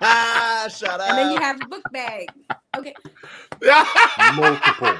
ah, 0.00 0.68
shut 0.74 1.00
up. 1.00 1.08
and 1.08 1.18
then 1.18 1.32
you 1.32 1.38
have 1.40 1.60
a 1.60 1.66
book 1.66 1.82
bag. 1.92 2.28
Okay, 2.76 2.94
dick. 3.60 3.70
multiple. 4.36 4.94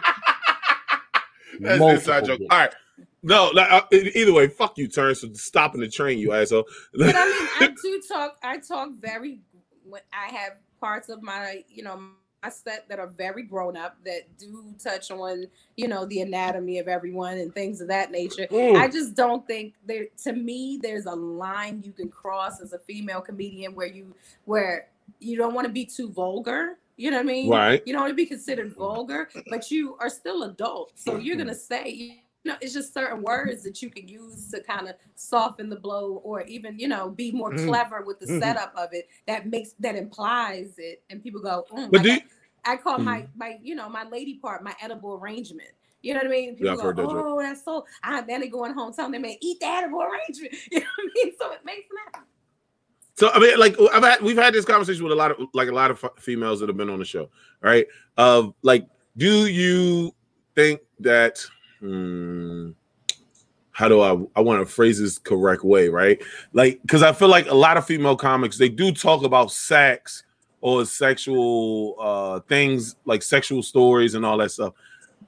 That's 1.61 1.79
Multiple 1.79 1.89
inside 1.91 2.25
joke. 2.25 2.39
dicks. 2.39 2.49
All 2.51 2.59
right. 2.59 2.75
No, 3.23 3.51
like, 3.55 3.71
uh, 3.71 3.83
either 3.91 4.33
way, 4.33 4.49
fuck 4.49 4.79
you, 4.79 4.89
Terrence, 4.89 5.21
for 5.21 5.29
stopping 5.35 5.81
the 5.81 5.89
train, 5.89 6.19
you 6.19 6.33
asshole. 6.33 6.65
but 6.95 7.15
I 7.15 7.25
mean, 7.61 7.71
I 7.71 7.75
do 7.83 8.03
talk. 8.09 8.39
I 8.43 8.59
talk 8.59 8.91
very. 8.99 9.41
When 9.85 10.03
I 10.13 10.33
have 10.33 10.53
parts 10.81 11.09
of 11.09 11.23
my, 11.23 11.65
you 11.69 11.83
know, 11.83 12.01
my 12.43 12.49
set 12.49 12.89
that 12.89 12.99
are 12.99 13.09
very 13.09 13.43
grown 13.43 13.77
up 13.77 13.97
that 14.05 14.23
do 14.39 14.75
touch 14.83 15.11
on, 15.11 15.47
you 15.77 15.89
know, 15.89 16.07
the 16.07 16.21
anatomy 16.21 16.79
of 16.79 16.89
everyone 16.89 17.39
and 17.39 17.55
things 17.55 17.81
of 17.81 17.89
that 17.89 18.11
nature. 18.11 18.47
Mm. 18.51 18.77
I 18.77 18.89
just 18.89 19.15
don't 19.15 19.47
think 19.47 19.75
there. 19.87 20.07
To 20.25 20.33
me, 20.33 20.79
there's 20.83 21.07
a 21.07 21.15
line 21.15 21.83
you 21.85 21.93
can 21.93 22.09
cross 22.09 22.61
as 22.61 22.73
a 22.73 22.79
female 22.79 23.21
comedian 23.21 23.75
where 23.75 23.89
you 23.89 24.15
where 24.45 24.89
you 25.19 25.37
don't 25.37 25.55
want 25.55 25.67
to 25.67 25.73
be 25.73 25.85
too 25.85 26.11
vulgar. 26.11 26.79
You 26.97 27.11
know 27.11 27.17
what 27.17 27.23
I 27.23 27.33
mean? 27.33 27.51
Right. 27.51 27.83
You 27.87 27.93
don't 27.93 28.03
want 28.03 28.11
to 28.11 28.17
be 28.17 28.27
considered 28.27 28.75
vulgar, 28.75 29.29
but 29.49 29.71
you 29.71 29.97
are 30.01 30.11
still 30.11 30.43
adult. 30.45 30.93
So 30.97 31.17
you're 31.17 31.37
gonna 31.37 31.55
say, 31.55 32.23
you 32.45 32.53
know, 32.53 32.59
it's 32.61 32.73
just 32.73 32.95
certain 32.95 33.23
words 33.23 33.63
that 33.65 33.83
you 33.83 33.91
can 33.91 34.09
use 34.09 34.49
to 34.51 34.63
kind 34.63 34.89
of 34.89 34.95
soften 35.15 35.69
the 35.69 35.77
blow, 35.77 36.21
or 36.25 36.43
even, 36.43 36.79
you 36.79 36.89
know, 36.89 37.11
be 37.11 37.31
more 37.33 37.53
Mhm. 37.53 37.67
clever 37.67 38.03
with 38.03 38.19
the 38.19 38.27
Mhm. 38.27 38.39
setup 38.41 38.73
of 38.77 38.91
it. 38.93 39.09
That 39.27 39.47
makes 39.47 39.73
that 39.81 39.95
implies 39.95 40.75
it, 40.79 41.03
and 41.11 41.23
people 41.23 41.41
go, 41.43 41.67
mm, 41.71 41.91
But 41.91 41.99
like 41.99 42.03
do 42.03 42.11
I- 42.13 42.15
you- 42.15 42.21
I 42.65 42.77
call 42.77 42.99
my 42.99 43.21
Mhm. 43.23 43.29
my 43.37 43.59
you 43.63 43.75
know 43.75 43.89
my 43.89 44.05
lady 44.09 44.39
part 44.39 44.63
my 44.63 44.75
edible 44.81 45.15
arrangement. 45.15 45.71
You 46.03 46.15
know 46.15 46.21
what 46.21 46.29
I 46.29 46.31
mean? 46.31 46.57
People 46.57 46.67
Yeah, 46.69 46.77
go, 46.77 46.93
that 46.93 46.97
joke. 46.97 47.25
oh, 47.27 47.43
that's 47.43 47.63
so. 47.65 47.85
I 48.03 48.23
then 48.23 48.41
they 48.41 48.49
going 48.49 48.73
home 48.73 48.93
telling 48.95 49.13
them, 49.13 49.23
man, 49.23 49.37
eat 49.41 49.61
the 49.61 49.67
edible 49.67 50.03
arrangement. 50.03 50.55
You 50.73 50.81
know 50.81 50.87
what 50.97 51.11
I 51.11 51.25
mean? 51.25 51.35
So 51.39 51.53
it 51.53 51.65
makes 51.65 51.89
them 51.89 51.99
happy. 52.15 52.27
So 53.17 53.29
I 53.31 53.39
mean, 53.39 53.59
like 53.59 53.79
I've 53.93 54.03
had, 54.03 54.23
we've 54.23 54.37
had 54.39 54.55
this 54.55 54.65
conversation 54.65 55.03
with 55.05 55.13
a 55.13 55.17
lot 55.17 55.31
of 55.31 55.47
like 55.53 55.69
a 55.69 55.75
lot 55.75 55.91
of 55.91 56.03
f- 56.03 56.13
females 56.19 56.61
that 56.61 56.71
have 56.71 56.77
been 56.79 56.89
on 56.89 56.99
the 56.99 57.05
show, 57.05 57.29
right? 57.61 57.87
Of 58.17 58.55
like, 58.63 58.87
do 59.19 59.47
you 59.47 60.15
think 60.55 60.81
that? 61.01 61.45
Hmm, 61.81 62.71
how 63.73 63.89
do 63.89 64.01
I? 64.01 64.11
I 64.37 64.41
want 64.41 64.61
to 64.61 64.67
phrase 64.67 65.01
this 65.01 65.19
correct 65.19 65.65
way, 65.65 65.89
right? 65.89 66.23
Like, 66.53 66.81
because 66.83 67.03
I 67.03 67.13
feel 67.13 67.29
like 67.29 67.49
a 67.49 67.55
lot 67.55 67.77
of 67.77 67.87
female 67.87 68.17
comics 68.17 68.59
they 68.59 68.69
do 68.69 68.93
talk 68.93 69.25
about 69.25 69.51
sex 69.51 70.25
or 70.63 70.85
sexual 70.85 71.97
uh 71.99 72.41
things 72.41 72.97
like 73.07 73.23
sexual 73.23 73.63
stories 73.63 74.15
and 74.15 74.27
all 74.27 74.37
that 74.39 74.51
stuff. 74.51 74.75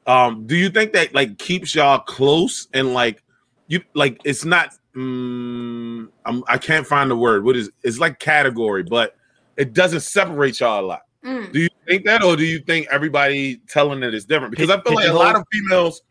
Um, 0.07 0.47
do 0.47 0.57
you 0.57 0.69
think 0.69 0.93
that 0.93 1.15
like 1.15 1.39
keeps 1.39 1.75
y'all 1.75 2.01
close 2.01 2.69
and 2.75 2.93
like 2.93 3.23
you 3.69 3.83
like 3.95 4.21
it's 4.25 4.45
not 4.45 4.75
mm, 4.95 6.09
I'm, 6.25 6.45
I 6.49 6.59
can't 6.59 6.87
find 6.87 7.11
the 7.11 7.17
word. 7.17 7.45
What 7.45 7.57
is 7.57 7.71
it's 7.83 7.99
like 7.99 8.19
category, 8.19 8.83
but 8.83 9.17
it 9.57 9.73
doesn't 9.73 10.01
separate 10.01 10.61
y'all 10.61 10.85
a 10.85 10.87
lot. 10.87 11.03
Mm. 11.25 11.53
Do 11.53 11.61
you 11.61 11.69
think 11.87 12.05
that, 12.07 12.23
or 12.23 12.37
do 12.37 12.45
you 12.45 12.59
think 12.61 12.89
everybody 12.91 13.57
telling 13.69 14.03
it 14.03 14.15
is 14.15 14.25
different? 14.25 14.51
Because 14.51 14.71
I 14.71 14.81
feel 14.81 14.95
like 14.95 15.09
a 15.09 15.13
lot 15.13 15.37
of 15.37 15.45
females, 15.53 16.03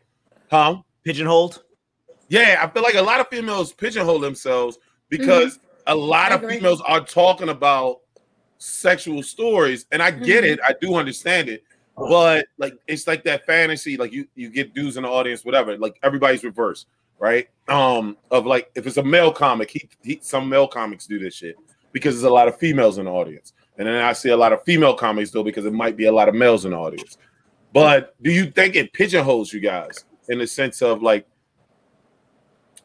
huh? 0.52 0.76
Pigeonholed. 1.04 1.64
Yeah, 2.28 2.60
I 2.62 2.68
feel 2.68 2.82
like 2.82 2.94
a 2.94 3.02
lot 3.02 3.20
of 3.20 3.28
females 3.28 3.72
pigeonhole 3.72 4.20
themselves 4.20 4.78
because 5.08 5.58
a 5.86 5.94
lot 5.94 6.30
I 6.30 6.36
of 6.36 6.42
agree. 6.44 6.56
females 6.56 6.80
are 6.82 7.00
talking 7.00 7.48
about 7.48 8.00
sexual 8.58 9.22
stories, 9.22 9.86
and 9.90 10.00
I 10.02 10.10
get 10.12 10.44
Mhm. 10.44 10.52
it, 10.52 10.60
I 10.64 10.74
do 10.80 10.94
understand 10.94 11.48
it, 11.48 11.64
but 11.96 12.46
like 12.58 12.74
it's 12.86 13.06
like 13.06 13.24
that 13.24 13.44
fantasy, 13.44 13.96
like 13.96 14.12
you 14.12 14.28
you 14.36 14.48
get 14.50 14.72
dudes 14.74 14.96
in 14.96 15.02
the 15.02 15.08
audience, 15.08 15.44
whatever. 15.44 15.76
Like 15.76 15.98
everybody's 16.02 16.44
reverse, 16.44 16.86
right? 17.18 17.48
Um, 17.68 18.16
of 18.30 18.46
like 18.46 18.70
if 18.76 18.86
it's 18.86 18.98
a 18.98 19.02
male 19.02 19.32
comic, 19.32 19.70
he, 19.70 19.88
he 20.04 20.18
some 20.22 20.48
male 20.48 20.68
comics 20.68 21.06
do 21.06 21.18
this 21.18 21.34
shit 21.34 21.56
because 21.92 22.14
there's 22.14 22.30
a 22.30 22.34
lot 22.34 22.46
of 22.46 22.56
females 22.56 22.98
in 22.98 23.06
the 23.06 23.10
audience, 23.10 23.52
and 23.78 23.88
then 23.88 23.96
I 23.96 24.12
see 24.12 24.28
a 24.30 24.36
lot 24.36 24.52
of 24.52 24.62
female 24.64 24.94
comics 24.94 25.30
though 25.32 25.42
because 25.42 25.64
it 25.66 25.72
might 25.72 25.96
be 25.96 26.04
a 26.06 26.12
lot 26.12 26.28
of 26.28 26.34
males 26.34 26.64
in 26.64 26.70
the 26.70 26.76
audience. 26.78 27.18
But 27.72 28.14
do 28.22 28.30
you 28.30 28.50
think 28.50 28.76
it 28.76 28.92
pigeonholes 28.92 29.52
you 29.52 29.60
guys 29.60 30.04
in 30.28 30.38
the 30.38 30.46
sense 30.46 30.82
of 30.82 31.02
like? 31.02 31.26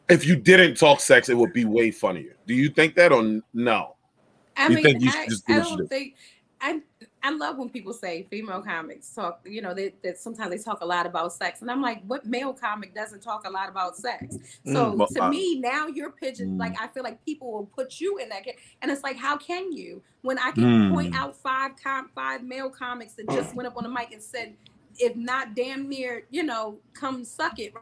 if 0.08 0.24
you 0.26 0.36
didn't 0.36 0.76
talk 0.76 1.00
sex, 1.00 1.28
it 1.28 1.36
would 1.36 1.52
be 1.52 1.64
way 1.64 1.90
funnier. 1.90 2.36
Do 2.46 2.54
you 2.54 2.70
think 2.70 2.94
that 2.96 3.12
or 3.12 3.20
n- 3.20 3.42
no? 3.52 3.96
I 4.56 4.68
You 4.68 4.76
mean, 4.76 4.84
think 4.84 5.02
you 5.02 5.10
I, 5.10 5.26
just 5.28 5.46
do 5.46 5.54
I 5.54 5.58
don't 5.58 5.78
do? 5.78 5.86
think 5.86 6.14
I 6.60 6.80
I 7.22 7.30
love 7.30 7.58
when 7.58 7.68
people 7.68 7.92
say 7.92 8.26
female 8.30 8.62
comics 8.62 9.14
talk, 9.14 9.40
you 9.44 9.60
know, 9.60 9.74
that 9.74 10.02
that 10.02 10.18
sometimes 10.18 10.50
they 10.50 10.58
talk 10.58 10.80
a 10.80 10.86
lot 10.86 11.06
about 11.06 11.32
sex. 11.32 11.60
And 11.60 11.70
I'm 11.70 11.82
like, 11.82 12.02
what 12.06 12.24
male 12.26 12.52
comic 12.52 12.94
doesn't 12.94 13.22
talk 13.22 13.46
a 13.46 13.50
lot 13.50 13.68
about 13.68 13.96
sex? 13.96 14.38
So 14.64 14.92
Mm, 14.92 14.96
well, 14.96 15.08
to 15.08 15.24
uh, 15.24 15.28
me, 15.28 15.60
now 15.60 15.86
you're 15.86 16.10
pigeon 16.10 16.56
mm. 16.56 16.58
like 16.58 16.74
I 16.80 16.88
feel 16.88 17.04
like 17.04 17.22
people 17.24 17.52
will 17.52 17.66
put 17.66 18.00
you 18.00 18.18
in 18.18 18.28
that 18.30 18.46
and 18.82 18.90
it's 18.90 19.02
like, 19.02 19.16
how 19.16 19.36
can 19.36 19.72
you? 19.72 20.02
When 20.22 20.38
I 20.38 20.50
can 20.52 20.90
point 20.90 21.12
Mm. 21.12 21.16
out 21.16 21.36
five 21.36 21.72
com 21.82 22.08
five 22.14 22.42
male 22.42 22.70
comics 22.70 23.12
that 23.14 23.28
just 23.28 23.54
went 23.54 23.66
up 23.66 23.76
on 23.76 23.84
the 23.84 23.90
mic 23.90 24.12
and 24.12 24.22
said, 24.22 24.54
if 24.98 25.16
not 25.16 25.54
damn 25.54 25.88
near, 25.88 26.24
you 26.30 26.42
know, 26.42 26.78
come 26.94 27.24
suck 27.24 27.58
it 27.58 27.72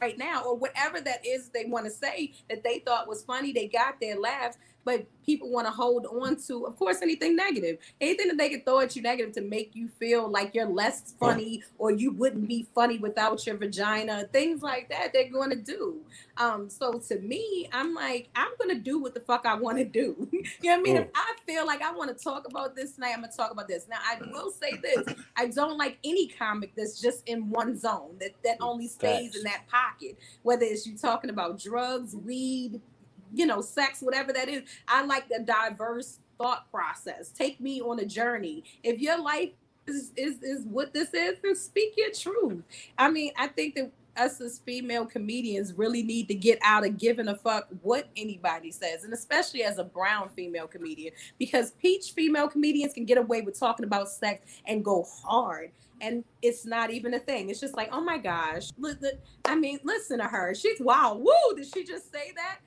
right 0.00 0.18
now, 0.18 0.42
or 0.44 0.56
whatever 0.56 1.00
that 1.00 1.24
is 1.24 1.48
they 1.50 1.64
want 1.64 1.86
to 1.86 1.90
say 1.90 2.32
that 2.50 2.62
they 2.62 2.80
thought 2.80 3.08
was 3.08 3.24
funny, 3.24 3.52
they 3.52 3.68
got 3.68 4.00
their 4.00 4.18
laughs, 4.18 4.58
but 4.84 5.06
people 5.24 5.50
want 5.50 5.66
to 5.66 5.72
hold 5.72 6.06
on 6.06 6.36
to, 6.36 6.66
of 6.66 6.76
course, 6.76 7.00
anything 7.02 7.36
negative, 7.36 7.78
anything 8.00 8.28
that 8.28 8.38
they 8.38 8.48
can 8.48 8.62
throw 8.62 8.80
at 8.80 8.94
you 8.94 9.02
negative 9.02 9.32
to 9.34 9.40
make 9.40 9.74
you 9.74 9.88
feel 9.88 10.28
like 10.28 10.54
you're 10.54 10.66
less 10.68 11.14
funny 11.18 11.62
or 11.78 11.90
you 11.90 12.12
wouldn't 12.12 12.48
be 12.48 12.66
funny 12.74 12.98
without 12.98 13.46
your 13.46 13.56
vagina, 13.56 14.28
things 14.32 14.62
like 14.62 14.88
that. 14.90 15.12
They're 15.12 15.30
going 15.30 15.50
to 15.50 15.56
do. 15.56 16.00
Um, 16.36 16.68
so 16.68 16.94
to 17.08 17.18
me, 17.20 17.68
I'm 17.72 17.94
like, 17.94 18.28
I'm 18.34 18.50
gonna 18.58 18.74
do 18.74 18.98
what 19.00 19.14
the 19.14 19.20
fuck 19.20 19.46
I 19.46 19.54
want 19.54 19.78
to 19.78 19.84
do. 19.84 20.28
you 20.32 20.42
know 20.64 20.70
what 20.72 20.78
I 20.78 20.82
mean? 20.82 20.96
If 20.96 21.08
I 21.14 21.34
feel 21.46 21.66
like 21.66 21.82
I 21.82 21.92
want 21.92 22.16
to 22.16 22.22
talk 22.22 22.48
about 22.48 22.74
this 22.74 22.92
tonight, 22.92 23.12
I'm 23.14 23.20
gonna 23.20 23.32
talk 23.32 23.52
about 23.52 23.68
this. 23.68 23.86
Now, 23.88 23.98
I 24.02 24.18
will 24.32 24.50
say 24.50 24.76
this: 24.82 25.06
I 25.36 25.46
don't 25.46 25.78
like 25.78 25.98
any 26.02 26.28
comic 26.28 26.72
that's 26.76 27.00
just 27.00 27.28
in 27.28 27.50
one 27.50 27.78
zone 27.78 28.16
that 28.20 28.32
that 28.44 28.56
only 28.60 28.88
stays 28.88 29.36
in 29.36 29.44
that 29.44 29.62
pocket. 29.68 30.18
Whether 30.42 30.64
it's 30.64 30.86
you 30.86 30.96
talking 30.96 31.30
about 31.30 31.58
drugs, 31.58 32.16
weed, 32.16 32.80
you 33.34 33.46
know, 33.46 33.60
sex, 33.60 34.00
whatever 34.00 34.32
that 34.32 34.48
is. 34.48 34.62
I 34.88 35.04
like 35.04 35.28
the 35.28 35.40
diverse 35.40 36.18
thought 36.38 36.70
process. 36.70 37.30
Take 37.30 37.60
me 37.60 37.80
on 37.80 37.98
a 38.00 38.04
journey. 38.04 38.64
If 38.82 39.00
your 39.00 39.20
life 39.20 39.50
is, 39.86 40.12
is 40.16 40.42
is 40.42 40.64
what 40.64 40.92
this 40.92 41.12
is, 41.12 41.38
then 41.42 41.54
speak 41.54 41.94
your 41.96 42.10
truth. 42.10 42.62
I 42.98 43.10
mean, 43.10 43.32
I 43.36 43.48
think 43.48 43.74
that 43.74 43.90
us 44.16 44.40
as 44.40 44.58
female 44.60 45.04
comedians 45.04 45.72
really 45.72 46.02
need 46.02 46.28
to 46.28 46.34
get 46.34 46.58
out 46.62 46.86
of 46.86 46.98
giving 46.98 47.28
a 47.28 47.36
fuck 47.36 47.68
what 47.82 48.08
anybody 48.16 48.70
says, 48.70 49.04
and 49.04 49.12
especially 49.12 49.64
as 49.64 49.78
a 49.78 49.84
brown 49.84 50.28
female 50.36 50.66
comedian, 50.66 51.12
because 51.38 51.72
peach 51.72 52.12
female 52.12 52.48
comedians 52.48 52.92
can 52.92 53.04
get 53.04 53.18
away 53.18 53.40
with 53.40 53.58
talking 53.58 53.84
about 53.84 54.08
sex 54.08 54.46
and 54.66 54.84
go 54.84 55.02
hard. 55.02 55.72
And 56.00 56.24
it's 56.42 56.66
not 56.66 56.90
even 56.90 57.14
a 57.14 57.18
thing. 57.18 57.50
It's 57.50 57.60
just 57.60 57.76
like, 57.76 57.88
oh 57.92 58.00
my 58.00 58.18
gosh. 58.18 58.68
I 59.44 59.54
mean, 59.54 59.78
listen 59.84 60.18
to 60.18 60.24
her. 60.24 60.54
She's 60.54 60.80
wow. 60.80 61.14
Woo! 61.14 61.56
Did 61.56 61.66
she 61.72 61.84
just 61.84 62.12
say 62.12 62.32
that? 62.36 62.58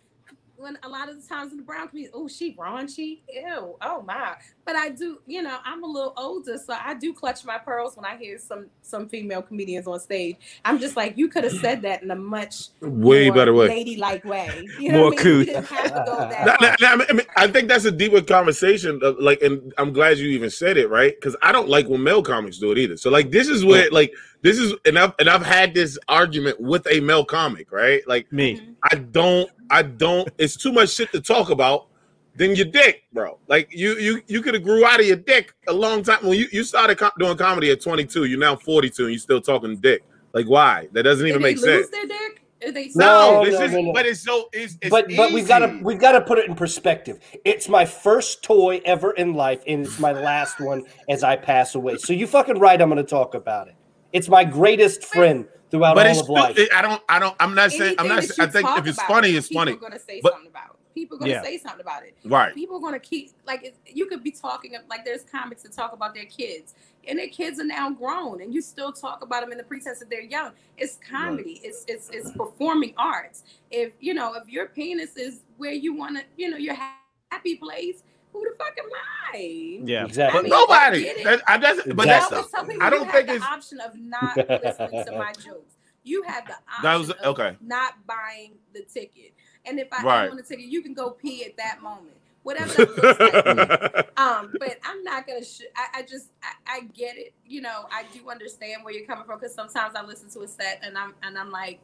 When 0.68 0.78
a 0.84 0.90
lot 0.90 1.10
of 1.10 1.22
the 1.22 1.28
times 1.28 1.52
in 1.52 1.58
the 1.58 1.64
brown 1.64 1.88
community, 1.88 2.12
oh, 2.14 2.28
she 2.28 2.54
raunchy, 2.56 3.20
ew, 3.30 3.76
oh 3.82 4.02
my. 4.06 4.36
But 4.66 4.76
I 4.76 4.90
do, 4.90 5.20
you 5.26 5.42
know, 5.42 5.58
I'm 5.64 5.82
a 5.84 5.88
little 5.88 6.14
older, 6.18 6.58
so 6.58 6.74
I 6.78 6.94
do 6.94 7.14
clutch 7.14 7.46
my 7.46 7.58
pearls 7.58 7.96
when 7.96 8.06
I 8.06 8.18
hear 8.18 8.38
some 8.38 8.66
some 8.82 9.08
female 9.08 9.42
comedians 9.42 9.88
on 9.88 9.98
stage. 10.02 10.36
I'm 10.66 10.78
just 10.78 10.98
like, 10.98 11.18
you 11.18 11.30
could 11.30 11.46
have 11.46 11.54
mm. 11.54 11.62
said 11.62 11.82
that 11.84 12.04
in 12.04 12.12
a 12.12 12.16
much 12.16 12.70
Way 12.82 13.28
more 13.28 13.36
better 13.36 13.54
way. 13.54 13.68
ladylike 13.70 14.26
way. 14.26 14.68
You 14.80 14.92
know 14.92 14.98
More 15.00 15.10
what 15.12 15.22
I 15.22 15.24
mean? 15.24 15.40
You 15.40 15.46
couth. 15.46 15.70
didn't 15.70 15.78
have 15.78 15.84
to 15.86 16.04
go 16.06 16.18
that 16.18 16.46
Nah, 16.46 16.58
far. 16.58 16.76
nah, 16.82 16.96
nah, 16.98 17.06
I, 17.10 17.14
mean, 17.14 17.26
I 17.38 17.48
think 17.48 17.68
that's 17.70 17.86
a 17.86 17.92
deeper 17.92 18.22
conversation. 18.22 19.00
Of, 19.02 19.18
like, 19.20 19.42
and 19.42 19.74
I'm 19.78 19.94
glad 19.94 20.18
you 20.18 20.28
even 20.30 20.50
said 20.50 20.78
it, 20.78 20.90
right? 20.90 21.16
Because 21.16 21.36
I 21.42 21.52
don't 21.52 21.70
like 21.70 21.88
when 21.88 22.04
male 22.04 22.22
comics 22.22 22.60
do 22.60 22.72
it 22.72 22.78
either. 22.78 22.98
So, 22.98 23.10
like, 23.10 23.32
this 23.32 23.48
is 23.48 23.64
where, 23.66 23.90
like, 23.92 24.14
this 24.42 24.60
is, 24.60 24.74
and 24.86 25.00
I've 25.00 25.14
and 25.20 25.30
I've 25.30 25.46
had 25.46 25.74
this 25.74 25.98
argument 26.08 26.60
with 26.60 26.86
a 26.92 27.00
male 27.00 27.26
comic, 27.26 27.72
right? 27.72 28.08
Like, 28.08 28.32
Me. 28.32 28.56
Mm-hmm. 28.58 28.72
I 28.92 28.96
don't, 28.96 29.50
I 29.70 29.82
don't. 29.84 30.30
It's 30.38 30.56
too 30.56 30.72
much 30.72 30.90
shit 30.92 31.12
to 31.12 31.22
talk 31.22 31.50
about. 31.50 31.88
Than 32.36 32.56
your 32.56 32.68
dick, 32.68 33.06
bro. 33.12 33.40
Like 33.48 33.68
you, 33.72 33.98
you, 33.98 34.22
you 34.28 34.44
could 34.44 34.54
have 34.54 34.62
grew 34.62 34.86
out 34.86 35.00
of 35.00 35.08
your 35.08 35.16
dick 35.16 35.56
a 35.68 35.74
long 35.74 36.04
time. 36.04 36.20
When 36.24 36.38
you, 36.38 36.46
you 36.52 36.64
started 36.64 37.00
co- 37.00 37.10
doing 37.18 37.36
comedy 37.36 37.72
at 37.72 37.82
22, 37.82 38.26
you're 38.26 38.38
now 38.38 38.56
42, 38.56 39.06
and 39.06 39.12
you're 39.12 39.18
still 39.20 39.42
talking 39.42 39.76
dick. 39.78 40.04
Like, 40.34 40.46
why? 40.46 40.88
That 40.92 41.02
doesn't 41.02 41.26
even 41.26 41.42
Did 41.42 41.48
they 41.48 41.56
make 41.56 41.66
lose 41.66 41.90
sense. 41.90 41.90
their 41.90 42.06
dick? 42.06 42.44
They 42.76 42.92
No, 42.94 43.42
No, 43.42 43.46
this 43.46 43.60
no, 43.60 43.66
is, 43.66 43.72
no, 43.72 43.82
no. 43.82 43.92
but 43.94 44.06
it's 44.06 44.20
so, 44.22 44.50
it's, 44.54 44.78
it's 44.82 44.92
but 44.92 45.08
but 45.18 45.34
we've 45.34 45.48
got 45.48 45.60
to 45.60 45.80
we've 45.82 46.00
got 46.00 46.12
to 46.12 46.22
put 46.22 46.38
it 46.38 46.48
in 46.48 46.54
perspective. 46.56 47.20
It's 47.44 47.68
my 47.68 47.86
first 47.86 48.44
toy 48.44 48.82
ever 48.86 49.14
in 49.14 49.34
life, 49.34 49.64
and 49.66 49.88
it's 49.88 49.98
my 50.00 50.12
last 50.12 50.60
one 50.60 50.84
as 51.10 51.24
I 51.24 51.38
pass 51.38 51.74
away. 51.74 51.98
So 51.98 52.14
you 52.14 52.28
fucking 52.28 52.60
right. 52.60 52.80
I'm 52.80 52.90
going 52.90 53.04
to 53.04 53.10
talk 53.10 53.34
about 53.34 53.68
it. 53.68 53.76
It's 54.14 54.30
my 54.30 54.44
greatest 54.44 55.04
friend 55.06 55.48
throughout 55.70 55.96
but 55.96 56.06
all 56.06 56.12
it's 56.12 56.22
of 56.22 56.30
life. 56.30 56.56
stu- 56.56 56.68
I 56.74 56.82
don't 56.82 57.02
I 57.10 57.20
don't 57.20 57.36
I'm 57.40 57.54
not 57.56 57.72
saying 57.72 57.96
I'm 58.00 58.08
not 58.08 58.24
saying, 58.24 58.50
I 58.50 58.52
think 58.52 58.68
if 58.78 58.88
it's 58.88 58.98
about, 58.98 59.08
funny 59.08 59.30
it's 59.32 59.48
people 59.48 59.62
funny. 59.62 59.72
are 59.74 59.76
gonna 59.78 60.00
say 60.00 60.22
But- 60.22 60.34
something 60.34 60.50
about. 60.50 60.64
it. 60.72 60.74
People 60.96 61.18
are 61.18 61.20
gonna 61.20 61.32
Yeah. 61.34 61.44
say 61.44 61.58
something 61.60 61.82
about 61.82 62.04
it. 62.04 62.16
Right. 62.26 62.56
People 62.56 62.78
are 62.78 62.80
gonna 62.80 63.00
keep 63.00 63.32
like 63.46 63.76
you 63.86 64.08
could 64.08 64.24
be 64.24 64.32
talking 64.32 64.74
like 64.90 65.06
there's 65.06 65.24
comics 65.24 65.62
that 65.64 65.72
talk 65.72 65.94
about 65.94 66.16
their 66.16 66.26
kids 66.26 66.74
and 67.08 67.20
their 67.20 67.28
kids 67.28 67.60
are 67.60 67.64
now 67.66 67.92
grown 67.92 68.42
and 68.42 68.52
you 68.54 68.62
still 68.62 68.92
talk 68.92 69.22
about 69.24 69.42
them 69.42 69.52
in 69.52 69.60
the 69.60 69.64
pretense 69.64 70.00
that 70.00 70.10
they're 70.10 70.22
young. 70.22 70.54
It's 70.78 70.98
comedy. 71.08 71.62
It's 71.64 71.86
it's 71.88 72.10
it's 72.10 72.32
performing 72.32 72.94
arts. 72.98 73.44
If 73.70 73.94
you 74.00 74.16
know 74.16 74.34
if 74.34 74.50
your 74.50 74.68
penis 74.70 75.18
is 75.18 75.42
where 75.58 75.72
you 75.72 75.94
want 75.94 76.18
to 76.18 76.24
you 76.36 76.50
know 76.50 76.58
your 76.58 76.74
ha- 76.74 76.98
happy 77.32 77.58
place, 77.58 78.02
who 78.40 78.50
the 78.50 78.56
fuck 78.58 78.74
am 78.78 78.86
I? 79.34 79.82
Yeah. 79.84 80.06
exactly. 80.06 80.40
I 80.40 80.42
mean, 80.44 80.50
Nobody. 80.52 81.04
get. 81.04 81.24
That, 81.24 81.42
I 81.48 81.58
doesn't 81.58 81.96
but 81.96 82.08
I 82.08 82.12
that's 82.20 82.32
Exactly. 82.32 82.60
always 82.60 82.78
I 82.82 82.90
don't 82.90 83.04
have 83.06 83.14
think 83.14 83.28
the 83.28 83.34
it's 83.36 83.46
option 83.46 83.80
of 83.80 83.96
not 83.98 84.38
listening 84.38 85.06
to 85.06 85.12
my 85.18 85.32
jokes. 85.44 85.76
You 86.04 86.24
have 86.24 86.46
the 86.48 86.54
option 86.54 86.84
That 86.84 86.96
was- 86.96 87.10
of 87.12 87.18
okay. 87.26 87.58
not 87.62 88.06
buying 88.08 88.54
the 88.74 88.82
ticket. 88.84 89.34
And 89.66 89.80
if 89.80 89.88
I 89.92 90.02
Right. 90.04 90.22
don't 90.28 90.36
want 90.36 90.46
a 90.46 90.48
ticket, 90.48 90.66
you 90.66 90.82
can 90.82 90.94
go 90.94 91.10
pee 91.12 91.44
at 91.46 91.58
that 91.58 91.82
moment. 91.82 92.16
Whatever 92.44 92.74
that 92.86 92.90
looks 92.98 93.94
like. 93.94 94.04
Um, 94.18 94.54
but 94.58 94.78
I'm 94.84 95.04
not 95.04 95.28
gonna. 95.28 95.44
Sh- 95.44 95.62
I, 95.76 96.00
I 96.00 96.02
just 96.02 96.30
I, 96.42 96.78
I 96.78 96.80
get 96.94 97.18
it. 97.18 97.34
You 97.46 97.62
know, 97.62 97.86
I 97.92 98.04
do 98.14 98.30
understand 98.32 98.84
where 98.84 98.94
you're 98.94 99.06
coming 99.06 99.26
from 99.26 99.38
because 99.40 99.54
sometimes 99.54 99.96
I 99.96 100.04
listen 100.04 100.30
to 100.32 100.42
a 100.42 100.48
set 100.48 100.80
and 100.82 100.98
I'm 100.98 101.14
and 101.22 101.38
I'm 101.38 101.52
like, 101.52 101.80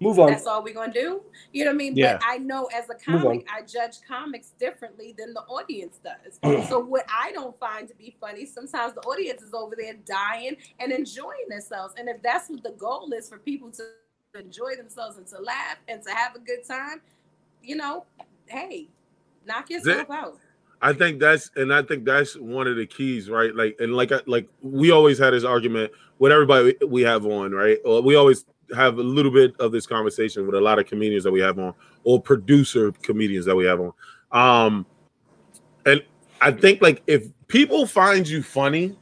Move 0.00 0.18
on. 0.20 0.30
that's 0.30 0.46
all 0.46 0.62
we're 0.62 0.74
gonna 0.74 0.92
do. 0.92 1.22
You 1.52 1.64
know 1.64 1.70
what 1.70 1.74
I 1.74 1.78
mean? 1.78 1.96
Yeah. 1.96 2.18
But 2.18 2.22
I 2.26 2.38
know 2.38 2.66
as 2.66 2.88
a 2.88 2.94
comic, 2.94 3.46
I 3.52 3.62
judge 3.62 3.96
comics 4.06 4.52
differently 4.58 5.14
than 5.18 5.34
the 5.34 5.40
audience 5.42 5.98
does. 6.02 6.38
so 6.68 6.78
what 6.78 7.04
I 7.12 7.32
don't 7.32 7.58
find 7.58 7.88
to 7.88 7.94
be 7.94 8.16
funny, 8.20 8.46
sometimes 8.46 8.94
the 8.94 9.00
audience 9.00 9.42
is 9.42 9.54
over 9.54 9.74
there 9.76 9.94
dying 10.06 10.56
and 10.78 10.92
enjoying 10.92 11.48
themselves. 11.48 11.94
And 11.98 12.08
if 12.08 12.22
that's 12.22 12.48
what 12.48 12.62
the 12.62 12.72
goal 12.72 13.12
is 13.16 13.28
for 13.28 13.38
people 13.38 13.70
to 13.72 13.84
enjoy 14.38 14.76
themselves 14.76 15.16
and 15.16 15.26
to 15.28 15.40
laugh 15.40 15.78
and 15.88 16.02
to 16.04 16.10
have 16.10 16.36
a 16.36 16.38
good 16.38 16.64
time, 16.64 17.00
you 17.62 17.74
know, 17.76 18.04
hey, 18.46 18.88
knock 19.46 19.70
yourself 19.70 20.10
out. 20.10 20.38
I 20.80 20.92
think 20.92 21.18
that's 21.18 21.50
and 21.56 21.74
I 21.74 21.82
think 21.82 22.04
that's 22.04 22.36
one 22.36 22.68
of 22.68 22.76
the 22.76 22.86
keys, 22.86 23.28
right? 23.28 23.52
Like 23.54 23.76
and 23.80 23.94
like 23.96 24.12
I- 24.12 24.20
like 24.26 24.48
we 24.62 24.92
always 24.92 25.18
had 25.18 25.32
this 25.32 25.42
argument 25.42 25.90
with 26.20 26.30
everybody 26.30 26.76
we 26.86 27.02
have 27.02 27.26
on, 27.26 27.50
right? 27.52 27.78
Or 27.84 28.00
we 28.00 28.14
always 28.14 28.44
have 28.74 28.98
a 28.98 29.02
little 29.02 29.32
bit 29.32 29.54
of 29.58 29.72
this 29.72 29.86
conversation 29.86 30.46
with 30.46 30.54
a 30.54 30.60
lot 30.60 30.78
of 30.78 30.86
comedians 30.86 31.24
that 31.24 31.32
we 31.32 31.40
have 31.40 31.58
on, 31.58 31.74
or 32.04 32.20
producer 32.20 32.92
comedians 33.02 33.44
that 33.46 33.56
we 33.56 33.64
have 33.64 33.80
on. 33.80 33.92
Um, 34.30 34.86
and 35.86 36.02
I 36.40 36.52
think 36.52 36.82
like 36.82 37.02
if 37.06 37.28
people 37.48 37.86
find 37.86 38.28
you 38.28 38.42
funny, 38.42 38.96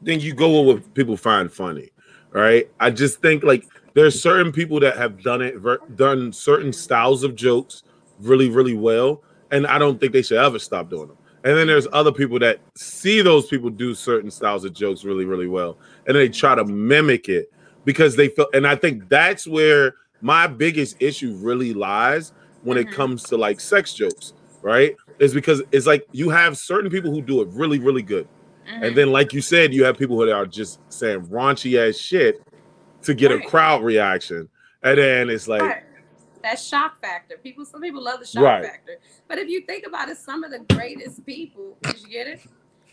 then 0.00 0.20
you 0.20 0.34
go 0.34 0.62
with 0.62 0.76
what 0.76 0.94
people 0.94 1.16
find 1.16 1.52
funny, 1.52 1.90
right? 2.30 2.70
I 2.78 2.90
just 2.90 3.20
think 3.20 3.42
like 3.42 3.66
there's 3.94 4.20
certain 4.20 4.52
people 4.52 4.78
that 4.80 4.96
have 4.96 5.22
done 5.22 5.42
it, 5.42 5.56
ver- 5.56 5.80
done 5.96 6.32
certain 6.32 6.72
styles 6.72 7.24
of 7.24 7.34
jokes 7.34 7.82
really, 8.20 8.48
really 8.48 8.74
well, 8.74 9.22
and 9.50 9.66
I 9.66 9.78
don't 9.78 10.00
think 10.00 10.12
they 10.12 10.22
should 10.22 10.38
ever 10.38 10.58
stop 10.58 10.90
doing 10.90 11.08
them. 11.08 11.16
And 11.44 11.56
then 11.56 11.66
there's 11.66 11.86
other 11.92 12.12
people 12.12 12.38
that 12.40 12.60
see 12.74 13.22
those 13.22 13.46
people 13.46 13.70
do 13.70 13.94
certain 13.94 14.30
styles 14.30 14.64
of 14.64 14.72
jokes 14.72 15.04
really, 15.04 15.24
really 15.24 15.46
well, 15.46 15.78
and 16.06 16.16
they 16.16 16.28
try 16.28 16.54
to 16.54 16.64
mimic 16.64 17.28
it 17.28 17.52
because 17.84 18.16
they 18.16 18.28
feel. 18.28 18.46
And 18.52 18.66
I 18.66 18.76
think 18.76 19.08
that's 19.08 19.46
where 19.46 19.94
my 20.20 20.46
biggest 20.46 20.96
issue 21.00 21.34
really 21.40 21.72
lies 21.74 22.32
when 22.62 22.76
it 22.78 22.88
Mhm. 22.88 22.92
comes 22.92 23.22
to 23.24 23.36
like 23.36 23.60
sex 23.60 23.94
jokes, 23.94 24.32
right? 24.62 24.96
Is 25.18 25.32
because 25.34 25.62
it's 25.72 25.86
like 25.86 26.06
you 26.12 26.30
have 26.30 26.56
certain 26.58 26.90
people 26.90 27.10
who 27.12 27.22
do 27.22 27.40
it 27.42 27.48
really, 27.52 27.78
really 27.78 28.02
good. 28.02 28.28
And 28.66 28.94
then, 28.96 29.10
like 29.10 29.32
you 29.32 29.40
said, 29.40 29.72
you 29.72 29.84
have 29.84 29.96
people 29.96 30.16
who 30.16 30.30
are 30.30 30.44
just 30.46 30.78
saying 30.90 31.22
raunchy 31.28 31.78
ass 31.78 31.96
shit 31.96 32.40
to 33.02 33.14
get 33.14 33.32
a 33.32 33.40
crowd 33.40 33.82
reaction. 33.82 34.48
And 34.82 34.98
then 34.98 35.30
it's 35.30 35.48
like, 35.48 35.62
Right. 35.62 35.82
That 36.42 36.58
shock 36.60 37.00
factor. 37.00 37.36
People, 37.42 37.64
some 37.64 37.80
people 37.80 38.02
love 38.02 38.20
the 38.20 38.26
shock 38.26 38.42
Right. 38.44 38.64
factor. 38.64 38.98
But 39.26 39.38
if 39.38 39.48
you 39.48 39.62
think 39.62 39.86
about 39.86 40.08
it, 40.08 40.16
some 40.18 40.44
of 40.44 40.50
the 40.52 40.60
greatest 40.74 41.26
people, 41.26 41.76
did 41.82 42.00
you 42.00 42.08
get 42.08 42.26
it? 42.28 42.40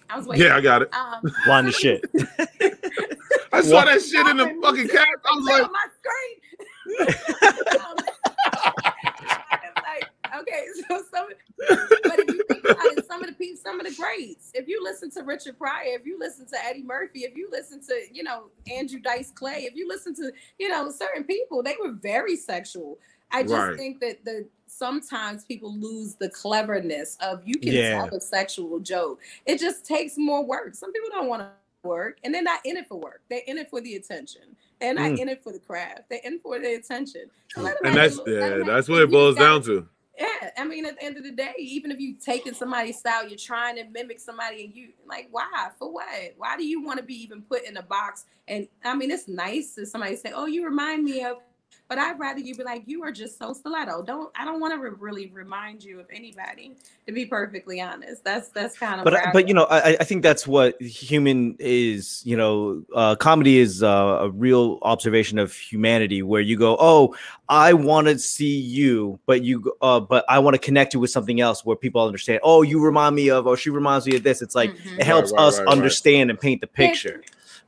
I 0.10 0.18
was 0.18 0.26
waiting. 0.26 0.48
yeah, 0.48 0.56
I 0.58 0.62
got 0.62 0.82
it. 0.82 0.94
Um, 0.94 1.22
Blind 1.46 1.68
as 1.68 1.76
shit. 1.76 2.04
I 3.56 3.62
saw 3.62 3.86
that 3.86 4.02
shit 4.02 4.28
in 4.28 4.38
the 4.38 4.58
fucking 4.62 4.88
cat. 4.90 5.08
I 5.26 5.36
was 5.36 5.46
like, 5.46 5.64
on 5.64 5.72
my 5.72 5.88
screen. 6.00 7.80
I'm 7.82 7.96
like, 9.76 10.42
okay, 10.42 10.66
so 10.88 11.04
some, 11.14 11.28
but 12.04 12.20
if 12.20 12.28
you 12.36 12.44
think 12.50 12.64
about 12.66 12.86
it, 12.86 13.06
some 13.08 13.22
of 13.24 13.28
the 13.30 13.34
people, 13.34 13.62
some 13.64 13.80
of 13.80 13.86
the 13.88 13.94
greats. 13.96 14.52
If 14.54 14.68
you 14.68 14.84
listen 14.84 15.10
to 15.12 15.24
Richard 15.24 15.58
Pryor, 15.58 15.84
if 16.00 16.06
you 16.06 16.18
listen 16.20 16.46
to 16.48 16.66
Eddie 16.66 16.84
Murphy, 16.84 17.22
if 17.22 17.36
you 17.36 17.48
listen 17.52 17.82
to 17.88 18.02
you 18.12 18.24
know 18.24 18.46
Andrew 18.72 19.00
Dice 19.00 19.32
Clay, 19.32 19.64
if 19.66 19.76
you 19.76 19.88
listen 19.88 20.14
to 20.16 20.32
you 20.60 20.70
know 20.70 20.92
certain 20.92 21.24
people, 21.24 21.64
they 21.64 21.76
were 21.82 21.92
very 21.94 22.36
sexual. 22.36 23.00
I 23.32 23.42
just 23.44 23.54
Right. 23.54 23.76
think 23.78 24.00
that 24.02 24.24
the 24.26 24.48
sometimes 24.68 25.44
people 25.46 25.74
lose 25.76 26.16
the 26.16 26.30
cleverness 26.30 27.18
of 27.22 27.42
you 27.46 27.56
can 27.58 27.72
Yeah. 27.74 28.06
tell 28.06 28.16
a 28.18 28.22
sexual 28.22 28.80
joke. 28.80 29.20
It 29.46 29.60
just 29.60 29.86
takes 29.86 30.18
more 30.18 30.44
work. 30.46 30.76
Some 30.76 30.92
people 30.92 31.10
don't 31.10 31.28
want 31.28 31.42
to 31.42 31.50
work 31.86 32.18
and 32.24 32.34
they're 32.34 32.42
not 32.44 32.60
in 32.66 32.76
it 32.78 32.88
for 32.88 33.00
work. 33.00 33.22
They're 33.30 33.42
in 33.48 33.58
it 33.58 33.70
for 33.70 33.80
the 33.80 33.96
attention. 33.96 34.56
They're 34.82 34.94
not 34.94 35.12
Mm. 35.12 35.20
in 35.20 35.30
it 35.30 35.44
for 35.44 35.54
the 35.54 35.60
craft. 35.60 36.10
They're 36.10 36.20
in 36.24 36.40
for 36.40 36.60
the 36.60 36.74
attention. 36.74 37.30
So 37.54 37.66
and 37.84 37.96
that's 37.96 38.18
a 38.18 38.24
little- 38.24 38.40
let 38.50 38.58
have- 38.58 38.66
that's 38.68 38.90
what 38.90 39.02
it 39.02 39.12
boils 39.12 39.36
down 39.38 39.64
to. 39.64 39.88
Yeah, 40.18 40.52
I 40.58 40.64
mean, 40.64 40.86
at 40.86 40.96
the 40.98 41.04
end 41.04 41.18
of 41.18 41.24
the 41.24 41.32
day, 41.32 41.54
even 41.58 41.92
if 41.92 42.00
you 42.00 42.14
taking 42.16 42.54
somebody's 42.54 42.98
style, 42.98 43.28
you're 43.28 43.38
trying 43.38 43.76
to 43.76 43.84
mimic 43.86 44.20
somebody, 44.20 44.64
and 44.64 44.74
you 44.74 44.94
like, 45.06 45.28
why? 45.30 45.70
For 45.78 45.92
what? 45.92 46.08
Why 46.38 46.56
do 46.56 46.66
you 46.66 46.82
want 46.82 47.00
to 47.00 47.04
be 47.06 47.22
even 47.22 47.42
put 47.42 47.64
in 47.66 47.76
a 47.76 47.82
box? 47.84 48.26
And 48.48 48.68
I 48.84 48.96
mean, 48.96 49.12
it's 49.12 49.28
nice 49.28 49.78
if 49.78 49.90
somebody 49.90 50.16
say, 50.16 50.32
"Oh, 50.34 50.46
you 50.46 50.64
remind 50.64 51.04
me 51.04 51.24
of," 51.26 51.40
but 51.88 51.98
I'd 51.98 52.20
rather 52.20 52.40
you 52.40 52.56
be 52.56 52.64
like, 52.64 52.84
"You 52.86 53.04
are 53.04 53.12
just 53.12 53.38
so 53.38 53.54
stiletto." 53.54 54.04
Don't 54.04 54.32
I 54.36 54.46
don't 54.46 54.60
want 54.60 54.74
to 54.74 54.80
re- 54.80 54.96
really 54.98 55.28
remind 55.28 55.84
you 55.84 56.00
of 56.00 56.08
anybody. 56.12 56.74
To 57.08 57.14
be 57.14 57.26
perfectly 57.26 57.80
honest, 57.82 58.24
that's 58.24 58.50
that's 58.50 58.78
kind 58.78 59.00
of. 59.00 59.06
but 59.06 59.14
I 59.14 59.32
but 59.32 59.48
you 59.48 59.54
know 59.54 59.66
I, 59.66 59.98
I 60.00 60.04
think 60.04 60.24
that's 60.24 60.48
what 60.48 60.82
human 60.82 61.56
is 61.60 62.22
you 62.26 62.36
know 62.36 62.84
uh, 62.96 63.16
comedy 63.16 63.60
is 63.60 63.84
uh, 63.84 64.20
a 64.22 64.30
real 64.32 64.80
observation 64.82 65.38
of 65.38 65.54
humanity 65.54 66.22
where 66.24 66.42
you 66.42 66.58
go 66.58 66.76
oh 66.80 67.16
i 67.50 67.74
want 67.74 68.08
to 68.08 68.18
see 68.18 68.58
you 68.60 69.20
but 69.26 69.44
you 69.44 69.72
uh, 69.82 70.00
but 70.00 70.26
i 70.30 70.40
want 70.40 70.54
to 70.56 70.60
connect 70.60 70.94
you 70.94 71.00
with 71.00 71.10
something 71.12 71.40
else 71.42 71.64
where 71.64 71.76
people 71.76 72.04
understand 72.04 72.40
oh 72.44 72.62
you 72.62 72.80
remind 72.84 73.16
me 73.16 73.30
of 73.30 73.46
Oh, 73.48 73.56
she 73.56 73.70
reminds 73.70 74.08
me 74.08 74.16
of 74.16 74.24
this 74.24 74.42
it's 74.42 74.56
like 74.56 74.72
Mhm. 74.76 75.00
it 75.00 75.06
helps 75.06 75.32
right, 75.32 75.42
us 75.42 75.58
right, 75.60 75.66
right. 75.66 75.72
understand 75.72 76.30
and 76.30 76.40
paint 76.40 76.62
the 76.62 76.68
picture 76.68 77.22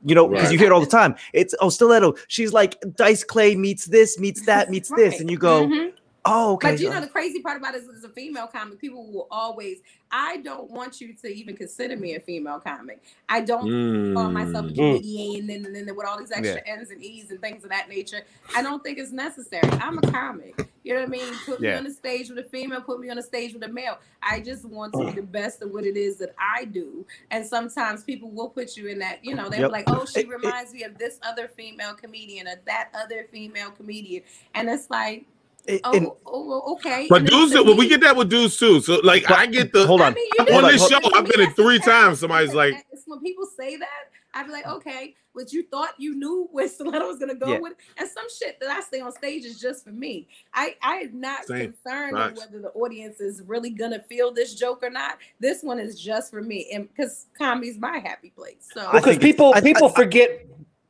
you 0.04 0.14
know 0.14 0.28
because 0.28 0.44
Right. 0.44 0.52
you 0.52 0.58
hear 0.58 0.68
it 0.68 0.72
all 0.72 0.80
the 0.80 0.86
time 0.86 1.16
it's 1.32 1.54
oh 1.60 1.68
stiletto 1.70 2.14
she's 2.28 2.52
like 2.52 2.76
dice 2.94 3.24
clay 3.24 3.56
meets 3.56 3.86
this 3.86 4.18
meets 4.18 4.44
that 4.46 4.70
meets 4.70 4.90
this 4.96 5.20
and 5.20 5.30
you 5.30 5.36
go 5.38 5.66
Mhm. 5.66 5.92
Oh, 6.30 6.54
okay. 6.54 6.72
But 6.72 6.80
you 6.80 6.90
know 6.90 7.00
the 7.00 7.08
crazy 7.08 7.40
part 7.40 7.56
about 7.56 7.74
it 7.74 7.82
is, 7.82 7.88
as 7.88 8.04
a 8.04 8.08
female 8.08 8.46
comic, 8.46 8.78
people 8.80 9.10
will 9.10 9.26
always. 9.30 9.78
I 10.10 10.38
don't 10.38 10.70
want 10.70 11.00
you 11.02 11.12
to 11.22 11.28
even 11.28 11.54
consider 11.56 11.96
me 11.96 12.14
a 12.14 12.20
female 12.20 12.60
comic. 12.60 13.02
I 13.28 13.42
don't 13.42 14.14
call 14.14 14.30
myself 14.30 14.66
a 14.66 14.68
Mm. 14.70 14.74
comedian 14.74 15.50
and 15.66 15.74
then 15.76 15.94
with 15.94 16.06
all 16.06 16.18
these 16.18 16.30
extra 16.30 16.62
N's 16.66 16.90
and 16.90 17.02
E's 17.02 17.30
and 17.30 17.40
things 17.42 17.62
of 17.64 17.70
that 17.70 17.88
nature. 17.90 18.22
I 18.56 18.62
don't 18.62 18.82
think 18.82 18.98
it's 18.98 19.12
necessary. 19.12 19.68
I'm 19.72 19.98
a 19.98 20.02
comic. 20.02 20.54
You 20.82 20.94
know 20.94 21.00
what 21.00 21.08
I 21.08 21.10
mean? 21.10 21.34
Put 21.44 21.60
me 21.60 21.70
on 21.72 21.84
the 21.84 21.90
stage 21.90 22.30
with 22.30 22.38
a 22.38 22.44
female, 22.48 22.80
put 22.80 22.98
me 23.00 23.10
on 23.10 23.16
the 23.16 23.22
stage 23.22 23.52
with 23.52 23.62
a 23.64 23.68
male. 23.68 23.98
I 24.22 24.40
just 24.40 24.64
want 24.64 24.94
to 24.94 25.04
be 25.04 25.12
the 25.12 25.22
best 25.22 25.60
of 25.60 25.70
what 25.70 25.84
it 25.84 25.98
is 25.98 26.16
that 26.18 26.34
I 26.38 26.64
do. 26.64 27.04
And 27.30 27.44
sometimes 27.46 28.02
people 28.04 28.30
will 28.30 28.48
put 28.48 28.74
you 28.78 28.86
in 28.88 28.98
that, 29.00 29.22
you 29.22 29.34
know, 29.34 29.50
they're 29.50 29.60
Yep. 29.62 29.70
like, 29.72 29.84
oh, 29.88 30.06
she 30.06 30.20
It- 30.20 30.26
it- 30.26 30.30
reminds 30.30 30.72
me 30.72 30.84
of 30.84 30.96
this 30.96 31.18
other 31.22 31.48
female 31.48 31.92
comedian 31.92 32.48
or 32.48 32.54
that 32.64 32.88
other 32.94 33.26
female 33.30 33.70
comedian. 33.70 34.22
And 34.54 34.70
it's 34.70 34.88
like, 34.88 35.26
And- 35.68 35.80
oh, 35.84 35.92
and- 35.92 36.08
oh 36.26 36.72
okay. 36.74 37.06
But 37.08 37.20
And 37.20 37.28
dudes, 37.28 37.52
to 37.52 37.62
well, 37.62 37.76
we 37.76 37.88
get 37.88 38.00
that 38.00 38.16
with 38.16 38.30
dudes 38.30 38.56
too. 38.56 38.80
So 38.80 39.00
like, 39.04 39.24
But- 39.28 39.38
I 39.38 39.46
get 39.46 39.72
the 39.72 39.86
hold 39.86 40.00
I 40.00 40.08
on. 40.08 40.14
mean, 40.14 40.26
you 40.38 40.54
on 40.54 40.64
do. 40.64 40.70
this 40.72 40.88
show. 40.88 40.98
I've 41.14 41.26
been 41.26 41.40
it 41.40 41.54
three 41.56 41.78
times. 41.78 42.20
Somebody's 42.20 42.54
like, 42.54 42.74
It's 42.92 43.02
when 43.06 43.20
people 43.20 43.46
say 43.56 43.76
that, 43.76 43.88
I'd 44.34 44.46
be 44.46 44.52
like, 44.52 44.66
okay, 44.66 45.14
but 45.34 45.52
you 45.52 45.62
thought 45.70 45.90
you 45.98 46.14
knew 46.16 46.48
where 46.52 46.68
Stiletto 46.68 47.06
was 47.06 47.18
gonna 47.18 47.34
go 47.34 47.52
Yeah. 47.52 47.58
with, 47.60 47.74
and 47.96 48.08
some 48.08 48.24
shit 48.38 48.58
that 48.60 48.70
I 48.70 48.80
say 48.80 49.00
on 49.00 49.12
stage 49.12 49.44
is 49.44 49.60
just 49.60 49.84
for 49.84 49.90
me. 49.90 50.26
I 50.54 50.74
I 50.82 50.96
am 50.96 51.20
not 51.20 51.46
Same. 51.46 51.72
concerned 51.72 52.16
Facts. 52.16 52.32
with 52.40 52.50
whether 52.50 52.62
the 52.62 52.68
audience 52.70 53.20
is 53.20 53.42
really 53.46 53.70
gonna 53.70 54.02
feel 54.08 54.32
this 54.32 54.54
joke 54.54 54.82
or 54.82 54.90
not. 54.90 55.18
This 55.40 55.62
one 55.62 55.78
is 55.78 56.00
just 56.00 56.30
for 56.30 56.42
me, 56.42 56.68
and 56.72 56.88
because 56.88 57.26
comedy's 57.38 57.78
my 57.78 57.98
happy 57.98 58.30
place. 58.30 58.68
So 58.72 58.88
because 58.92 59.04
think- 59.16 59.22
people 59.22 59.52
I- 59.54 59.60
people 59.60 59.88
I- 59.88 59.92
forget 59.92 60.46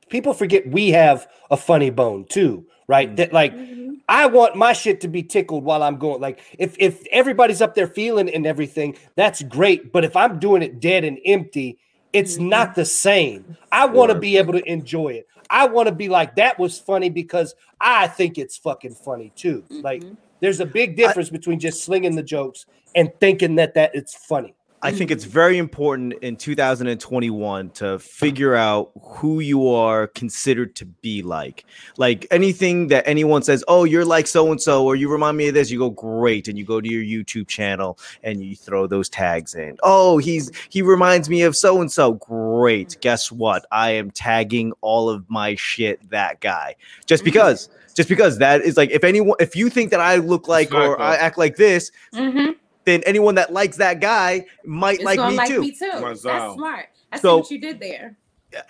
people 0.09 0.33
forget 0.35 0.67
we 0.71 0.89
have 0.91 1.29
a 1.51 1.57
funny 1.57 1.91
bone 1.91 2.25
too, 2.25 2.65
right? 2.89 3.15
That 3.17 3.33
like 3.33 3.55
Mhm. 3.55 3.98
I 4.09 4.27
want 4.27 4.57
my 4.57 4.73
shit 4.73 5.01
to 5.03 5.09
be 5.09 5.23
tickled 5.23 5.65
while 5.65 5.83
I'm 5.83 5.99
going. 5.99 6.21
Like 6.21 6.41
if 6.59 6.77
if 6.79 7.05
everybody's 7.13 7.61
up 7.61 7.75
there 7.75 7.87
feeling 7.87 8.29
and 8.31 8.47
everything, 8.47 8.97
that's 9.17 9.43
great. 9.43 9.93
But 9.93 10.05
if 10.05 10.17
I'm 10.17 10.39
doing 10.39 10.63
it 10.63 10.81
dead 10.81 11.05
and 11.05 11.19
empty, 11.27 11.79
it's 12.13 12.39
Mhm. 12.39 12.49
not 12.49 12.75
the 12.75 12.85
same. 12.87 13.57
I 13.71 13.85
want 13.87 14.11
to 14.11 14.19
be 14.19 14.39
able 14.39 14.55
to 14.55 14.65
enjoy 14.65 15.09
it. 15.11 15.27
I 15.51 15.67
want 15.67 15.89
to 15.89 15.95
be 15.95 16.09
like 16.09 16.37
that 16.37 16.59
was 16.59 16.79
funny 16.79 17.11
because 17.11 17.55
I 17.81 18.07
think 18.07 18.39
it's 18.39 18.57
fucking 18.57 18.95
funny 18.95 19.31
too. 19.37 19.65
Like 19.71 20.03
Mhm. 20.03 20.17
there's 20.41 20.61
a 20.61 20.67
big 20.67 20.97
difference 20.97 21.29
between 21.31 21.59
just 21.61 21.85
slinging 21.85 22.17
the 22.17 22.23
jokes 22.23 22.65
and 22.95 23.13
thinking 23.21 23.57
that 23.57 23.75
that 23.75 23.95
it's 23.95 24.15
funny. 24.15 24.55
I 24.81 24.93
think 24.93 25.11
it's 25.11 25.25
very 25.25 25.59
important 25.59 26.15
in 26.23 26.37
2021 26.37 27.71
to 27.71 27.99
figure 27.99 28.55
out 28.55 28.91
who 29.03 29.41
you 29.41 29.69
are 29.69 30.07
considered 30.07 30.77
to 30.77 30.87
be 30.87 31.23
like. 31.23 31.65
Like 31.97 32.27
anything 32.31 32.87
that 32.89 33.07
anyone 33.07 33.43
says, 33.43 33.65
"Oh, 33.67 33.85
you're 33.85 34.05
like 34.05 34.27
so 34.29 34.51
and 34.53 34.61
so," 34.61 34.85
or 34.85 34.95
"You 34.95 35.11
remind 35.11 35.37
me 35.37 35.49
of 35.49 35.55
this," 35.55 35.71
you 35.71 35.79
go 35.79 35.91
great, 35.91 36.47
and 36.47 36.57
you 36.57 36.65
go 36.65 36.81
to 36.81 36.89
your 36.89 37.03
YouTube 37.03 37.49
channel 37.49 37.99
and 38.23 38.43
you 38.43 38.55
throw 38.55 38.87
those 38.87 39.09
tags 39.09 39.55
in. 39.55 39.77
Oh, 39.83 40.19
he's 40.19 40.51
he 40.69 40.83
reminds 40.83 41.29
me 41.29 41.43
of 41.43 41.57
so 41.57 41.81
and 41.81 41.91
so. 41.91 42.13
Great. 42.13 42.97
Guess 43.01 43.33
what? 43.33 43.67
I 43.73 43.91
am 43.91 44.11
tagging 44.13 44.73
all 44.81 45.09
of 45.11 45.29
my 45.29 45.57
shit 45.57 46.09
that 46.11 46.41
guy 46.41 46.77
just 47.07 47.23
Mhm. 47.23 47.27
because. 47.27 47.69
Just 47.95 48.09
because 48.09 48.39
that 48.39 48.61
is 48.61 48.77
like 48.77 48.91
if 48.93 49.03
anyone 49.03 49.37
if 49.41 49.57
you 49.57 49.69
think 49.69 49.91
that 49.91 49.99
I 49.99 50.17
look 50.17 50.47
like 50.47 50.73
or 50.73 51.01
I 51.01 51.17
act 51.17 51.37
like 51.37 51.57
this, 51.57 51.91
Mhm. 52.15 52.55
Then 52.89 53.03
anyone 53.05 53.35
that 53.37 53.53
likes 53.53 53.77
that 53.77 54.01
guy 54.01 54.45
might 54.65 54.97
It's 54.97 55.05
like 55.05 55.19
me 55.19 55.37
like 55.37 55.49
too. 55.49 55.61
me 55.61 55.71
too. 55.73 55.91
That's 55.93 56.23
smart. 56.23 56.87
I 57.13 57.17
see 57.17 57.21
So- 57.23 57.39
what 57.39 57.51
you 57.51 57.59
did 57.61 57.79
there. 57.81 58.17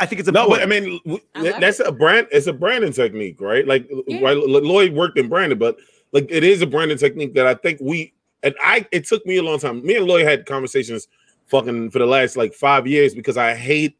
I 0.00 0.06
think 0.06 0.18
it's 0.18 0.28
a 0.28 0.32
no, 0.32 0.48
but 0.48 0.60
I 0.60 0.66
mean, 0.66 0.98
w- 1.04 1.22
I 1.36 1.42
love 1.42 1.60
that's 1.60 1.78
it. 1.78 1.86
a 1.86 1.92
brand. 1.92 2.26
It's 2.32 2.48
a 2.48 2.52
branding 2.52 2.92
technique, 2.92 3.40
right? 3.40 3.64
Like 3.64 3.88
Yeah. 4.08 4.20
right, 4.22 4.36
Lloyd 4.36 4.92
worked 4.92 5.16
in 5.18 5.28
branding, 5.28 5.56
but 5.58 5.78
like 6.10 6.26
it 6.30 6.42
is 6.42 6.62
a 6.62 6.66
branding 6.66 6.98
technique 6.98 7.32
that 7.34 7.46
I 7.46 7.54
think 7.54 7.78
we 7.80 8.12
and 8.42 8.56
I. 8.60 8.86
It 8.90 9.06
took 9.06 9.24
me 9.24 9.36
a 9.36 9.42
long 9.42 9.60
time. 9.60 9.84
Me 9.86 9.94
and 9.96 10.04
Lloyd 10.06 10.24
had 10.26 10.46
conversations, 10.46 11.06
fucking 11.46 11.90
for 11.92 12.00
the 12.00 12.06
last 12.06 12.36
like 12.36 12.54
five 12.54 12.88
years 12.88 13.14
because 13.14 13.36
I 13.36 13.54
hate, 13.54 13.96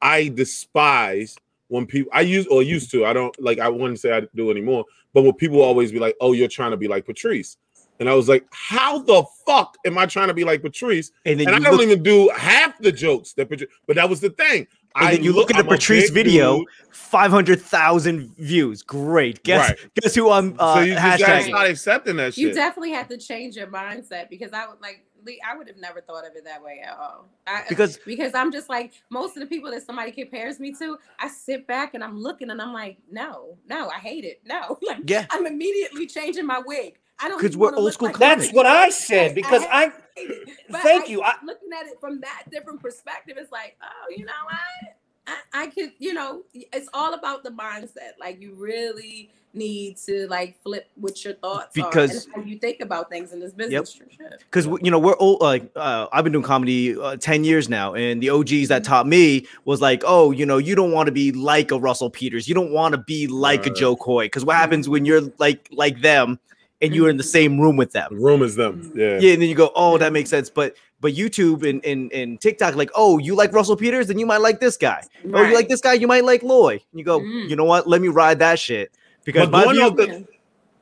I 0.00 0.28
despise 0.28 1.36
when 1.68 1.86
people 1.86 2.10
I 2.14 2.20
use 2.20 2.46
or 2.46 2.62
used 2.62 2.92
to. 2.92 3.04
I 3.04 3.12
don't 3.12 3.34
like. 3.42 3.58
I 3.58 3.68
wouldn't 3.68 3.98
say 3.98 4.12
I 4.16 4.22
do 4.36 4.52
anymore. 4.52 4.84
But 5.12 5.22
when 5.22 5.32
people 5.32 5.60
always 5.60 5.90
be 5.90 5.98
like, 5.98 6.14
"Oh, 6.20 6.34
you're 6.34 6.46
trying 6.46 6.70
to 6.70 6.76
be 6.76 6.86
like 6.86 7.04
Patrice," 7.04 7.56
and 8.00 8.08
I 8.08 8.14
was 8.14 8.28
like, 8.28 8.46
"How 8.50 8.98
the 8.98 9.24
fuck 9.46 9.76
am 9.86 9.96
I 9.98 10.06
trying 10.06 10.28
to 10.28 10.34
be 10.34 10.44
like 10.44 10.62
Patrice?" 10.62 11.10
and 11.24 11.40
then 11.40 11.46
and 11.48 11.56
I 11.56 11.58
you 11.58 11.64
don't 11.64 11.72
look, 11.76 11.82
even 11.82 12.02
do 12.02 12.30
half 12.36 12.78
the 12.78 12.92
jokes 12.92 13.32
that 13.34 13.48
Patrice. 13.48 13.70
But 13.86 13.96
that 13.96 14.08
was 14.10 14.20
the 14.20 14.30
thing. 14.30 14.66
and 14.96 15.08
I 15.08 15.14
then 15.14 15.24
you 15.24 15.32
look 15.32 15.50
at 15.50 15.56
the 15.56 15.62
I'm 15.62 15.68
Patrice 15.68 16.10
video, 16.10 16.64
five 16.90 17.30
hundred 17.30 17.60
thousand 17.60 18.34
views. 18.36 18.82
Great. 18.82 19.42
Guess 19.44 19.68
Right. 19.70 19.78
guess 20.00 20.14
who 20.14 20.30
I'm 20.30 20.54
uh, 20.58 20.74
so 20.74 20.80
you 20.80 20.94
just 20.94 21.02
gotta 21.20 21.22
hashtagging. 21.42 21.48
start 21.48 21.70
accepting 21.70 22.16
that 22.16 22.36
You 22.36 22.52
definitely 22.52 22.92
have 22.92 23.08
to 23.08 23.18
change 23.18 23.56
your 23.56 23.66
mindset 23.68 24.28
because 24.30 24.52
I 24.52 24.66
would 24.66 24.80
like 24.80 25.04
Lee, 25.24 25.40
I 25.44 25.56
would 25.56 25.66
have 25.66 25.76
never 25.78 26.00
thought 26.00 26.24
of 26.24 26.36
it 26.36 26.44
that 26.44 26.62
way 26.62 26.80
at 26.86 26.96
all. 26.96 27.26
I, 27.48 27.64
Because- 27.68 27.98
because 28.06 28.32
I'm 28.32 28.52
just 28.52 28.68
like 28.68 28.92
most 29.10 29.36
of 29.36 29.40
the 29.40 29.46
people 29.46 29.72
that 29.72 29.84
somebody 29.84 30.12
compares 30.12 30.60
me 30.60 30.72
to, 30.74 30.98
I 31.18 31.26
sit 31.26 31.66
back 31.66 31.94
and 31.94 32.04
I'm 32.04 32.16
looking 32.16 32.48
and 32.50 32.62
I'm 32.62 32.72
like, 32.72 32.98
no, 33.10 33.56
no, 33.68 33.88
I 33.88 33.98
hate 33.98 34.24
it. 34.24 34.40
No. 34.46 34.78
Like 34.86 34.98
Yeah. 35.10 35.26
I'm 35.30 35.44
immediately 35.46 36.06
changing 36.06 36.46
my 36.46 36.60
wig. 36.64 36.98
I 37.18 37.28
don't 37.28 37.38
'Cause 37.40 37.50
even 37.50 37.60
we're 37.60 37.74
old 37.74 37.92
school 37.92 38.08
like 38.08 38.18
That's 38.18 38.50
what 38.52 38.66
I 38.66 38.90
said 38.90 39.34
because 39.34 39.62
I 39.70 39.92
hate 40.14 40.30
it. 40.30 40.48
But 40.70 40.82
thank 40.82 41.04
I- 41.04 41.06
you. 41.08 41.22
I, 41.22 41.34
looking 41.44 41.70
at 41.78 41.86
it 41.86 41.98
from 42.00 42.20
that 42.20 42.44
different 42.50 42.82
perspective, 42.82 43.36
it's 43.38 43.50
like, 43.52 43.76
oh, 43.82 44.10
you 44.14 44.24
know 44.24 44.32
what? 44.44 44.94
I, 45.28 45.62
I 45.64 45.66
could, 45.68 45.92
you 45.98 46.14
know, 46.14 46.42
it's 46.54 46.88
all 46.94 47.14
about 47.14 47.42
the 47.42 47.50
mindset. 47.50 48.12
Like 48.20 48.40
you 48.40 48.54
really 48.54 49.30
need 49.54 49.96
to 49.96 50.28
like 50.28 50.60
flip 50.62 50.86
what 50.96 51.24
your 51.24 51.32
thoughts 51.34 51.70
Because- 51.74 52.26
are 52.28 52.32
and 52.34 52.44
how 52.44 52.50
you 52.50 52.58
think 52.58 52.80
about 52.80 53.08
things 53.08 53.32
in 53.32 53.40
this 53.40 53.52
business. 53.54 53.92
Sure, 53.92 54.06
sure. 54.14 54.30
because 54.50 54.66
you 54.82 54.90
know 54.90 54.98
we're 54.98 55.16
old 55.18 55.40
like 55.40 55.70
uh, 55.76 56.06
i've 56.12 56.24
been 56.24 56.32
doing 56.34 56.44
comedy 56.44 56.94
uh, 57.00 57.16
10 57.16 57.42
years 57.42 57.66
now 57.66 57.94
and 57.94 58.22
the 58.22 58.28
og's 58.28 58.68
that 58.68 58.84
taught 58.84 59.06
me 59.06 59.46
was 59.64 59.80
like 59.80 60.02
oh 60.06 60.30
you 60.30 60.44
know 60.44 60.58
you 60.58 60.74
don't 60.74 60.92
want 60.92 61.06
to 61.06 61.12
be 61.12 61.32
like 61.32 61.70
a 61.70 61.78
russell 61.78 62.10
peters 62.10 62.46
you 62.50 62.54
don't 62.54 62.70
want 62.70 62.92
to 62.92 62.98
be 62.98 63.26
like 63.28 63.64
a 63.66 63.70
Jo 63.70 63.96
Koy 63.96 64.26
because 64.26 64.44
what 64.44 64.56
happens 64.56 64.90
when 64.90 65.06
you're 65.06 65.22
like 65.38 65.66
like 65.72 66.02
them 66.02 66.38
and 66.82 66.94
you're 66.94 67.08
in 67.08 67.16
the 67.16 67.22
same 67.22 67.58
room 67.60 67.76
with 67.76 67.92
them 67.92 68.08
The 68.10 68.16
room 68.20 68.42
is 68.42 68.54
them. 68.56 68.92
Yeah. 68.94 69.18
yeah 69.20 69.32
and 69.32 69.42
then 69.42 69.48
you 69.48 69.54
go 69.54 69.70
oh 69.74 69.98
that 69.98 70.12
makes 70.12 70.30
sense 70.30 70.50
but 70.50 70.74
but 71.00 71.14
youtube 71.14 71.68
and, 71.68 71.84
and 71.84 72.12
and 72.12 72.40
tiktok 72.40 72.74
like 72.76 72.90
oh 72.94 73.18
you 73.18 73.34
like 73.34 73.52
russell 73.52 73.76
peters 73.76 74.06
then 74.08 74.18
you 74.18 74.26
might 74.26 74.40
like 74.42 74.60
this 74.60 74.76
guy 74.76 75.02
oh 75.32 75.42
you 75.42 75.54
like 75.54 75.68
this 75.68 75.80
guy 75.80 75.92
you 75.94 76.06
might 76.06 76.24
like 76.24 76.42
lloyd 76.42 76.80
and 76.92 76.98
you 76.98 77.04
go 77.04 77.20
Mm. 77.20 77.48
you 77.48 77.56
know 77.56 77.64
what 77.64 77.86
let 77.88 78.00
me 78.02 78.08
ride 78.08 78.38
that 78.40 78.58
shit 78.58 78.90
because 79.24 79.48
But 79.48 79.52
my 79.52 79.64
going 79.64 79.76
view- 79.76 79.84
off 79.84 79.96
the- 79.96 80.06
Yeah. 80.08 80.20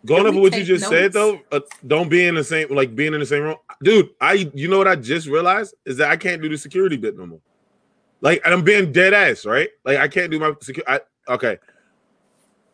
Going 0.07 0.25
Can 0.25 0.27
over 0.35 0.41
what 0.41 0.53
you 0.53 0.59
take 0.59 0.67
just 0.67 0.87
said 0.87 1.15
though, 1.15 1.41
uh, 1.51 1.61
don't 1.87 2.11
be 2.11 2.27
in 2.27 2.35
the 2.35 2.45
same 2.45 2.69
like 2.75 2.95
being 2.95 3.15
in 3.15 3.21
the 3.21 3.25
same 3.25 3.43
room, 3.43 3.57
dude. 3.83 4.11
I 4.21 4.51
you 4.53 4.69
know 4.69 4.77
what 4.77 4.87
I 4.87 4.97
just 4.97 5.27
realized 5.27 5.75
is 5.87 5.97
that 5.97 6.11
I 6.11 6.19
can't 6.19 6.43
do 6.43 6.49
the 6.51 6.59
security 6.59 6.99
bit 6.99 7.17
no 7.17 7.25
more. 7.25 7.41
Like 8.21 8.43
and 8.45 8.53
I'm 8.53 8.63
being 8.63 8.93
dead 8.93 9.15
ass, 9.15 9.47
right? 9.47 9.71
Like 9.83 9.97
I 9.97 10.09
can't 10.09 10.31
do 10.31 10.39
my 10.39 10.53
security. 10.61 11.03
Okay. 11.27 11.57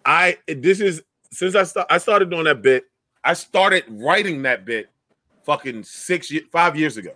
I 0.04 0.38
this 0.48 0.80
is 0.80 1.02
since 1.30 1.54
I 1.54 1.62
start 1.62 1.86
I 1.88 1.98
started 1.98 2.30
doing 2.30 2.44
that 2.44 2.62
bit. 2.62 2.89
I 3.24 3.34
started 3.34 3.84
writing 3.88 4.42
that 4.42 4.64
bit, 4.64 4.88
fucking 5.44 5.82
six 5.84 6.32
five 6.52 6.76
years 6.76 6.96
ago, 6.96 7.12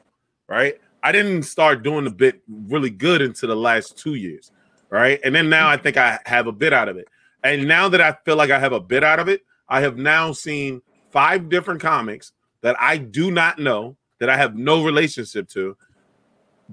right? 0.49 0.81
I 1.03 1.13
didn't 1.13 1.43
start 1.43 1.83
doing 1.83 2.05
the 2.05 2.11
bit 2.11 2.43
really 2.49 2.91
good 2.91 3.21
until 3.21 3.51
the 3.51 3.57
last 3.57 3.99
two 3.99 4.15
years, 4.15 4.51
right? 4.91 5.21
And 5.23 5.35
then 5.35 5.51
now 5.51 5.69
I 5.69 5.77
think 5.77 5.97
I 5.97 6.19
have 6.25 6.47
a 6.47 6.53
bit 6.53 6.73
out 6.73 6.89
of 6.89 6.97
it. 6.97 7.07
And 7.43 7.69
now 7.69 7.89
that 7.91 8.01
I 8.01 8.17
feel 8.25 8.37
like 8.37 8.51
I 8.51 8.59
have 8.59 8.73
a 8.73 8.81
bit 8.81 9.05
out 9.05 9.19
of 9.19 9.29
it, 9.29 9.43
I 9.69 9.81
have 9.83 9.99
now 9.99 10.33
seen 10.33 10.81
five 11.11 11.49
different 11.49 11.81
comics 11.81 12.33
that 12.63 12.75
I 12.81 12.97
do 12.97 13.31
not 13.31 13.59
know, 13.59 13.97
that 14.19 14.31
I 14.31 14.37
have 14.37 14.57
no 14.57 14.83
relationship 14.83 15.49
to, 15.51 15.77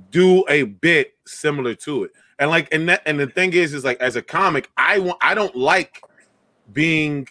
do 0.10 0.46
a 0.48 0.64
bit 0.64 1.16
similar 1.28 1.76
to 1.76 2.06
it. 2.06 2.12
And 2.40 2.50
like, 2.50 2.74
and 2.74 2.88
that, 2.88 3.02
and 3.06 3.20
the 3.20 3.28
thing 3.28 3.54
is, 3.54 3.74
is 3.74 3.84
like, 3.84 4.00
as 4.00 4.16
a 4.16 4.22
comic, 4.22 4.70
I 4.78 5.00
want, 5.00 5.18
I 5.22 5.36
don't 5.36 5.56
like 5.56 6.02
being, 6.72 7.28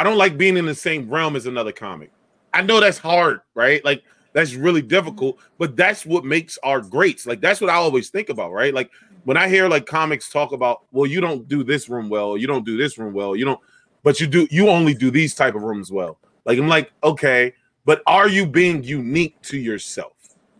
I 0.00 0.02
don't 0.02 0.16
like 0.16 0.38
being 0.38 0.56
in 0.56 0.64
the 0.64 0.74
same 0.74 1.10
realm 1.10 1.36
as 1.36 1.44
another 1.44 1.72
comic. 1.72 2.10
I 2.54 2.62
know 2.62 2.80
that's 2.80 2.96
hard, 2.96 3.42
right? 3.54 3.84
Like, 3.84 4.02
that's 4.32 4.54
really 4.54 4.80
difficult, 4.80 5.36
but 5.58 5.76
that's 5.76 6.06
what 6.06 6.24
makes 6.24 6.56
our 6.62 6.80
greats. 6.80 7.26
Like, 7.26 7.42
that's 7.42 7.60
what 7.60 7.68
I 7.68 7.74
always 7.74 8.08
think 8.08 8.30
about, 8.30 8.50
right? 8.50 8.72
Like, 8.72 8.90
when 9.24 9.36
I 9.36 9.46
hear 9.46 9.68
like 9.68 9.84
comics 9.84 10.30
talk 10.30 10.52
about, 10.52 10.84
well, 10.90 11.04
you 11.04 11.20
don't 11.20 11.46
do 11.48 11.62
this 11.62 11.90
room 11.90 12.08
well, 12.08 12.38
you 12.38 12.46
don't 12.46 12.64
do 12.64 12.78
this 12.78 12.96
room 12.96 13.12
well, 13.12 13.36
you 13.36 13.44
don't, 13.44 13.60
but 14.02 14.18
you 14.20 14.26
do, 14.26 14.48
you 14.50 14.70
only 14.70 14.94
do 14.94 15.10
these 15.10 15.34
type 15.34 15.54
of 15.54 15.64
rooms 15.64 15.92
well. 15.92 16.16
Like, 16.46 16.58
I'm 16.58 16.66
like, 16.66 16.92
okay, 17.04 17.52
but 17.84 18.00
are 18.06 18.26
you 18.26 18.46
being 18.46 18.82
unique 18.82 19.38
to 19.42 19.58
yourself? 19.58 20.14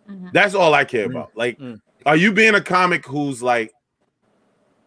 Mhm. 0.07 0.33
That's 0.35 0.55
all 0.55 0.75
I 0.75 0.85
care 0.85 1.09
Mm. 1.09 1.13
about. 1.13 1.31
Like, 1.35 1.59
Mm. 1.59 1.81
are 2.05 2.17
you 2.17 2.31
being 2.31 2.57
a 2.57 2.61
comic 2.61 3.07
who's 3.07 3.43
like, 3.43 3.73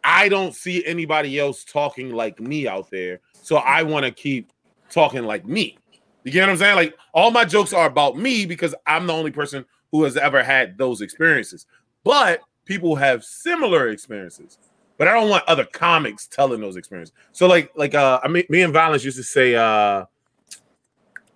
I 0.04 0.30
don't 0.30 0.54
see 0.54 0.86
anybody 0.86 1.40
else 1.40 1.64
talking 1.64 2.12
like 2.12 2.40
me 2.40 2.68
out 2.68 2.90
there, 2.90 3.20
so 3.34 3.58
I 3.58 3.84
want 3.84 4.06
to 4.06 4.12
keep 4.12 4.52
talking 4.90 5.24
like 5.24 5.46
me. 5.46 5.78
You 6.24 6.32
get 6.32 6.42
what 6.42 6.50
I'm 6.50 6.58
saying? 6.58 6.76
Like, 6.76 6.96
all 7.14 7.32
my 7.32 7.46
jokes 7.46 7.74
are 7.74 7.86
about 7.86 8.18
me 8.18 8.46
because 8.46 8.74
I'm 8.88 9.08
the 9.08 9.14
only 9.14 9.32
person 9.32 9.66
who 9.92 10.04
has 10.04 10.18
ever 10.18 10.44
had 10.44 10.78
those 10.78 11.02
experiences. 11.02 11.66
But 12.04 12.42
people 12.66 12.96
have 12.96 13.24
similar 13.24 13.90
experiences. 13.90 14.58
But 14.98 15.08
I 15.08 15.14
don't 15.14 15.30
want 15.30 15.44
other 15.48 15.66
comics 15.66 16.28
telling 16.28 16.62
those 16.62 16.76
experiences. 16.76 17.14
So, 17.32 17.48
like, 17.48 17.72
like 17.76 17.96
uh, 17.96 18.20
I 18.24 18.28
mean, 18.28 18.44
me 18.50 18.62
and 18.62 18.72
Violence 18.72 19.04
used 19.04 19.18
to 19.18 19.24
say, 19.24 19.56
uh, 19.56 20.06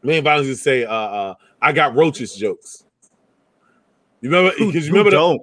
Me 0.03 0.18
and 0.18 0.24
Violence 0.24 0.47
used 0.47 0.59
to 0.59 0.63
say, 0.63 0.86
uh, 0.86 0.93
uh, 0.93 1.36
I 1.61 1.74
got 1.74 1.95
roaches 1.95 2.36
jokes. 2.36 2.86
You 4.22 4.30
remember? 4.30 4.53
Because 4.57 4.88
you 4.88 4.93
remember 4.93 5.11
the, 5.11 5.18
don't? 5.18 5.41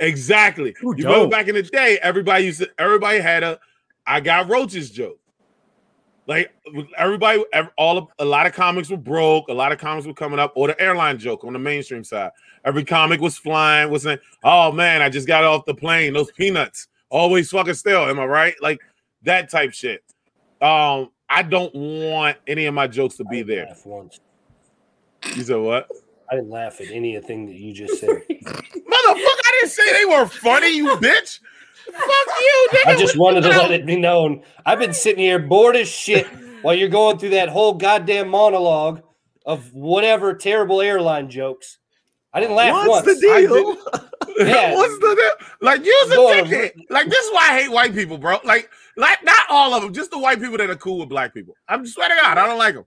Exactly. 0.00 0.74
Who 0.80 0.96
you 0.96 1.04
remember 1.04 1.28
back 1.28 1.48
in 1.48 1.54
the 1.54 1.62
day, 1.62 1.98
everybody 2.02 2.44
used 2.44 2.60
to, 2.60 2.70
everybody 2.78 3.20
had 3.20 3.42
a 3.42 3.58
I 4.06 4.20
got 4.20 4.48
roaches 4.48 4.90
joke. 4.90 5.18
Like 6.28 6.52
everybody, 6.98 7.44
all 7.78 7.98
of, 7.98 8.08
a 8.18 8.24
lot 8.24 8.46
of 8.46 8.52
comics 8.52 8.90
were 8.90 8.96
broke, 8.96 9.48
a 9.48 9.52
lot 9.52 9.70
of 9.70 9.78
comics 9.78 10.06
were 10.08 10.14
coming 10.14 10.40
up, 10.40 10.52
or 10.56 10.66
the 10.66 10.80
airline 10.80 11.18
joke 11.18 11.44
on 11.44 11.52
the 11.52 11.58
mainstream 11.58 12.02
side. 12.02 12.32
Every 12.64 12.84
comic 12.84 13.20
was 13.20 13.38
flying, 13.38 13.90
was 13.90 14.02
saying, 14.02 14.18
"Oh 14.42 14.72
man, 14.72 15.02
I 15.02 15.08
just 15.08 15.28
got 15.28 15.44
off 15.44 15.64
the 15.66 15.74
plane. 15.74 16.14
Those 16.14 16.32
peanuts 16.32 16.88
always 17.10 17.48
fucking 17.50 17.74
stale." 17.74 18.08
Am 18.08 18.18
I 18.18 18.24
right? 18.24 18.54
Like 18.60 18.80
that 19.22 19.50
type 19.50 19.72
shit. 19.72 20.02
Um, 20.60 21.10
I 21.28 21.42
don't 21.42 21.72
want 21.74 22.38
any 22.48 22.66
of 22.66 22.74
my 22.74 22.88
jokes 22.88 23.16
to 23.16 23.24
be 23.24 23.42
there. 23.42 23.68
You 25.36 25.42
said 25.44 25.58
what? 25.58 25.88
I 26.30 26.34
didn't 26.36 26.50
laugh 26.50 26.80
at 26.80 26.90
anything 26.90 27.46
that 27.46 27.56
you 27.56 27.72
just 27.72 28.00
said. 28.00 28.08
Motherfucker, 28.30 29.40
I 29.44 29.58
didn't 29.60 29.70
say 29.70 29.92
they 29.92 30.04
were 30.04 30.26
funny, 30.26 30.76
you 30.76 30.88
bitch. 30.96 31.40
Fuck 31.86 32.40
you, 32.40 32.68
nigga. 32.72 32.86
I 32.90 32.96
just 32.96 33.16
wanted 33.16 33.42
to 33.42 33.50
let 33.50 33.70
it 33.70 33.86
be 33.86 33.96
known. 33.96 34.42
I've 34.64 34.78
been 34.78 34.92
sitting 34.92 35.22
here 35.22 35.38
bored 35.38 35.76
as 35.76 35.88
shit 35.88 36.26
while 36.62 36.74
you're 36.74 36.88
going 36.88 37.18
through 37.18 37.30
that 37.30 37.48
whole 37.48 37.74
goddamn 37.74 38.28
monologue 38.28 39.02
of 39.44 39.72
whatever 39.72 40.34
terrible 40.34 40.80
airline 40.80 41.30
jokes. 41.30 41.78
I 42.32 42.40
didn't 42.40 42.56
laugh 42.56 42.72
What's 42.72 43.06
once. 43.06 43.20
the 43.20 43.20
deal? 43.20 43.76
Yeah. 44.38 44.74
What's 44.74 44.98
the 44.98 45.14
deal? 45.14 45.48
Like 45.62 45.82
you's 45.82 46.10
a 46.10 46.14
Go 46.14 46.28
on, 46.28 46.44
dickhead. 46.44 46.72
Like 46.90 47.08
this 47.08 47.24
is 47.24 47.32
why 47.32 47.48
I 47.52 47.62
hate 47.62 47.70
white 47.70 47.94
people, 47.94 48.18
bro. 48.18 48.38
Like, 48.44 48.68
like 48.96 49.24
not 49.24 49.46
all 49.48 49.72
of 49.72 49.82
them, 49.82 49.94
just 49.94 50.10
the 50.10 50.18
white 50.18 50.40
people 50.40 50.58
that 50.58 50.68
are 50.68 50.76
cool 50.76 50.98
with 50.98 51.08
black 51.08 51.32
people. 51.32 51.54
I'm 51.68 51.86
swear 51.86 52.10
to 52.10 52.14
God, 52.16 52.36
I 52.36 52.46
don't 52.46 52.58
like 52.58 52.74
them. 52.74 52.84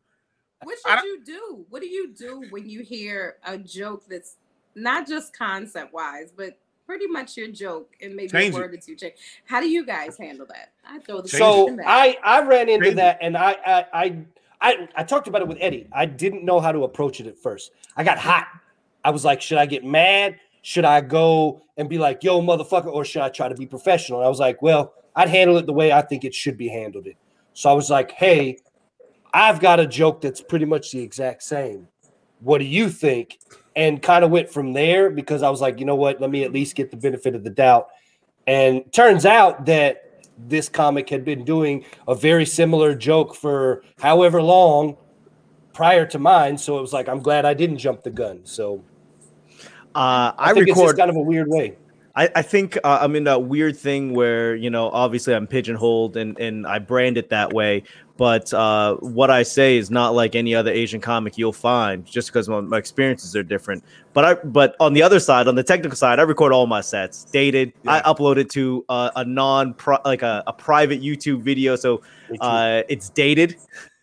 What 0.64 0.78
I 0.86 0.98
should 0.98 1.06
you 1.06 1.24
do? 1.26 1.66
What 1.70 1.82
do 1.82 1.88
you 1.88 2.14
do 2.14 2.46
when 2.50 2.70
you 2.70 2.82
hear 2.82 3.38
a 3.46 3.58
joke 3.58 4.04
that's 4.10 4.36
not 4.76 5.08
just 5.08 5.36
concept 5.38 5.94
wise, 5.94 6.32
but 6.36 6.58
pretty 6.86 7.08
much 7.08 7.38
your 7.38 7.50
joke 7.50 7.92
and 8.02 8.16
maybe 8.16 8.30
Change 8.30 8.54
a 8.56 8.58
it. 8.58 8.62
word 8.62 8.74
or 8.74 8.78
two 8.78 8.96
change? 8.96 9.14
How 9.46 9.62
do 9.62 9.70
you 9.70 9.86
guys 9.86 10.18
handle 10.18 10.46
that? 10.50 10.72
I 10.86 11.00
throw 11.00 11.22
the 11.22 11.30
Change 11.30 11.40
so. 11.40 11.78
I 11.86 12.18
I 12.24 12.42
ran 12.42 12.68
into 12.68 12.80
Crazy. 12.80 12.96
that 12.96 13.20
and 13.22 13.38
I, 13.38 13.56
I 13.66 13.86
I 13.94 14.18
I 14.62 14.90
I 14.96 15.04
talked 15.04 15.28
about 15.28 15.42
it 15.42 15.48
with 15.48 15.58
Eddie. 15.62 15.88
I 15.92 16.06
didn't 16.06 16.44
know 16.44 16.60
how 16.60 16.72
to 16.72 16.84
approach 16.84 17.20
it 17.22 17.28
at 17.28 17.38
first. 17.38 17.72
I 17.96 18.04
got 18.04 18.18
hot. 18.18 18.48
I 19.04 19.12
was 19.12 19.24
like, 19.24 19.42
should 19.42 19.58
I 19.58 19.66
get 19.66 19.86
mad? 19.86 20.38
Should 20.62 20.84
I 20.84 21.00
go 21.00 21.62
and 21.78 21.88
be 21.88 21.98
like, 21.98 22.22
yo, 22.24 22.42
motherfucker, 22.42 22.88
or 22.88 23.06
should 23.06 23.22
I 23.22 23.30
try 23.30 23.48
to 23.48 23.56
be 23.56 23.66
professional? 23.66 24.20
And 24.20 24.26
I 24.26 24.30
was 24.30 24.40
like, 24.40 24.62
well, 24.62 24.94
I'd 25.16 25.30
handle 25.30 25.56
it 25.58 25.66
the 25.66 25.74
way 25.74 25.94
I 25.94 26.02
think 26.02 26.26
it 26.26 26.36
should 26.36 26.58
be 26.58 26.68
handled. 26.68 27.08
It. 27.08 27.16
So 27.54 27.70
I 27.70 27.74
was 27.74 27.90
like, 27.90 28.12
hey, 28.12 28.58
I've 29.34 29.60
got 29.60 29.80
a 29.80 29.88
joke 29.88 30.22
that's 30.22 30.42
pretty 30.42 30.66
much 30.66 30.92
the 30.92 31.02
exact 31.02 31.44
same. 31.44 31.88
What 32.40 32.60
do 32.60 32.66
you 32.66 32.90
think? 32.90 33.40
And 33.76 34.02
kind 34.02 34.24
of 34.26 34.32
went 34.32 34.50
from 34.50 34.74
there 34.74 35.10
because 35.10 35.44
I 35.44 35.50
was 35.50 35.62
like, 35.62 35.80
you 35.80 35.86
know 35.86 35.96
what? 35.96 36.20
Let 36.20 36.30
me 36.30 36.44
at 36.44 36.52
least 36.52 36.76
get 36.76 36.92
the 36.92 36.98
benefit 36.98 37.36
of 37.36 37.44
the 37.44 37.50
doubt. 37.50 37.90
And 38.48 38.92
turns 38.92 39.26
out 39.26 39.66
that 39.68 40.26
this 40.48 40.70
comic 40.70 41.10
had 41.10 41.24
been 41.24 41.44
doing 41.46 41.86
a 42.08 42.16
very 42.16 42.46
similar 42.46 42.96
joke 42.96 43.36
for 43.36 43.84
however 44.00 44.42
long 44.42 44.98
prior 45.74 46.06
to 46.08 46.20
mine. 46.20 46.58
So 46.58 46.78
it 46.78 46.82
was 46.82 46.94
like, 46.94 47.08
I'm 47.08 47.20
glad 47.22 47.46
I 47.46 47.54
didn't 47.54 47.78
jump 47.78 48.04
the 48.04 48.10
gun. 48.10 48.42
So 48.44 48.84
Uh, 49.96 50.32
I, 50.38 50.52
I 50.52 50.54
think 50.54 50.68
it's 50.70 50.78
record. 50.78 50.98
kind 50.98 51.10
of 51.10 51.16
a 51.16 51.22
weird 51.22 51.48
way. 51.48 51.78
I, 52.16 52.30
I 52.36 52.42
think 52.42 52.78
uh, 52.84 53.00
I'm 53.02 53.16
in 53.16 53.26
that 53.26 53.44
weird 53.44 53.78
thing 53.78 54.14
where 54.14 54.56
you 54.56 54.70
know 54.70 54.90
obviously 54.90 55.34
I'm 55.34 55.48
pigeonholed 55.48 56.18
and 56.18 56.40
and 56.40 56.66
I 56.66 56.80
brand 56.80 57.18
it 57.18 57.30
that 57.30 57.54
way, 57.54 57.84
but 58.18 58.54
uh, 58.54 58.96
what 58.96 59.30
I 59.30 59.44
say 59.44 59.78
is 59.78 59.90
not 59.90 60.14
like 60.14 60.36
any 60.36 60.54
other 60.54 60.72
Asian 60.72 61.00
comic 61.00 61.38
you'll 61.38 61.54
find 61.54 62.06
just 62.06 62.30
because 62.30 62.50
my, 62.50 62.60
my 62.62 62.78
experiences 62.78 63.36
are 63.36 63.44
different. 63.44 63.84
But 64.14 64.26
I 64.26 64.34
but 64.34 64.76
on 64.80 64.94
the 64.94 65.04
other 65.04 65.20
side, 65.20 65.48
on 65.48 65.56
the 65.56 65.64
technical 65.64 65.96
side, 65.96 66.20
I 66.20 66.24
record 66.24 66.52
all 66.52 66.68
my 66.68 66.82
sets 66.82 67.26
dated. 67.26 67.74
I 67.88 68.02
upload 68.02 68.38
it 68.38 68.50
to 68.52 68.84
a, 68.90 69.12
a 69.18 69.26
non 69.26 69.76
like 70.04 70.24
a, 70.24 70.44
a 70.48 70.54
private 70.54 71.02
YouTube 71.02 71.44
video, 71.44 71.76
so 71.76 72.02
uh, 72.42 72.82
it's 72.90 73.10
dated. 73.10 73.56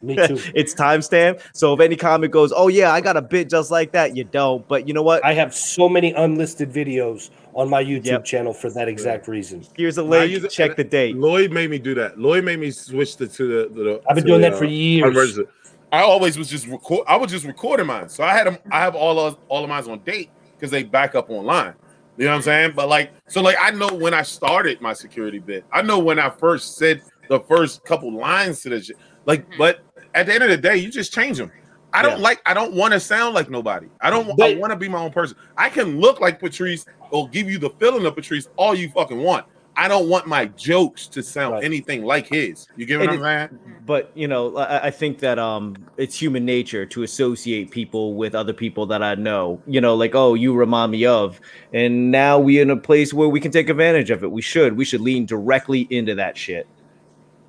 Me 0.02 0.14
too. 0.26 0.38
it's 0.54 0.74
timestamped. 0.74 1.42
So 1.54 1.74
if 1.74 1.80
any 1.80 1.96
comic 1.96 2.30
goes, 2.30 2.52
oh 2.54 2.68
yeah, 2.68 2.92
I 2.92 3.00
got 3.00 3.16
a 3.16 3.22
bit 3.22 3.50
just 3.50 3.70
like 3.70 3.92
that, 3.92 4.16
you 4.16 4.24
don't. 4.24 4.66
But 4.68 4.86
you 4.86 4.94
know 4.94 5.02
what? 5.02 5.24
I 5.24 5.34
have 5.34 5.54
so 5.54 5.88
many 5.88 6.12
unlisted 6.12 6.70
videos 6.70 7.30
on 7.56 7.70
my 7.70 7.82
YouTube 7.82 8.04
Yep. 8.04 8.24
channel 8.24 8.52
for 8.52 8.70
that 8.70 8.86
exact 8.86 9.26
reason. 9.26 9.64
Here's 9.74 9.96
a 9.96 10.02
link. 10.02 10.30
use 10.30 10.52
Check 10.52 10.76
the 10.76 10.84
date. 10.84 11.16
Lloyd 11.16 11.50
made 11.50 11.70
me 11.70 11.78
do 11.78 11.94
that. 11.94 12.18
Lloyd 12.18 12.44
made 12.44 12.60
me 12.60 12.70
switch 12.70 13.16
to, 13.16 13.26
to 13.26 13.68
the, 13.68 13.74
the. 13.74 14.02
I've 14.08 14.14
been 14.14 14.26
doing 14.26 14.42
the, 14.42 14.50
that 14.50 14.58
for 14.58 14.66
uh, 14.66 14.68
years. 14.68 15.08
unregistered. 15.08 15.48
I 15.90 16.02
always 16.02 16.36
was 16.36 16.50
just 16.50 16.66
record. 16.66 17.06
I 17.08 17.16
was 17.16 17.30
just 17.30 17.46
recording 17.46 17.86
mine, 17.86 18.08
so 18.10 18.22
I 18.22 18.32
had 18.32 18.46
them. 18.46 18.58
I 18.70 18.80
have 18.80 18.94
all 18.94 19.18
of 19.18 19.38
all 19.48 19.64
of 19.64 19.70
mine 19.70 19.88
on 19.88 20.00
date 20.00 20.30
because 20.52 20.70
they 20.70 20.82
back 20.82 21.14
up 21.14 21.30
online. 21.30 21.74
You 22.18 22.26
know 22.26 22.32
what 22.32 22.36
I'm 22.36 22.42
saying? 22.42 22.72
But 22.76 22.88
like, 22.88 23.12
so 23.28 23.40
like, 23.40 23.56
I 23.60 23.70
know 23.70 23.88
when 23.88 24.12
I 24.12 24.22
started 24.22 24.80
my 24.80 24.92
security 24.92 25.38
bit. 25.38 25.64
I 25.72 25.82
know 25.82 25.98
when 25.98 26.18
I 26.18 26.30
first 26.30 26.76
said 26.76 27.02
the 27.28 27.40
first 27.40 27.84
couple 27.84 28.12
lines 28.12 28.60
to 28.62 28.70
the 28.70 28.82
shit. 28.82 28.96
Like, 29.24 29.46
but 29.56 29.80
at 30.14 30.26
the 30.26 30.34
end 30.34 30.44
of 30.44 30.50
the 30.50 30.56
day, 30.56 30.76
you 30.76 30.90
just 30.90 31.12
change 31.12 31.38
them. 31.38 31.50
I 31.96 32.02
don't 32.02 32.18
Yeah. 32.18 32.24
like. 32.24 32.42
I 32.46 32.54
don't 32.54 32.74
want 32.74 32.92
to 32.92 33.00
sound 33.00 33.34
like 33.34 33.48
nobody. 33.50 33.88
I 34.00 34.10
don't. 34.10 34.28
I 34.40 34.54
want 34.56 34.70
to 34.70 34.76
be 34.76 34.88
my 34.88 35.00
own 35.00 35.10
person. 35.12 35.36
I 35.56 35.68
can 35.70 35.98
look 36.00 36.20
like 36.20 36.38
Patrice 36.38 36.84
or 37.10 37.28
give 37.30 37.50
you 37.50 37.58
the 37.58 37.70
feeling 37.80 38.04
of 38.06 38.14
Patrice 38.14 38.46
all 38.56 38.74
you 38.74 38.90
fucking 38.90 39.18
want. 39.18 39.46
I 39.78 39.88
don't 39.88 40.08
want 40.08 40.26
my 40.26 40.46
jokes 40.46 41.08
to 41.08 41.22
sound 41.22 41.54
Right. 41.54 41.64
anything 41.64 42.02
like 42.04 42.26
his. 42.28 42.66
You 42.76 42.86
get 42.86 42.98
what 43.00 43.08
I'm 43.10 43.20
saying? 43.22 43.60
but 43.86 44.10
you 44.14 44.26
know 44.26 44.56
I, 44.56 44.86
I 44.86 44.90
think 44.90 45.18
that 45.20 45.38
um 45.38 45.74
it's 45.98 46.20
human 46.20 46.44
nature 46.44 46.86
to 46.86 47.02
associate 47.02 47.70
people 47.70 48.14
with 48.16 48.34
other 48.34 48.52
people 48.54 48.86
that 48.86 49.02
i 49.02 49.14
know 49.14 49.62
you 49.66 49.80
know 49.80 49.94
like 49.94 50.14
oh 50.14 50.34
you 50.34 50.54
remind 50.54 50.90
me 50.92 51.04
of 51.06 51.38
and 51.72 52.10
now 52.10 52.38
we're 52.38 52.62
in 52.62 52.70
a 52.70 52.76
place 52.76 53.12
where 53.14 53.28
we 53.28 53.38
can 53.38 53.52
take 53.52 53.68
advantage 53.68 54.10
of 54.10 54.24
it 54.24 54.30
we 54.32 54.40
should 54.42 54.76
we 54.76 54.84
should 54.84 55.00
lean 55.02 55.26
directly 55.26 55.82
into 55.90 56.14
that 56.16 56.36
shit 56.38 56.66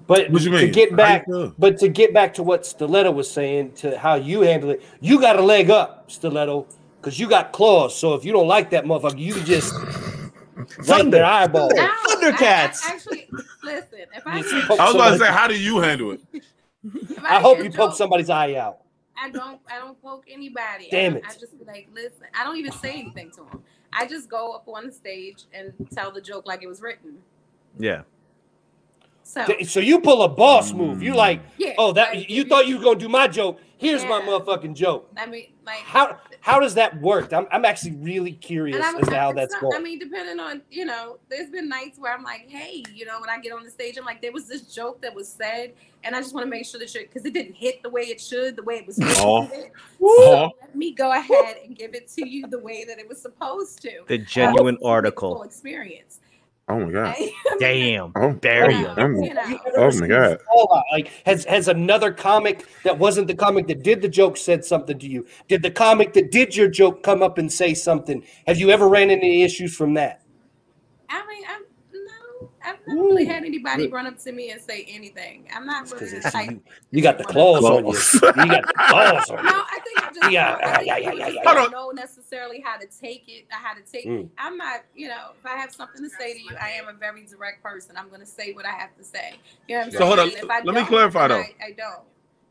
But 0.07 0.31
What 0.31 0.41
you 0.41 0.51
to 0.57 0.69
get 0.69 0.95
back, 0.95 1.25
but 1.59 1.77
to 1.79 1.89
get 1.89 2.13
back 2.13 2.33
to 2.35 2.43
what 2.43 2.65
Stiletto 2.65 3.11
was 3.11 3.29
saying, 3.29 3.73
to 3.73 3.99
how 3.99 4.15
you 4.15 4.41
handle 4.41 4.69
it, 4.69 4.81
you 5.01 5.19
got 5.19 5.37
a 5.37 5.41
leg 5.41 5.69
up, 5.69 6.09
Stiletto, 6.09 6.65
because 7.01 7.19
you 7.19 7.27
got 7.27 7.51
claws. 7.51 7.93
So 7.97 8.13
if 8.13 8.23
you 8.23 8.31
don't 8.31 8.47
like 8.47 8.69
that 8.69 8.85
motherfucker, 8.85 9.19
you 9.19 9.33
can 9.33 9.45
just 9.45 9.73
right 10.87 11.01
in 11.01 11.09
their 11.09 11.25
eyeball. 11.25 11.69
No, 11.75 11.87
Thundercats. 12.07 12.81
I, 12.85 12.91
I 12.91 12.93
actually, 12.93 13.29
listen. 13.63 13.99
If 14.15 14.25
I, 14.25 14.41
Just 14.41 14.53
hear- 14.53 14.63
poke 14.65 14.79
I 14.79 14.85
was 14.85 14.95
about 14.95 15.09
to 15.11 15.17
say, 15.19 15.27
how 15.27 15.47
do 15.47 15.59
you 15.59 15.79
handle 15.79 16.11
it? 16.11 16.21
if 16.83 17.23
I 17.23 17.39
hope 17.41 17.61
you 17.61 17.69
poke 17.69 17.93
somebody's 17.93 18.29
eye 18.29 18.55
out. 18.55 18.79
I 19.21 19.29
don't. 19.29 19.59
I 19.69 19.77
don't 19.79 20.01
poke 20.01 20.25
anybody. 20.29 20.87
Damn 20.89 21.15
I, 21.15 21.17
it. 21.17 21.23
I 21.27 21.33
just 21.33 21.59
be 21.59 21.65
like, 21.65 21.89
listen. 21.93 22.27
I 22.33 22.45
don't 22.45 22.55
even 22.57 22.71
say 22.71 22.93
anything 22.93 23.31
to 23.31 23.37
them. 23.51 23.61
I 23.91 24.05
just 24.05 24.29
go 24.29 24.53
up 24.53 24.67
on 24.67 24.85
the 24.85 24.91
stage 24.91 25.45
and 25.53 25.73
tell 25.93 26.11
the 26.11 26.21
joke 26.21 26.45
like 26.45 26.63
it 26.63 26.67
was 26.67 26.81
written. 26.81 27.17
yeah 27.77 28.03
So 29.27 29.45
So 29.63 29.79
you 29.81 29.99
pull 29.99 30.23
a 30.23 30.29
boss 30.29 30.73
move. 30.73 31.03
You 31.03 31.13
like, 31.13 31.41
mm. 31.41 31.51
yeah. 31.57 31.73
oh, 31.77 31.91
that 31.93 32.15
like, 32.15 32.29
you 32.29 32.45
thought 32.45 32.67
you 32.67 32.77
were 32.77 32.83
gonna 32.83 32.99
do 32.99 33.09
my 33.09 33.27
joke. 33.27 33.59
Here's 33.77 34.03
my 34.05 34.21
motherfucking 34.21 34.73
joke. 34.73 35.11
I 35.15 35.27
mean, 35.27 35.47
like 35.65 35.79
How 35.79 36.17
how 36.39 36.59
does 36.59 36.73
that 36.75 36.99
work? 37.01 37.33
I'm, 37.33 37.45
I'm 37.51 37.65
actually 37.65 37.91
really 37.97 38.31
curious 38.31 38.77
as 38.83 39.05
to 39.05 39.15
how 39.15 39.33
that's 39.33 39.53
not- 39.53 39.61
going. 39.61 39.75
I 39.75 39.79
mean, 39.79 39.99
depending 39.99 40.39
on, 40.39 40.61
you 40.71 40.85
know, 40.85 41.19
there's 41.29 41.49
been 41.49 41.67
nights 41.67 41.99
where 41.99 42.13
I'm 42.13 42.23
like, 42.23 42.45
hey, 42.47 42.83
you 42.93 43.05
know, 43.05 43.19
when 43.19 43.29
I 43.29 43.37
get 43.39 43.51
on 43.51 43.63
the 43.63 43.69
stage, 43.69 43.97
I'm 43.97 44.05
like, 44.05 44.21
there 44.21 44.31
was 44.31 44.47
this 44.47 44.73
joke 44.73 45.01
that 45.01 45.13
was 45.13 45.27
said, 45.27 45.73
and 46.03 46.15
I 46.15 46.21
just 46.21 46.33
want 46.33 46.45
to 46.45 46.49
make 46.49 46.65
sure 46.65 46.79
that 46.79 46.95
you, 46.95 47.01
because 47.01 47.25
it 47.25 47.33
didn't 47.33 47.55
hit 47.55 47.83
the 47.83 47.89
way 47.89 48.03
it 48.03 48.19
should, 48.21 48.55
the 48.55 48.63
way 48.63 48.75
it 48.75 48.87
was 48.87 48.95
supposed 48.95 49.19
Oh. 49.19 49.41
to 49.41 49.45
uh-huh. 49.45 49.55
hit. 49.55 49.71
Oh. 50.01 50.23
So 50.23 50.33
uh-huh. 50.33 50.49
let 50.61 50.75
me 50.75 50.91
go 50.93 51.11
ahead 51.11 51.57
and 51.63 51.75
give 51.75 51.93
it 51.93 52.07
to 52.13 52.27
you 52.27 52.47
the 52.47 52.59
way 52.59 52.85
that 52.85 52.97
it 52.97 53.07
was 53.07 53.21
supposed 53.21 53.81
to. 53.81 53.91
the 54.07 54.17
genuine 54.17 54.77
Uh, 54.81 54.87
article 54.87 55.43
experience. 55.43 56.21
Oh 56.69 56.79
my 56.79 56.91
god. 56.91 57.15
damn 57.59 58.11
Oh, 58.15 58.33
Bury 58.33 58.75
You 58.75 58.87
oh 58.97 59.07
you. 59.07 59.13
know, 59.13 59.23
you 59.23 59.33
know. 59.33 59.59
Oh 59.77 59.91
my 59.99 60.07
god. 60.07 60.37
Oh, 60.53 60.81
like, 60.91 61.09
has 61.25 61.45
has 61.45 61.69
another 61.69 62.11
comic 62.11 62.65
that 62.83 62.97
wasn't 62.97 63.27
the 63.27 63.35
comic 63.35 63.67
that 63.67 63.83
did 63.83 64.01
the 64.01 64.09
joke 64.09 64.37
said 64.37 64.65
something 64.65 64.99
to 64.99 65.07
you? 65.07 65.25
Did 65.47 65.63
the 65.63 65.71
comic 65.71 66.13
that 66.13 66.31
did 66.31 66.55
your 66.55 66.67
joke 66.67 67.03
come 67.03 67.23
up 67.23 67.37
and 67.37 67.51
say 67.51 67.73
something? 67.73 68.23
Have 68.47 68.57
you 68.59 68.69
ever 68.69 68.89
ran 68.89 69.09
into 69.09 69.25
any 69.25 69.43
issues 69.43 69.75
from 69.75 69.93
that? 69.93 70.23
I 71.09 71.25
mean, 71.25 71.43
I'm 71.49 71.61
no, 71.93 72.51
I've 72.67 72.79
never 72.87 73.01
really 73.01 73.25
had 73.25 73.43
anybody 73.45 73.87
run 73.87 74.05
up 74.07 74.19
to 74.19 74.31
me 74.31 74.51
and 74.51 74.61
say 74.61 74.85
anything. 74.89 75.47
I'm 75.55 75.65
not 75.65 75.85
really 75.91 76.05
Because 76.09 76.23
the 76.23 76.31
type. 76.31 76.49
you, 76.51 76.61
you 76.91 77.01
got 77.01 77.17
the 77.17 77.23
claws 77.23 77.63
on 77.63 77.85
you. 77.87 77.93
You 77.93 78.49
got 78.49 78.67
the 78.67 78.73
claws 78.87 79.29
on 79.29 79.45
No. 79.45 79.51
I 79.51 79.79
think 79.83 80.03
I 80.03 80.13
just, 80.13 80.31
Yeah, 80.31 80.57
I 80.61 80.75
think 80.77 80.87
yeah, 80.87 80.97
yeah, 80.97 81.11
just 81.11 81.19
yeah, 81.19 81.41
yeah. 81.43 81.53
don't 81.53 81.71
know 81.71 81.89
necessarily 81.91 82.59
how 82.59 82.77
to 82.77 82.85
take 82.87 83.23
it, 83.27 83.45
or 83.51 83.57
how 83.57 83.73
to 83.73 83.81
take. 83.81 84.05
Mm. 84.05 84.29
I'm 84.37 84.57
not, 84.57 84.83
you 84.95 85.07
know, 85.07 85.31
if 85.39 85.45
I 85.45 85.55
have 85.57 85.71
something 85.73 86.03
to 86.03 86.09
say 86.09 86.33
to 86.33 86.39
you, 86.39 86.55
I 86.61 86.69
am 86.71 86.87
a 86.89 86.93
very 86.93 87.25
direct 87.25 87.63
person. 87.63 87.95
I'm 87.97 88.09
going 88.09 88.19
to 88.21 88.25
say 88.27 88.53
what 88.53 88.65
I 88.65 88.71
have 88.71 88.95
to 88.97 89.03
say. 89.03 89.35
You 89.67 89.75
know 89.75 89.79
what 89.79 89.85
I'm 89.85 89.91
So 89.91 89.97
saying? 89.99 90.07
hold 90.07 90.19
on, 90.19 90.29
And 90.29 90.37
if 90.37 90.49
I 90.49 90.61
let 90.63 90.75
me 90.75 90.85
clarify, 90.85 91.27
though. 91.29 91.37
I, 91.39 91.53
I 91.63 91.71
don't. 91.71 92.03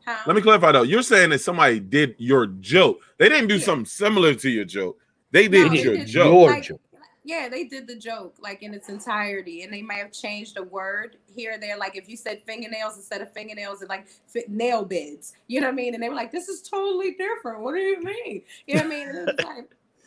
Huh? 0.06 0.16
Let 0.26 0.36
me 0.36 0.42
clarify 0.42 0.70
though. 0.72 0.82
You're 0.82 1.02
saying 1.02 1.30
that 1.30 1.40
somebody 1.40 1.80
did 1.80 2.14
your 2.18 2.46
joke. 2.46 3.00
They 3.18 3.28
didn't 3.28 3.48
do 3.48 3.56
Yeah. 3.56 3.64
something 3.64 3.86
similar 3.86 4.34
to 4.34 4.48
your 4.48 4.64
joke. 4.64 4.98
They 5.32 5.48
did 5.48 5.72
they 5.72 5.82
your 5.82 5.96
did 5.96 6.06
joke. 6.06 6.48
Like, 6.48 6.62
joke. 6.62 6.80
Yeah, 7.26 7.48
they 7.48 7.64
did 7.64 7.88
the 7.88 7.96
joke 7.96 8.36
like 8.40 8.62
in 8.62 8.72
its 8.72 8.88
entirety, 8.88 9.62
and 9.62 9.72
they 9.72 9.82
might 9.82 9.96
have 9.96 10.12
changed 10.12 10.56
a 10.58 10.62
word 10.62 11.16
here 11.26 11.54
or 11.54 11.58
there. 11.58 11.76
Like 11.76 11.96
if 11.96 12.08
you 12.08 12.16
said 12.16 12.40
fingernails 12.46 12.96
instead 12.96 13.20
of 13.20 13.32
fingernails, 13.32 13.80
and 13.80 13.88
like 13.88 14.06
fit 14.28 14.48
nail 14.48 14.84
beds, 14.84 15.32
you 15.48 15.60
know 15.60 15.66
what 15.66 15.72
I 15.72 15.74
mean? 15.74 15.94
And 15.94 16.02
they 16.02 16.08
were 16.08 16.14
like, 16.14 16.30
"This 16.30 16.46
is 16.46 16.62
totally 16.62 17.16
different. 17.18 17.62
What 17.62 17.74
do 17.74 17.80
you 17.80 18.00
mean?" 18.00 18.42
You 18.68 18.76
know 18.76 18.82
what 18.82 18.86
I 18.86 18.88
mean? 18.88 19.08
And 19.08 19.28
it 19.28 19.44
like, 19.44 19.74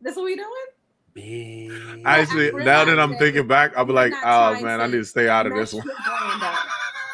"This 0.00 0.16
what 0.16 0.24
we 0.24 0.34
doing?" 0.34 0.50
Big. 1.14 2.02
Actually, 2.04 2.50
now 2.64 2.84
that 2.84 2.98
I'm 2.98 3.16
thinking 3.16 3.46
back, 3.46 3.76
I'll 3.76 3.84
be 3.84 3.92
like, 3.92 4.12
oh 4.22 4.60
man, 4.60 4.82
I 4.82 4.86
need 4.86 4.98
to 4.98 5.04
stay 5.04 5.28
out 5.28 5.46
of 5.46 5.54
this 5.54 5.72
one. 5.72 5.88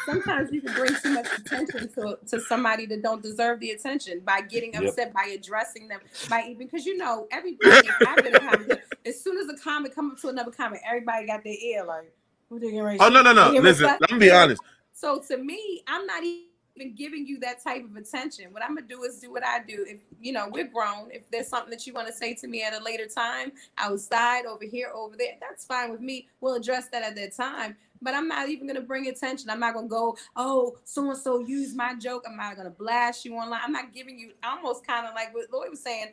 Your 0.07 0.15
brand 0.15 0.19
up. 0.19 0.25
Sometimes 0.25 0.51
you 0.53 0.61
can 0.61 0.73
bring 0.73 0.95
too 0.95 1.09
much 1.09 1.27
attention 1.37 1.89
to, 1.93 2.17
to 2.27 2.39
somebody 2.41 2.85
that 2.87 3.01
don't 3.01 3.21
deserve 3.21 3.59
the 3.59 3.71
attention 3.71 4.19
by 4.21 4.41
getting 4.41 4.73
Yep. 4.73 4.83
upset, 4.83 5.13
by 5.13 5.25
addressing 5.25 5.87
them, 5.87 5.99
by 6.29 6.43
even 6.47 6.67
because 6.67 6.85
you 6.85 6.97
know 6.97 7.27
everybody. 7.31 7.89
I've 8.05 8.23
been 8.23 8.33
in 8.33 8.39
comic, 8.39 8.79
as 9.05 9.21
soon 9.23 9.37
as 9.37 9.47
a 9.49 9.61
comic 9.61 9.93
come 9.93 10.11
up 10.11 10.19
to 10.21 10.29
another 10.29 10.51
comic, 10.51 10.81
everybody 10.87 11.27
got 11.27 11.43
their 11.43 11.53
ear 11.53 11.85
like, 11.85 12.13
"What 12.49 12.61
they 12.61 12.71
getting 12.71 12.99
Oh 12.99 13.09
no, 13.09 13.21
no, 13.21 13.33
no. 13.33 13.51
say?" 13.51 13.59
Listen, 13.59 13.85
let 13.99 14.11
me 14.11 14.19
be 14.19 14.31
honest. 14.31 14.61
So 14.93 15.19
to 15.27 15.37
me, 15.37 15.83
I'm 15.87 16.05
not 16.05 16.23
even 16.23 16.95
giving 16.95 17.27
you 17.27 17.39
that 17.39 17.63
type 17.63 17.83
of 17.83 17.95
attention. 17.95 18.51
What 18.51 18.63
I'm 18.63 18.75
gonna 18.75 18.87
do 18.87 19.03
is 19.03 19.19
do 19.19 19.31
what 19.31 19.45
I 19.45 19.59
do. 19.59 19.85
If 19.87 20.01
you 20.19 20.31
know 20.33 20.47
we're 20.49 20.67
grown, 20.67 21.11
if 21.11 21.29
there's 21.29 21.47
something 21.47 21.69
that 21.71 21.85
you 21.85 21.93
want 21.93 22.07
to 22.07 22.13
say 22.13 22.33
to 22.35 22.47
me 22.47 22.63
at 22.63 22.73
a 22.73 22.83
later 22.83 23.05
time, 23.05 23.51
outside, 23.77 24.45
over 24.45 24.63
here, 24.65 24.91
over 24.93 25.15
there, 25.17 25.33
that's 25.41 25.65
fine 25.65 25.91
with 25.91 26.01
me. 26.01 26.27
We'll 26.41 26.55
address 26.55 26.87
that 26.89 27.03
at 27.03 27.15
that 27.15 27.35
time. 27.35 27.77
But 28.03 28.13
I'm 28.13 28.27
not 28.27 28.49
even 28.49 28.67
gonna 28.67 28.81
bring 28.81 29.07
attention. 29.07 29.49
I'm 29.49 29.59
not 29.59 29.73
gonna 29.73 29.87
go, 29.87 30.17
oh, 30.35 30.77
so 30.83 31.09
and 31.09 31.17
so 31.17 31.39
used 31.39 31.75
my 31.75 31.95
joke. 31.95 32.23
I'm 32.27 32.37
not 32.37 32.55
gonna 32.57 32.69
blast 32.69 33.25
you 33.25 33.35
online. 33.35 33.61
I'm 33.63 33.71
not 33.71 33.93
giving 33.93 34.19
you 34.19 34.31
almost 34.43 34.85
kind 34.85 35.07
of 35.07 35.13
like 35.15 35.33
what 35.33 35.47
Lloyd 35.51 35.69
was 35.69 35.81
saying. 35.81 36.07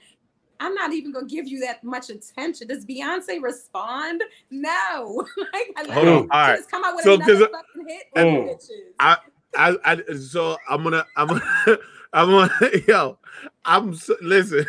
I'm 0.61 0.75
not 0.75 0.93
even 0.93 1.11
gonna 1.11 1.27
give 1.27 1.49
you 1.49 1.61
that 1.61 1.83
much 1.83 2.11
attention. 2.11 2.69
Does 2.69 2.85
Beyonce 2.85 3.43
respond? 3.43 4.23
No. 4.51 5.27
like, 5.53 5.91
Hold 5.91 6.09
on. 6.09 6.15
All 6.15 6.27
right. 6.29 6.61
come 6.71 6.85
out 6.85 6.95
with 6.95 7.05
So, 7.05 7.15
another 7.15 7.49
fucking 7.49 7.89
hit. 7.89 8.05
Bitches. 8.15 8.93
I, 9.01 9.17
I, 9.57 9.77
I, 9.85 10.15
so 10.15 10.59
I'm 10.69 10.85
gonna, 10.85 11.05
I'm 11.17 11.29
gonna, 11.29 11.43
I'm 12.13 12.29
gonna, 12.29 12.71
yo, 12.89 13.19
I'm 13.65 13.95
so, 13.95 14.15
listen, 14.21 14.67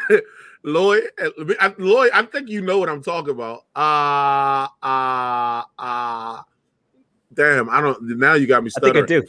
Lloyd, 0.64 1.04
Lloyd, 1.78 2.12
I 2.14 2.24
think 2.24 2.50
you 2.50 2.62
know 2.62 2.80
what 2.80 2.90
I'm 2.90 3.04
talking 3.04 3.32
about. 3.32 3.66
Uh, 3.76 4.68
uh, 4.82 5.64
uh, 5.78 6.42
damn, 7.34 7.70
I 7.70 7.82
don't. 7.82 8.18
Now 8.18 8.34
you 8.36 8.48
got 8.48 8.64
me 8.64 8.72
I 8.78 8.80
think. 8.80 8.98
I 8.98 9.02
do. 9.02 9.24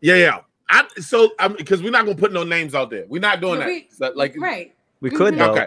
Yeah, 0.00 0.16
yeah. 0.16 0.38
I 0.68 0.86
so 0.98 1.30
I'm 1.38 1.54
because 1.54 1.82
we're 1.82 1.90
not 1.90 2.04
gonna 2.06 2.16
put 2.18 2.32
no 2.32 2.42
names 2.44 2.74
out 2.74 2.90
there. 2.90 3.04
We're 3.08 3.20
not 3.20 3.40
doing 3.40 3.54
No, 3.54 3.60
that. 3.60 3.66
we- 3.68 3.88
So, 3.90 4.12
like, 4.14 4.34
right. 4.38 4.74
We 5.00 5.10
could 5.10 5.36
though. 5.36 5.52
okay, 5.52 5.66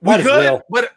we 0.00 0.16
could, 0.16 0.24
well. 0.26 0.62
but 0.70 0.92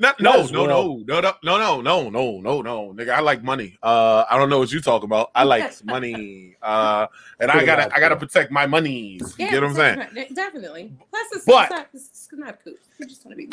not, 0.00 0.20
Might 0.20 0.22
no, 0.22 0.46
no, 0.46 0.62
well. 0.64 1.04
no, 1.06 1.20
no, 1.20 1.32
no, 1.42 1.80
no, 1.80 1.80
no, 1.80 2.10
no, 2.10 2.40
no, 2.40 2.62
no, 2.62 2.92
nigga. 2.94 3.10
I 3.10 3.20
like 3.20 3.42
money. 3.42 3.76
Uh, 3.82 4.24
I 4.30 4.38
don't 4.38 4.48
know 4.48 4.58
what 4.60 4.70
you 4.70 4.80
talking 4.80 5.06
about. 5.06 5.30
I 5.34 5.42
like 5.44 5.72
money. 5.84 6.56
Uh, 6.62 7.06
and 7.40 7.50
I 7.50 7.64
gotta, 7.64 7.92
I 7.92 7.98
gotta 7.98 8.14
protect 8.16 8.52
my 8.52 8.64
monies. 8.66 9.22
You 9.38 9.46
Yeah, 9.46 9.50
get 9.52 9.62
what 9.62 9.70
I'm 9.70 9.74
saying? 9.76 9.98
definitely- 9.98 10.34
Definitely. 10.36 10.92
Plus, 11.10 11.26
it's, 11.32 11.44
But- 11.44 11.62
it's 11.64 11.70
not, 11.72 11.88
it's 11.94 12.28
not 12.32 12.58
cool. 12.64 12.74
We 13.00 13.06
just 13.06 13.24
want 13.26 13.38
to 13.38 13.46
be. 13.46 13.50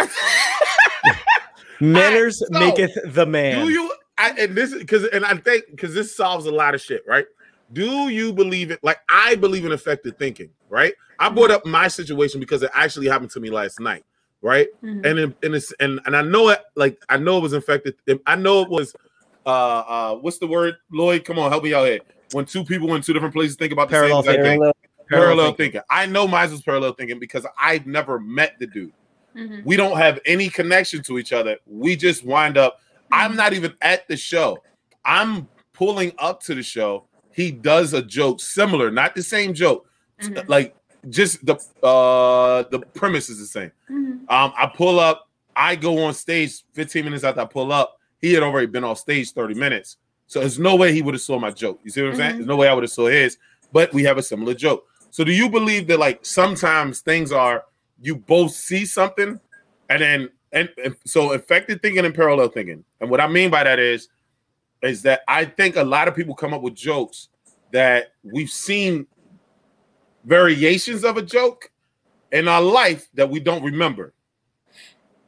Manners 1.80 2.40
so, 2.40 2.46
maketh 2.52 2.96
the 3.14 3.26
man. 3.26 3.66
Do 3.66 3.72
you? 3.72 3.92
I, 4.18 4.32
and 4.32 4.56
this 4.56 4.72
is 4.72 4.80
because, 4.80 5.06
and 5.06 5.26
I 5.26 5.36
think 5.38 5.66
because 5.72 5.94
this 5.94 6.16
solves 6.16 6.46
a 6.46 6.52
lot 6.52 6.74
of 6.74 6.82
shit, 6.82 7.04
right? 7.08 7.26
Do 7.74 8.10
you 8.10 8.32
believe 8.32 8.72
it? 8.72 8.80
Like 8.84 9.00
I 9.10 9.36
believe 9.36 9.66
in 9.66 9.72
effective 9.72 10.16
thinking, 10.18 10.50
right? 10.70 10.94
I 11.20 11.30
brought 11.30 11.52
up 11.52 11.66
my 11.66 11.88
situation 11.88 12.40
because 12.40 12.62
it 12.64 12.72
actually 12.74 13.08
happened 13.08 13.32
to 13.32 13.40
me 13.40 13.50
last 13.50 13.80
night, 13.80 14.06
right? 14.42 14.68
Mhm. 14.84 15.06
and 15.06 15.20
it, 15.20 15.38
and 15.44 15.56
it's 15.56 15.74
and 15.80 16.00
and 16.06 16.16
I 16.16 16.22
know 16.22 16.50
it 16.50 16.60
like 16.76 17.02
I 17.10 17.18
know 17.18 17.38
it 17.38 17.42
was 17.42 17.54
infected. 17.54 17.96
I 18.26 18.36
know 18.36 18.62
it 18.62 18.70
was 18.70 18.96
uh 19.46 19.50
uh 19.50 20.16
what's 20.16 20.38
the 20.38 20.48
word? 20.48 20.76
Lloyd, 20.92 21.26
come 21.26 21.40
on, 21.40 21.50
help 21.52 21.64
me 21.64 21.74
out 21.74 21.86
here. 21.88 22.00
When 22.32 22.46
two 22.46 22.64
people 22.64 22.94
in 22.96 23.02
two 23.02 23.14
different 23.14 23.34
places 23.34 23.56
think 23.56 23.72
about 23.74 23.90
the 23.90 23.94
Parallel 23.94 24.24
same 24.24 24.32
exact 24.36 24.46
thing. 24.46 24.60
Parallel. 24.60 24.74
Parallel 25.10 25.46
thinking. 25.48 25.66
thinking. 25.66 25.82
I 25.90 26.06
know 26.06 26.28
mine 26.28 26.52
was 26.52 26.62
parallel 26.62 26.94
thinking 26.94 27.20
because 27.20 27.46
I've 27.60 27.86
never 27.86 28.20
met 28.20 28.58
the 28.60 28.68
dude. 28.68 28.92
Mhm. 29.36 29.66
We 29.66 29.76
don't 29.76 29.98
have 29.98 30.20
any 30.26 30.50
connection 30.50 31.02
to 31.04 31.18
each 31.20 31.34
other. 31.34 31.58
We 31.66 31.96
just 31.96 32.24
wind 32.24 32.58
up. 32.58 32.80
I'm 33.12 33.36
not 33.36 33.54
even 33.54 33.74
at 33.82 34.08
the 34.08 34.18
show. 34.18 34.58
I'm 35.04 35.48
pulling 35.74 36.14
up 36.20 36.42
to 36.44 36.56
the 36.56 36.64
show. 36.64 37.06
He 37.32 37.52
does 37.52 37.94
a 37.94 38.02
joke 38.02 38.40
similar, 38.40 38.90
not 38.92 39.16
the 39.16 39.24
same 39.24 39.54
joke. 39.54 39.88
Mhm. 40.22 40.48
Like 40.48 40.76
just 41.10 41.46
the 41.46 41.56
uh 41.86 42.64
the 42.72 42.80
premise 42.94 43.30
is 43.30 43.40
the 43.40 43.46
same. 43.46 43.72
Mhm. 43.90 44.20
Um, 44.30 44.54
I 44.58 44.72
pull 44.76 45.00
up, 45.00 45.30
I 45.56 45.76
go 45.76 46.04
on 46.04 46.14
stage 46.14 46.64
15 46.74 47.04
minutes 47.06 47.24
after 47.24 47.42
I 47.42 47.46
pull 47.46 47.72
up. 47.72 48.00
He 48.22 48.34
had 48.34 48.42
already 48.44 48.68
been 48.68 48.84
off 48.84 48.98
stage 49.00 49.32
30 49.32 49.54
minutes. 49.54 49.98
So 50.28 50.40
there's 50.40 50.58
no 50.58 50.76
way 50.76 50.92
he 50.94 51.02
would 51.04 51.14
have 51.14 51.22
saw 51.22 51.38
my 51.38 51.52
joke. 51.52 51.80
You 51.84 51.92
see 51.92 52.02
what 52.02 52.12
I'm 52.12 52.16
saying? 52.16 52.32
Mhm. 52.32 52.36
There's 52.38 52.48
no 52.48 52.56
way 52.56 52.68
I 52.68 52.74
would 52.74 52.84
have 52.84 52.92
saw 52.92 53.08
his, 53.08 53.38
but 53.72 53.94
we 53.94 54.04
have 54.04 54.18
a 54.18 54.24
similar 54.24 54.54
joke. 54.54 54.88
So 55.12 55.24
do 55.24 55.32
you 55.32 55.50
believe 55.50 55.88
that 55.88 56.00
like 56.00 56.26
sometimes 56.26 57.02
things 57.02 57.32
are 57.32 57.66
you 58.02 58.16
both 58.16 58.52
see 58.52 58.86
something 58.86 59.40
and 59.90 60.02
then 60.02 60.30
and, 60.52 60.70
and 60.84 60.96
so 61.06 61.34
effective 61.34 61.82
thinking 61.82 62.06
and 62.06 62.16
parallel 62.16 62.50
thinking. 62.50 62.84
And 63.02 63.10
what 63.10 63.22
I 63.22 63.28
mean 63.28 63.50
by 63.50 63.64
that 63.64 63.80
is 63.80 64.10
is 64.82 65.02
that 65.02 65.22
I 65.28 65.46
think 65.46 65.78
a 65.78 65.84
lot 65.84 66.08
of 66.08 66.16
people 66.16 66.36
come 66.36 66.54
up 66.54 66.62
with 66.62 66.76
jokes 66.76 67.30
that 67.72 68.14
we've 68.24 68.50
seen 68.50 69.08
variations 70.26 71.04
of 71.04 71.18
a 71.18 71.22
joke 71.22 71.72
in 72.32 72.48
our 72.48 72.62
life 72.62 73.08
that 73.14 73.30
we 73.30 73.40
don't 73.40 73.64
remember. 73.64 74.14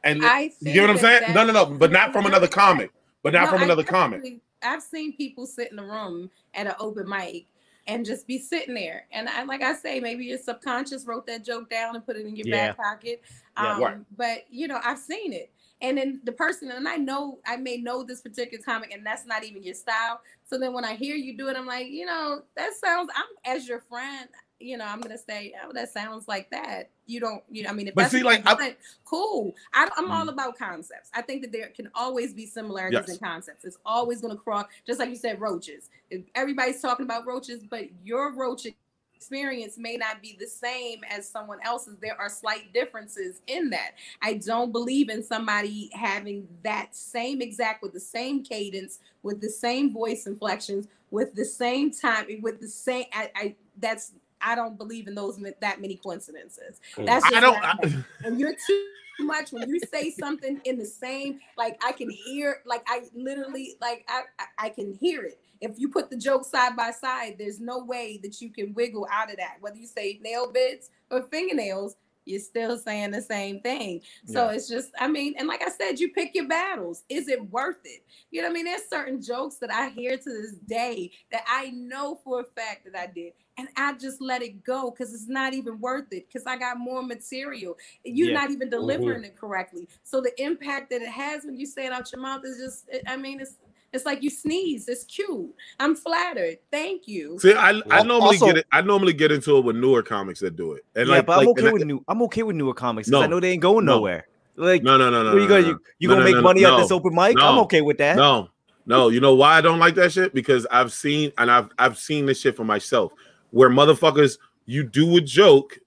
And 0.04 0.24
I 0.24 0.52
you 0.60 0.72
get 0.72 0.80
what 0.82 0.90
I'm 0.90 0.98
saying? 0.98 1.34
No, 1.34 1.44
no, 1.44 1.52
no, 1.52 1.66
but 1.66 1.90
not 1.90 2.12
from 2.12 2.26
another 2.26 2.46
comic. 2.46 2.92
But 3.22 3.32
not 3.32 3.46
No, 3.46 3.50
from 3.50 3.60
I 3.60 3.64
another 3.64 3.84
comic. 3.84 4.20
definitely- 4.20 4.42
I've 4.62 4.82
seen 4.82 5.16
people 5.16 5.46
sit 5.46 5.70
in 5.70 5.76
the 5.76 5.84
room 5.84 6.30
at 6.54 6.66
an 6.66 6.74
open 6.80 7.08
mic 7.08 7.46
and 7.88 8.06
just 8.06 8.26
be 8.26 8.38
sitting 8.38 8.74
there. 8.74 9.06
And 9.12 9.28
I, 9.28 9.42
like 9.44 9.62
I 9.62 9.74
say, 9.74 9.98
maybe 9.98 10.26
your 10.26 10.38
subconscious 10.38 11.06
wrote 11.06 11.26
that 11.26 11.44
joke 11.44 11.70
down 11.70 11.96
and 11.96 12.06
put 12.06 12.16
it 12.16 12.26
in 12.26 12.36
your 12.36 12.46
Yeah. 12.46 12.68
back 12.68 12.76
pocket. 12.76 13.22
Yeah, 13.56 13.72
Um, 13.74 13.82
right. 13.82 13.96
But 14.16 14.44
you 14.50 14.68
know, 14.68 14.80
I've 14.84 14.98
seen 14.98 15.32
it. 15.32 15.50
And 15.80 15.96
then 15.98 16.20
the 16.24 16.32
person, 16.32 16.70
and 16.70 16.88
I 16.88 16.96
know 16.96 17.38
I 17.46 17.56
may 17.56 17.78
know 17.78 18.02
this 18.02 18.20
particular 18.20 18.62
comic, 18.62 18.92
and 18.92 19.06
that's 19.06 19.24
not 19.26 19.44
even 19.44 19.62
your 19.62 19.74
style. 19.74 20.20
So 20.44 20.58
then 20.58 20.72
when 20.72 20.84
I 20.84 20.94
hear 20.94 21.16
you 21.16 21.36
do 21.36 21.48
it, 21.48 21.56
I'm 21.56 21.66
like, 21.66 21.86
you 21.88 22.04
know, 22.04 22.42
that 22.56 22.72
sounds. 22.74 23.10
I'm 23.16 23.56
as 23.56 23.68
your 23.68 23.80
friend, 23.80 24.28
you 24.60 24.76
know, 24.76 24.84
I'm 24.84 25.00
gonna 25.00 25.18
say, 25.18 25.54
oh, 25.64 25.72
that 25.72 25.92
sounds 25.92 26.26
like 26.28 26.50
that. 26.50 26.90
You 27.06 27.20
don't, 27.20 27.42
you 27.50 27.62
know, 27.62 27.70
I 27.70 27.72
mean, 27.72 27.88
if 27.88 27.94
But 27.94 28.02
that's 28.02 28.12
see, 28.12 28.22
like, 28.22 28.42
I- 28.44 28.76
cool. 29.04 29.54
I, 29.72 29.88
I'm 29.96 30.10
all 30.10 30.26
Mm. 30.26 30.32
about 30.32 30.58
concepts. 30.58 31.10
I 31.14 31.22
think 31.22 31.42
that 31.42 31.52
there 31.52 31.68
can 31.68 31.90
always 31.94 32.34
be 32.34 32.46
similarities 32.46 32.98
Yes. 33.06 33.08
in 33.10 33.18
concepts. 33.18 33.64
It's 33.64 33.78
always 33.86 34.20
gonna 34.20 34.36
cross, 34.36 34.66
just 34.86 34.98
like 34.98 35.10
you 35.10 35.16
said, 35.16 35.40
roaches. 35.40 35.90
If 36.10 36.22
everybody's 36.34 36.80
talking 36.80 37.04
about 37.04 37.26
roaches, 37.26 37.62
but 37.64 37.86
your 38.04 38.32
roach 38.34 38.66
experience 39.14 39.76
may 39.78 39.96
not 39.96 40.22
be 40.22 40.36
the 40.38 40.46
same 40.46 41.00
as 41.10 41.28
someone 41.28 41.58
else's. 41.64 41.96
There 41.98 42.18
are 42.20 42.28
slight 42.28 42.72
differences 42.72 43.42
in 43.48 43.70
that. 43.70 43.92
I 44.22 44.34
don't 44.34 44.70
believe 44.72 45.08
in 45.08 45.22
somebody 45.24 45.90
having 45.92 46.46
that 46.62 46.94
same 46.94 47.42
exact 47.42 47.82
with 47.82 47.92
the 47.92 48.00
same 48.00 48.44
cadence, 48.44 49.00
with 49.22 49.40
the 49.40 49.50
same 49.50 49.92
voice 49.92 50.26
inflections, 50.28 50.86
with 51.10 51.34
the 51.34 51.44
same 51.44 51.90
time, 51.90 52.26
with 52.42 52.60
the 52.60 52.68
same. 52.68 53.06
I, 53.12 53.30
I 53.34 53.56
that's 53.80 54.12
I 54.40 54.54
don't 54.54 54.76
believe 54.78 55.08
in 55.08 55.14
those 55.14 55.40
that 55.60 55.80
many 55.80 55.96
coincidences. 55.96 56.80
That's 56.96 57.24
just 57.24 57.36
I 57.36 57.40
don't. 57.40 57.60
not- 57.62 57.84
I, 57.84 58.04
when 58.22 58.38
you're 58.38 58.54
too 58.66 58.84
much 59.20 59.50
when 59.52 59.68
you 59.68 59.80
say 59.92 60.10
something 60.12 60.60
in 60.64 60.78
the 60.78 60.84
same 60.86 61.40
like 61.56 61.76
i 61.84 61.90
can 61.90 62.08
hear 62.08 62.58
like 62.64 62.84
i 62.86 63.02
literally 63.16 63.74
like 63.80 64.04
I, 64.08 64.22
I 64.38 64.66
i 64.66 64.68
can 64.68 64.92
hear 64.94 65.24
it. 65.24 65.40
If 65.60 65.72
you 65.76 65.88
put 65.88 66.08
the 66.08 66.16
joke 66.16 66.44
side 66.44 66.76
by 66.76 66.92
side 66.92 67.34
there's 67.36 67.58
no 67.58 67.80
way 67.84 68.20
that 68.22 68.40
you 68.40 68.50
can 68.50 68.72
wiggle 68.74 69.08
out 69.12 69.28
of 69.30 69.36
that. 69.38 69.56
Whether 69.60 69.76
you 69.78 69.88
say 69.88 70.20
nail 70.22 70.52
bits 70.52 70.90
or 71.10 71.22
fingernails 71.22 71.96
you're 72.26 72.38
still 72.40 72.76
saying 72.78 73.10
the 73.10 73.22
same 73.22 73.58
thing. 73.60 74.02
So 74.26 74.50
Yeah. 74.50 74.52
it's 74.56 74.68
just 74.68 74.90
i 75.00 75.08
mean 75.08 75.34
and 75.36 75.48
like 75.48 75.62
i 75.62 75.68
said 75.70 75.98
you 75.98 76.12
pick 76.12 76.34
your 76.36 76.46
battles. 76.46 77.02
Is 77.08 77.26
it 77.26 77.42
worth 77.50 77.80
it? 77.84 78.04
You 78.30 78.42
know 78.42 78.48
what 78.48 78.52
i 78.52 78.54
mean? 78.54 78.66
There's 78.66 78.88
certain 78.88 79.20
jokes 79.20 79.56
that 79.56 79.72
i 79.72 79.88
hear 79.88 80.16
to 80.16 80.30
this 80.30 80.52
day 80.68 81.10
that 81.32 81.42
i 81.48 81.70
know 81.70 82.20
for 82.22 82.40
a 82.40 82.44
fact 82.44 82.84
that 82.84 82.96
i 82.96 83.06
did 83.12 83.32
and 83.58 83.68
I 83.76 83.92
just 83.94 84.20
let 84.20 84.40
it 84.40 84.64
go 84.64 84.90
because 84.90 85.12
it's 85.12 85.28
not 85.28 85.52
even 85.52 85.80
worth 85.80 86.12
it 86.12 86.26
because 86.28 86.46
I 86.46 86.56
got 86.56 86.78
more 86.78 87.02
material. 87.02 87.76
You're 88.04 88.28
Yeah. 88.28 88.40
not 88.40 88.50
even 88.50 88.68
mm-hmm. 88.68 88.78
delivering 88.78 89.24
it 89.24 89.36
correctly. 89.36 89.88
So 90.04 90.20
the 90.20 90.32
impact 90.42 90.90
that 90.90 91.02
it 91.02 91.08
has 91.08 91.44
when 91.44 91.56
you 91.58 91.66
say 91.66 91.86
it 91.86 91.92
out 91.92 92.10
your 92.12 92.22
mouth 92.22 92.42
is 92.44 92.56
just, 92.58 92.88
I 93.06 93.16
mean, 93.16 93.40
it's 93.40 93.56
it's 93.92 94.04
like 94.04 94.22
you 94.22 94.28
sneeze. 94.28 94.86
It's 94.86 95.04
cute. 95.04 95.50
I'm 95.80 95.96
flattered. 95.96 96.58
Thank 96.70 97.08
you. 97.08 97.38
see, 97.40 97.54
I, 97.54 97.80
I 97.90 98.02
normally 98.02 98.36
also- 98.36 98.46
get 98.46 98.58
it. 98.58 98.66
I 98.70 98.82
normally 98.82 99.14
get 99.14 99.32
into 99.32 99.56
it 99.56 99.64
with 99.64 99.76
newer 99.76 100.02
comics 100.02 100.40
that 100.40 100.56
do 100.56 100.72
it. 100.74 100.84
And 100.94 101.08
yeah, 101.08 101.16
like, 101.16 101.26
but 101.26 101.32
I'm 101.32 101.38
like, 101.38 101.48
okay 101.48 101.60
and 101.60 101.68
I- 101.68 101.72
with 101.72 101.84
new. 101.84 102.04
I'm 102.06 102.22
okay 102.22 102.42
with 102.42 102.56
newer 102.56 102.74
comics 102.74 103.08
because 103.08 103.24
I 103.24 103.26
know 103.26 103.40
they 103.40 103.50
ain't 103.52 103.62
going 103.62 103.84
No. 103.84 103.96
nowhere. 103.96 104.28
Like, 104.56 104.82
no, 104.82 104.98
no, 104.98 105.08
no, 105.08 105.22
no. 105.22 105.30
where 105.30 105.38
you 105.40 105.48
no, 105.48 105.48
gonna 105.48 105.62
no. 105.62 105.68
you, 105.68 105.80
you 106.00 106.08
No, 106.08 106.14
gonna 106.14 106.24
no, 106.24 106.30
make 106.30 106.36
no, 106.36 106.42
money 106.42 106.62
no. 106.62 106.74
at 106.76 106.82
this 106.82 106.90
open 106.90 107.14
mic? 107.14 107.36
I'm 107.40 107.58
okay 107.60 107.80
with 107.80 107.98
that. 107.98 108.16
No, 108.16 108.50
no. 108.86 109.08
You 109.08 109.20
know 109.20 109.34
why 109.34 109.56
I 109.56 109.60
don't 109.60 109.78
like 109.78 109.94
that 109.94 110.12
shit? 110.12 110.34
Because 110.34 110.66
I've 110.70 110.92
seen 110.92 111.32
and 111.38 111.50
I've 111.50 111.70
I've 111.78 111.96
seen 111.96 112.26
this 112.26 112.40
shit 112.40 112.56
for 112.56 112.64
myself, 112.64 113.12
where 113.50 113.70
motherfuckers 113.70 114.38
you 114.66 114.84
do 114.84 115.16
a 115.16 115.20
joke 115.20 115.78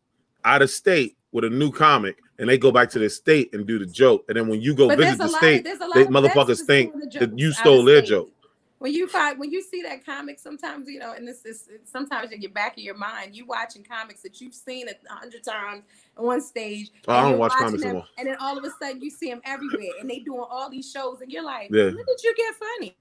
out 0.43 0.61
of 0.61 0.69
state 0.69 1.17
with 1.31 1.43
a 1.45 1.49
new 1.49 1.71
comic, 1.71 2.17
and 2.39 2.49
they 2.49 2.57
go 2.57 2.71
back 2.71 2.89
to 2.89 2.99
their 2.99 3.09
state 3.09 3.53
and 3.53 3.65
do 3.67 3.77
the 3.79 3.85
joke, 3.85 4.25
and 4.27 4.35
then 4.37 4.47
when 4.47 4.59
you 4.61 4.73
go 4.73 4.87
But 4.87 4.97
visit 4.97 5.17
the 5.19 5.29
state, 5.29 5.65
of 5.67 5.79
they 5.93 6.05
motherfuckers 6.05 6.61
think 6.61 6.93
that 7.13 7.37
you 7.37 7.51
stole 7.53 7.85
their 7.85 7.99
state. 7.99 8.09
joke. 8.09 8.31
When 8.79 8.91
you 8.91 9.07
find 9.07 9.37
when 9.37 9.51
you 9.51 9.61
see 9.61 9.83
that 9.83 10.03
comic, 10.03 10.39
sometimes 10.39 10.89
you 10.89 10.97
know, 10.97 11.13
and 11.13 11.27
this 11.27 11.45
is 11.45 11.69
sometimes 11.85 12.31
in 12.31 12.41
your 12.41 12.49
back 12.49 12.73
of 12.77 12.79
your 12.83 12.97
mind, 12.97 13.35
you 13.35 13.45
watching 13.45 13.83
comics 13.83 14.23
that 14.23 14.41
you've 14.41 14.55
seen 14.55 14.87
a 14.89 15.13
hundred 15.13 15.43
times 15.43 15.83
on 16.17 16.41
stage. 16.41 16.89
Oh, 17.07 17.13
I 17.13 17.29
don't 17.29 17.37
watch 17.37 17.51
comics 17.51 17.83
them, 17.83 17.89
anymore. 17.89 18.05
And 18.17 18.27
then 18.27 18.37
all 18.39 18.57
of 18.57 18.63
a 18.63 18.71
sudden, 18.81 18.99
you 18.99 19.11
see 19.11 19.29
them 19.29 19.41
everywhere, 19.45 19.91
and 19.99 20.09
they 20.09 20.17
doing 20.19 20.43
all 20.49 20.67
these 20.67 20.91
shows, 20.91 21.21
and 21.21 21.31
you're 21.31 21.43
like, 21.43 21.69
Yeah. 21.71 21.85
when 21.85 21.95
did 21.97 22.23
you 22.23 22.33
get 22.35 22.55
funny? 22.55 22.97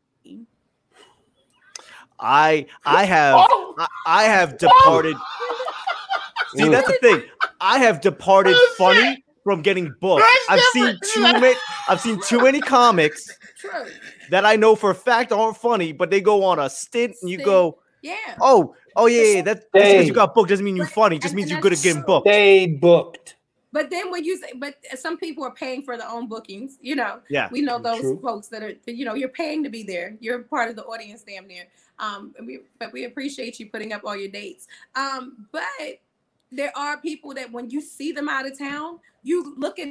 I 2.20 2.66
I 2.84 3.04
have 3.04 3.34
Oh! 3.48 3.74
I, 3.78 3.86
I 4.06 4.22
have 4.24 4.58
departed. 4.58 5.16
Oh! 5.18 5.66
See, 6.56 6.68
that's 6.68 6.86
the 6.88 6.98
thing. 7.00 7.22
I 7.60 7.78
have 7.78 8.00
departed 8.00 8.54
Oh, 8.56 8.74
funny 8.76 9.24
from 9.44 9.62
getting 9.62 9.94
booked. 10.00 10.24
That's 10.48 10.60
I've 10.60 10.60
seen 10.72 10.98
too 11.14 11.22
many. 11.22 11.54
I've 11.88 12.00
seen 12.00 12.20
too 12.26 12.40
many 12.42 12.60
comics 12.60 13.28
that 14.30 14.44
I 14.44 14.56
know 14.56 14.74
for 14.74 14.90
a 14.90 14.94
fact 14.94 15.32
aren't 15.32 15.56
funny, 15.56 15.92
but 15.92 16.10
they 16.10 16.20
go 16.20 16.44
on 16.44 16.58
a 16.58 16.68
stint 16.68 17.14
and 17.22 17.30
you 17.30 17.36
Stint. 17.38 17.46
go, 17.46 17.78
Yeah. 18.02 18.14
oh, 18.40 18.74
oh 18.96 19.06
yeah, 19.06 19.22
yeah 19.22 19.42
that 19.42 19.56
just 19.58 19.72
because 19.72 20.06
you 20.08 20.12
got 20.14 20.34
booked 20.34 20.48
doesn't 20.48 20.64
mean 20.64 20.76
you're 20.76 20.86
funny. 20.86 21.16
It 21.16 21.22
just 21.22 21.34
means 21.34 21.50
you're 21.50 21.60
good 21.60 21.72
at 21.72 21.82
getting 21.82 22.02
booked. 22.02 22.26
They 22.26 22.66
booked. 22.66 23.36
But 23.72 23.88
then 23.90 24.10
when 24.10 24.24
you 24.24 24.36
say, 24.36 24.52
but 24.56 24.74
some 24.96 25.16
people 25.16 25.44
are 25.44 25.54
paying 25.54 25.82
for 25.82 25.96
their 25.96 26.08
own 26.08 26.26
bookings, 26.26 26.76
you 26.80 26.96
know. 26.96 27.20
Yeah. 27.30 27.48
We 27.52 27.62
know 27.62 27.78
those 27.78 28.00
True. 28.00 28.18
folks 28.20 28.48
that 28.48 28.64
are, 28.64 28.72
you 28.86 29.04
know, 29.04 29.14
you're 29.14 29.28
paying 29.28 29.62
to 29.62 29.70
be 29.70 29.84
there. 29.84 30.16
You're 30.18 30.40
part 30.40 30.70
of 30.70 30.76
the 30.76 30.82
audience 30.84 31.22
damn 31.22 31.46
near. 31.46 31.64
Um, 32.00 32.34
we, 32.44 32.60
but 32.78 32.92
we 32.92 33.04
appreciate 33.04 33.60
you 33.60 33.68
putting 33.68 33.92
up 33.92 34.02
all 34.04 34.16
your 34.16 34.30
dates. 34.30 34.66
Um, 34.96 35.46
but 35.52 35.64
there 36.50 36.72
are 36.76 37.00
people 37.00 37.34
that 37.34 37.52
when 37.52 37.70
you 37.70 37.80
see 37.80 38.10
them 38.12 38.28
out 38.28 38.46
of 38.46 38.58
town, 38.58 38.98
you 39.22 39.54
look 39.56 39.78
at 39.78 39.88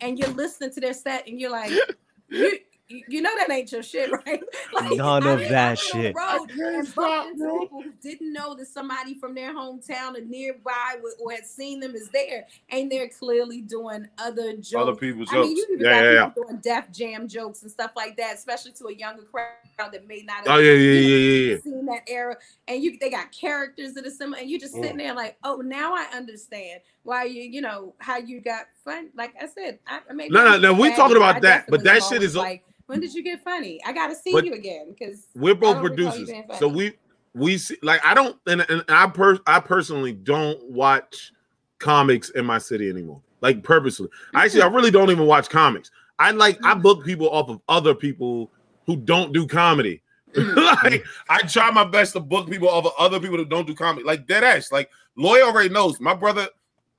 and 0.00 0.18
you're 0.18 0.28
listening 0.28 0.72
to 0.72 0.80
their 0.80 0.94
set 0.94 1.26
and 1.26 1.40
you're 1.40 1.50
like, 1.50 1.72
you, 2.28 2.58
you 2.90 3.22
know 3.22 3.30
that 3.38 3.50
ain't 3.50 3.70
your 3.72 3.82
shit, 3.82 4.10
right? 4.26 4.40
Like, 4.72 4.96
None 4.96 5.26
of 5.26 5.40
mean, 5.40 5.50
that 5.50 5.78
shit. 5.78 6.14
on 6.16 6.46
the 6.46 6.54
road 6.54 6.74
and 6.76 6.88
stop, 6.88 7.26
into 7.26 7.38
bro. 7.44 7.58
people 7.60 7.82
who 7.82 7.92
didn't 8.02 8.32
know 8.32 8.54
that 8.54 8.66
somebody 8.68 9.14
from 9.14 9.34
their 9.34 9.52
hometown 9.54 10.16
or 10.16 10.20
nearby 10.20 10.96
wa- 11.02 11.10
or 11.20 11.32
had 11.32 11.44
seen 11.46 11.80
them 11.80 11.94
is 11.94 12.08
there, 12.10 12.46
and 12.70 12.90
they're 12.90 13.08
clearly 13.08 13.60
doing 13.62 14.06
other 14.18 14.52
jokes. 14.54 14.74
Other 14.74 14.94
people's 14.94 15.28
I 15.30 15.34
jokes. 15.34 15.48
mean, 15.48 15.56
you 15.56 15.66
even 15.72 15.84
yeah, 15.84 15.90
got 15.90 16.04
yeah, 16.04 16.12
yeah. 16.12 16.26
people 16.28 16.42
doing 16.44 16.60
Def 16.62 16.92
Jam 16.92 17.28
jokes 17.28 17.62
and 17.62 17.70
stuff 17.70 17.90
like 17.96 18.16
that, 18.16 18.34
especially 18.36 18.72
to 18.72 18.86
a 18.86 18.94
younger 18.94 19.22
crowd 19.24 19.48
that 19.92 20.06
may 20.06 20.22
not. 20.22 20.46
Oh 20.46 20.52
have, 20.52 20.62
yeah, 20.64 20.72
yeah, 20.72 21.00
yeah, 21.00 21.16
yeah, 21.16 21.50
yeah. 21.54 21.60
Seen 21.62 21.86
that 21.86 22.02
era, 22.08 22.36
and 22.68 22.82
you 22.82 22.96
they 23.00 23.10
got 23.10 23.32
characters 23.32 23.92
that 23.94 24.06
are 24.06 24.10
similar, 24.10 24.38
and 24.40 24.48
you're 24.50 24.60
just 24.60 24.74
Mm. 24.74 24.82
sitting 24.82 24.96
there 24.98 25.14
like, 25.14 25.36
oh, 25.42 25.56
now 25.56 25.94
I 25.94 26.06
understand 26.14 26.80
why 27.02 27.24
you, 27.24 27.42
you 27.42 27.60
know, 27.60 27.94
how 27.98 28.18
you 28.18 28.40
got 28.40 28.66
fun. 28.84 29.10
Like 29.16 29.34
I 29.40 29.46
said, 29.46 29.78
I 29.86 30.00
I 30.08 30.12
maybe 30.12 30.32
No, 30.32 30.44
no, 30.44 30.58
no, 30.58 30.72
we 30.74 30.88
bad, 30.88 30.96
talking 30.96 31.16
about 31.16 31.40
that, 31.42 31.66
but 31.68 31.82
that 31.84 32.02
shit 32.02 32.22
is- 32.22 32.36
like. 32.36 32.64
When 32.86 32.98
did 32.98 33.14
you 33.14 33.22
get 33.22 33.44
funny? 33.44 33.80
I 33.86 33.92
gotta 33.92 34.16
see 34.16 34.32
But 34.32 34.44
you 34.44 34.54
again 34.54 34.96
because 34.98 35.28
We're 35.36 35.54
both 35.54 35.76
don't 35.76 35.84
recall 35.84 36.18
you 36.18 36.26
producers, 36.26 36.44
so 36.58 36.66
we 36.66 36.94
we 37.34 37.56
see 37.56 37.76
like 37.84 38.04
I 38.04 38.14
don't 38.14 38.36
and, 38.48 38.62
and 38.68 38.82
I 38.88 39.06
per 39.06 39.38
I 39.46 39.60
personally 39.60 40.12
don't 40.12 40.60
watch 40.68 41.30
comics 41.78 42.30
in 42.30 42.44
my 42.44 42.58
city 42.58 42.90
anymore. 42.90 43.22
Like 43.42 43.62
purposely, 43.62 44.08
I 44.34 44.44
actually, 44.46 44.62
I 44.62 44.66
really 44.66 44.90
don't 44.90 45.08
even 45.08 45.26
watch 45.26 45.48
comics. 45.48 45.92
I 46.18 46.32
like 46.32 46.58
I 46.64 46.74
Mhm. 46.74 46.82
book 46.82 47.04
people 47.04 47.30
off 47.30 47.48
of 47.48 47.60
other 47.68 47.94
people 47.94 48.50
who 48.86 48.96
don't 48.96 49.32
do 49.32 49.46
comedy. 49.46 50.02
like 50.34 51.04
I 51.28 51.38
try 51.42 51.70
my 51.70 51.84
best 51.84 52.14
to 52.14 52.20
book 52.20 52.50
people 52.50 52.68
off 52.68 52.86
of 52.86 52.92
other 52.98 53.20
people 53.20 53.36
who 53.36 53.44
don't 53.44 53.68
do 53.68 53.74
comedy. 53.74 54.04
Like 54.04 54.26
dead 54.26 54.42
ass. 54.42 54.72
Like 54.72 54.90
Loy 55.14 55.42
already 55.42 55.68
knows. 55.68 56.00
My 56.00 56.14
brother, 56.14 56.48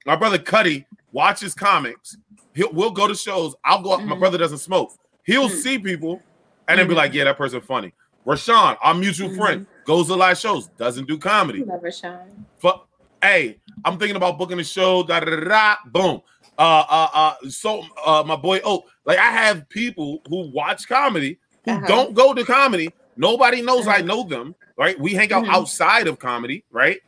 my 0.06 0.16
brother 0.16 0.38
Cuddy 0.38 0.86
watches 1.12 1.54
comics. 1.54 2.18
He'll 2.54 2.72
we'll 2.74 2.92
go 2.92 3.08
to 3.08 3.16
shows. 3.16 3.56
I'll 3.64 3.82
go. 3.82 3.92
Up, 3.94 4.02
My 4.04 4.16
Mhm. 4.16 4.20
brother 4.20 4.38
doesn't 4.38 4.58
smoke. 4.60 4.92
He'll 5.24 5.50
Mhm. 5.50 5.62
see 5.62 5.80
people 5.80 6.22
and 6.68 6.80
then 6.80 6.88
be 6.88 6.94
Mhm. 6.94 6.98
like, 6.98 7.14
"Yeah, 7.14 7.26
that 7.26 7.38
person 7.38 7.62
funny." 7.62 7.94
Rashawn, 8.26 8.78
our 8.82 8.94
mutual 8.94 9.30
Mhm. 9.30 9.38
friend, 9.38 9.68
goes 9.86 10.08
to 10.08 10.16
live 10.16 10.38
shows, 10.38 10.68
doesn't 10.78 11.08
do 11.08 11.18
comedy. 11.18 11.64
never 11.64 11.92
shine. 11.92 12.46
But 12.62 12.84
hey, 13.22 13.60
I'm 13.86 13.98
thinking 13.98 14.16
about 14.16 14.38
booking 14.38 14.60
a 14.60 14.64
show. 14.64 15.04
Da 15.04 15.20
da 15.22 15.36
da 15.36 15.40
da. 15.48 15.76
Boom. 15.88 16.22
Uh, 16.58 16.84
uh, 16.90 17.08
uh. 17.14 17.34
So, 17.50 17.84
uh, 18.06 18.24
my 18.26 18.36
boy 18.36 18.62
Oh, 18.64 18.86
Like, 19.04 19.18
I 19.18 19.32
have 19.32 19.68
people 19.70 20.22
who 20.30 20.52
watch 20.52 20.88
comedy 20.88 21.40
who 21.66 21.72
Uh-huh. 21.72 21.88
don't 21.88 22.14
go 22.14 22.36
to 22.36 22.46
comedy. 22.46 22.94
Nobody 23.18 23.62
knows 23.64 23.88
I 23.88 23.96
Uh-huh. 23.96 24.02
know 24.06 24.24
them. 24.24 24.54
Right? 24.78 25.00
We 25.00 25.14
hang 25.16 25.34
out 25.34 25.46
Mhm. 25.46 25.50
outside 25.50 26.08
of 26.08 26.20
comedy. 26.20 26.64
Right? 26.72 27.02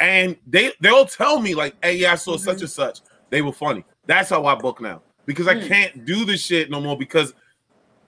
And 0.00 0.36
they 0.46 0.72
they'll 0.80 1.06
tell 1.06 1.40
me 1.40 1.54
like, 1.54 1.74
"Hey, 1.82 1.96
yeah, 1.96 2.12
I 2.12 2.14
saw 2.16 2.36
Mhm. 2.36 2.40
such 2.40 2.60
and 2.60 2.70
such. 2.70 3.00
They 3.30 3.42
were 3.42 3.52
funny." 3.52 3.84
That's 4.06 4.30
how 4.30 4.44
I 4.46 4.54
book 4.54 4.80
now 4.80 5.02
because 5.26 5.48
I 5.48 5.54
Mm. 5.56 5.68
can't 5.68 6.04
do 6.06 6.24
this 6.24 6.40
shit 6.44 6.70
no 6.70 6.80
more 6.80 6.96
because 6.96 7.34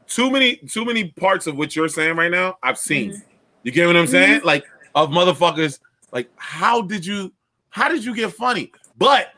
too 0.07 0.31
many 0.31 0.57
too 0.57 0.85
many 0.85 1.09
parts 1.09 1.47
of 1.47 1.57
what 1.57 1.75
you're 1.77 1.89
saying 1.89 2.17
right 2.17 2.31
now 2.31 2.59
I've 2.63 2.79
seen. 2.79 3.13
Mhm. 3.13 3.23
You 3.65 3.73
get 3.73 3.87
what 3.87 3.97
I'm 3.97 4.07
saying? 4.07 4.39
Mm-hmm. 4.39 4.47
Like 4.47 4.65
of 4.95 5.11
motherfuckers. 5.11 5.79
Like 6.13 6.31
how 6.37 6.81
did 6.83 7.05
you 7.05 7.33
how 7.71 7.89
did 7.89 8.05
you 8.05 8.15
get 8.15 8.33
funny? 8.33 8.73
But 8.97 9.33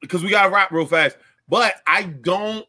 because 0.00 0.22
we 0.22 0.30
got 0.30 0.44
to 0.44 0.50
rap 0.50 0.70
real 0.70 0.86
fast. 0.86 1.16
But 1.48 1.76
I 1.86 2.02
don't 2.04 2.66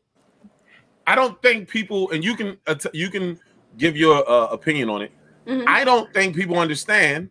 I 1.07 1.15
don't 1.15 1.39
think 1.41 1.69
people 1.69 2.09
and 2.11 2.23
you 2.23 2.35
can 2.35 2.57
you 2.93 3.09
can 3.09 3.39
give 3.77 3.95
your 3.97 4.27
uh, 4.29 4.47
opinion 4.47 4.89
on 4.89 5.01
it. 5.03 5.11
Mhm. 5.45 5.65
I 5.67 5.83
don't 5.83 6.11
think 6.13 6.35
people 6.35 6.57
understand 6.57 7.29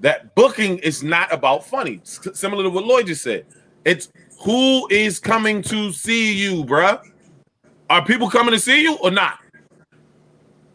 that 0.00 0.34
booking 0.34 0.78
is 0.78 1.02
not 1.02 1.32
about 1.32 1.64
funny. 1.64 2.00
S- 2.02 2.20
similar 2.34 2.62
to 2.64 2.70
what 2.70 2.84
Lloyd 2.84 3.06
just 3.06 3.22
said. 3.22 3.46
It's 3.84 4.10
who 4.40 4.88
is 4.88 5.18
coming 5.18 5.62
to 5.62 5.92
see 5.92 6.32
you, 6.32 6.64
bruh. 6.64 7.02
Are 7.90 8.04
people 8.04 8.28
coming 8.30 8.52
to 8.52 8.60
see 8.60 8.82
you 8.82 8.96
or 8.96 9.10
not? 9.10 9.38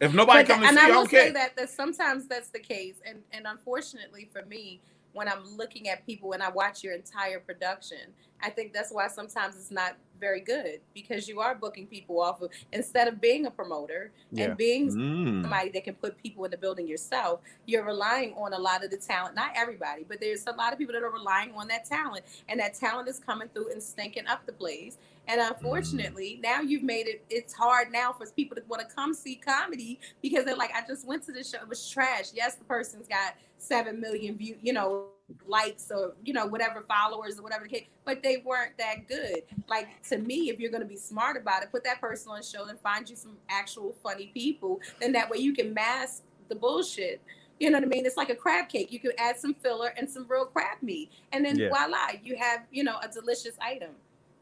If 0.00 0.12
nobody 0.12 0.44
to 0.44 0.54
and 0.54 0.76
see 0.76 0.84
I 0.84 0.90
will 0.90 1.06
say 1.06 1.30
that 1.30 1.56
that 1.56 1.70
sometimes 1.70 2.26
that's 2.26 2.48
the 2.48 2.58
case, 2.58 2.96
and 3.06 3.18
and 3.32 3.46
unfortunately 3.46 4.28
for 4.32 4.44
me, 4.44 4.80
when 5.12 5.28
I'm 5.28 5.44
looking 5.56 5.88
at 5.88 6.04
people 6.04 6.32
and 6.32 6.42
I 6.42 6.50
watch 6.50 6.82
your 6.82 6.92
entire 6.92 7.40
production, 7.40 8.12
I 8.42 8.50
think 8.50 8.72
that's 8.72 8.92
why 8.92 9.08
sometimes 9.08 9.56
it's 9.56 9.70
not 9.70 9.96
very 10.24 10.40
good 10.40 10.76
because 10.94 11.28
you 11.30 11.36
are 11.40 11.54
booking 11.54 11.86
people 11.86 12.16
off 12.26 12.40
of 12.40 12.48
instead 12.72 13.06
of 13.08 13.20
being 13.20 13.44
a 13.46 13.50
promoter 13.60 14.02
Yeah. 14.30 14.44
and 14.44 14.56
being 14.56 14.84
Mm. 14.88 15.42
somebody 15.42 15.70
that 15.74 15.84
can 15.88 15.94
put 16.04 16.16
people 16.24 16.44
in 16.46 16.50
the 16.50 16.56
building 16.64 16.86
yourself, 16.94 17.40
you're 17.66 17.84
relying 17.84 18.32
on 18.42 18.52
a 18.54 18.58
lot 18.68 18.82
of 18.84 18.90
the 18.90 18.96
talent. 18.96 19.34
Not 19.34 19.50
everybody, 19.54 20.02
but 20.10 20.16
there's 20.20 20.46
a 20.46 20.52
lot 20.52 20.72
of 20.72 20.78
people 20.78 20.94
that 20.94 21.02
are 21.02 21.10
relying 21.22 21.52
on 21.54 21.68
that 21.68 21.84
talent, 21.84 22.24
and 22.48 22.58
that 22.60 22.72
talent 22.74 23.06
is 23.08 23.18
coming 23.18 23.48
through 23.52 23.68
and 23.72 23.82
stinking 23.82 24.26
up 24.26 24.40
the 24.46 24.52
place. 24.64 24.96
And 25.26 25.40
unfortunately, 25.40 26.38
now 26.42 26.60
you've 26.60 26.82
made 26.82 27.06
it. 27.12 27.24
It's 27.30 27.52
hard 27.54 27.90
now 27.92 28.12
for 28.12 28.26
people 28.30 28.54
to 28.56 28.62
want 28.68 28.80
to 28.86 28.94
come 28.94 29.12
see 29.14 29.36
comedy 29.36 29.98
because 30.22 30.44
they're 30.44 30.56
like, 30.64 30.72
I 30.74 30.82
just 30.86 31.06
went 31.06 31.24
to 31.26 31.32
the 31.32 31.42
show. 31.44 31.58
It 31.58 31.68
was 31.68 31.88
trash. 31.88 32.26
Yes, 32.34 32.54
the 32.56 32.64
person's 32.64 33.08
got 33.08 33.34
seven 33.58 34.00
million 34.00 34.36
views. 34.36 34.58
you 34.62 34.72
know, 34.72 35.06
likes 35.46 35.90
or 35.90 36.14
you 36.24 36.32
know 36.32 36.46
whatever 36.46 36.82
followers 36.88 37.38
or 37.38 37.42
whatever 37.42 37.64
the 37.64 37.70
case, 37.70 37.86
but 38.04 38.22
they 38.22 38.38
weren't 38.44 38.76
that 38.78 39.08
good. 39.08 39.42
Like 39.68 40.02
to 40.10 40.18
me, 40.18 40.50
if 40.50 40.60
you're 40.60 40.70
going 40.70 40.82
to 40.82 40.88
be 40.88 40.96
smart 40.96 41.36
about 41.36 41.62
it, 41.62 41.70
put 41.70 41.84
that 41.84 42.00
person 42.00 42.30
on 42.32 42.42
show 42.42 42.64
and 42.66 42.78
find 42.80 43.08
you 43.08 43.16
some 43.16 43.36
actual 43.48 43.94
funny 44.02 44.30
people. 44.34 44.80
Then 45.00 45.12
that 45.12 45.28
way 45.30 45.38
you 45.38 45.54
can 45.54 45.72
mask 45.74 46.22
the 46.48 46.54
bullshit. 46.54 47.20
You 47.60 47.70
know 47.70 47.78
what 47.78 47.84
I 47.84 47.88
mean? 47.88 48.04
It's 48.04 48.16
like 48.16 48.30
a 48.30 48.34
crab 48.34 48.68
cake. 48.68 48.92
You 48.92 48.98
can 48.98 49.12
add 49.18 49.38
some 49.38 49.54
filler 49.54 49.94
and 49.96 50.10
some 50.10 50.26
real 50.28 50.44
crab 50.46 50.78
meat, 50.82 51.10
and 51.32 51.44
then 51.44 51.58
Yeah. 51.58 51.68
voila, 51.68 52.12
you 52.22 52.36
have 52.36 52.64
you 52.70 52.84
know 52.84 52.98
a 53.02 53.08
delicious 53.08 53.56
item. 53.60 53.90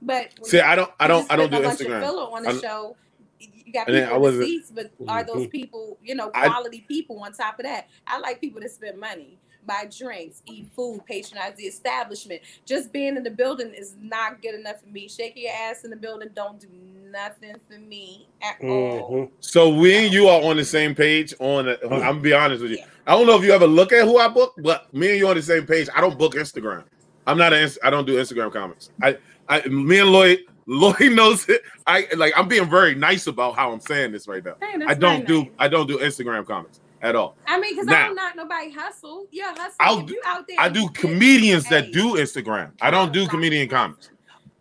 But 0.00 0.32
See, 0.44 0.56
you- 0.56 0.62
I 0.64 0.74
don't, 0.74 0.90
I 0.98 1.06
don't, 1.06 1.30
I 1.30 1.36
don't 1.36 1.50
do 1.50 1.58
a 1.58 1.62
bunch 1.62 1.80
of 1.80 1.86
Instagram. 1.86 2.00
filler 2.00 2.22
on 2.22 2.42
the 2.42 2.50
I- 2.50 2.60
show. 2.60 2.96
You 3.38 3.72
got 3.72 3.86
people 3.86 4.00
I 4.00 4.04
in 4.04 4.08
the 4.12 4.18
wasn't- 4.18 4.44
seats, 4.44 4.70
but 4.72 4.90
are 5.08 5.24
those 5.24 5.46
Mhm. 5.46 5.50
people, 5.50 5.98
you 6.02 6.14
know, 6.14 6.30
I- 6.34 6.48
quality 6.48 6.84
people 6.88 7.18
on 7.20 7.32
top 7.32 7.58
of 7.58 7.64
that? 7.64 7.88
I 8.06 8.18
like 8.18 8.40
people 8.40 8.60
that 8.60 8.70
spend 8.70 8.98
money, 8.98 9.38
buy 9.66 9.88
drinks, 9.96 10.42
eat 10.46 10.68
food, 10.74 11.02
patronize 11.06 11.54
the 11.56 11.64
establishment. 11.64 12.42
Just 12.64 12.92
being 12.92 13.16
in 13.16 13.22
the 13.22 13.30
building 13.30 13.72
is 13.74 13.94
not 14.00 14.42
good 14.42 14.54
enough 14.54 14.80
for 14.80 14.88
me. 14.88 15.08
Shaking 15.08 15.44
your 15.44 15.52
ass 15.52 15.84
in 15.84 15.90
the 15.90 15.96
building 15.96 16.30
don't 16.34 16.60
do 16.60 16.68
nothing 17.10 17.54
for 17.68 17.78
me 17.78 18.26
at 18.42 18.56
all. 18.62 19.10
Mhm. 19.10 19.30
So 19.40 19.68
we 19.68 19.94
and 19.94 20.12
you 20.12 20.28
are 20.28 20.42
on 20.42 20.56
the 20.56 20.64
same 20.64 20.94
page. 20.94 21.34
On, 21.38 21.66
the, 21.66 21.82
I'm 21.84 22.00
gonna 22.00 22.20
be 22.20 22.32
honest 22.32 22.62
with 22.62 22.72
you. 22.72 22.78
Yeah. 22.78 22.86
I 23.06 23.12
don't 23.12 23.26
know 23.26 23.36
if 23.36 23.44
you 23.44 23.52
ever 23.52 23.66
look 23.66 23.92
at 23.92 24.04
who 24.04 24.18
I 24.18 24.28
book, 24.28 24.54
but 24.58 24.92
me 24.94 25.10
and 25.10 25.18
you 25.18 25.28
on 25.28 25.36
the 25.36 25.42
same 25.42 25.66
page. 25.66 25.88
I 25.94 26.00
don't 26.00 26.18
book 26.18 26.34
Instagram. 26.34 26.84
I'm 27.26 27.38
not 27.38 27.52
an. 27.52 27.68
I 27.82 27.90
don't 27.90 28.06
do 28.06 28.16
Instagram 28.16 28.52
comments. 28.52 28.90
I, 29.02 29.18
I, 29.48 29.66
me 29.68 30.00
and 30.00 30.10
Lloyd, 30.10 30.40
Lloyd 30.66 31.12
knows 31.12 31.48
it. 31.48 31.62
I 31.86 32.08
like. 32.16 32.32
I'm 32.36 32.48
being 32.48 32.68
very 32.68 32.94
nice 32.94 33.26
about 33.26 33.54
how 33.56 33.72
I'm 33.72 33.80
saying 33.80 34.12
this 34.12 34.26
right 34.26 34.44
now. 34.44 34.54
Hey, 34.60 34.84
I 34.86 34.94
don't 34.94 35.26
do. 35.26 35.42
nice. 35.42 35.50
I 35.58 35.68
don't 35.68 35.86
do 35.86 35.98
Instagram 35.98 36.46
comments 36.46 36.80
at 37.02 37.16
all. 37.16 37.36
I 37.46 37.58
mean, 37.60 37.74
because 37.74 37.88
I 37.88 37.92
Now- 37.92 38.06
don't 38.06 38.14
knock 38.14 38.36
nobody 38.36 38.70
hustle. 38.70 39.26
Yeah, 39.30 39.54
hustle. 39.56 39.76
I'll 39.80 40.08
you 40.08 40.20
out 40.24 40.46
there, 40.46 40.56
I 40.58 40.68
do 40.68 40.88
comedians 40.90 41.64
that 41.68 41.92
do 41.92 42.14
Instagram. 42.14 42.72
I 42.80 42.90
don't 42.90 43.12
do 43.12 43.26
comedian 43.26 43.68
comments. 43.68 44.08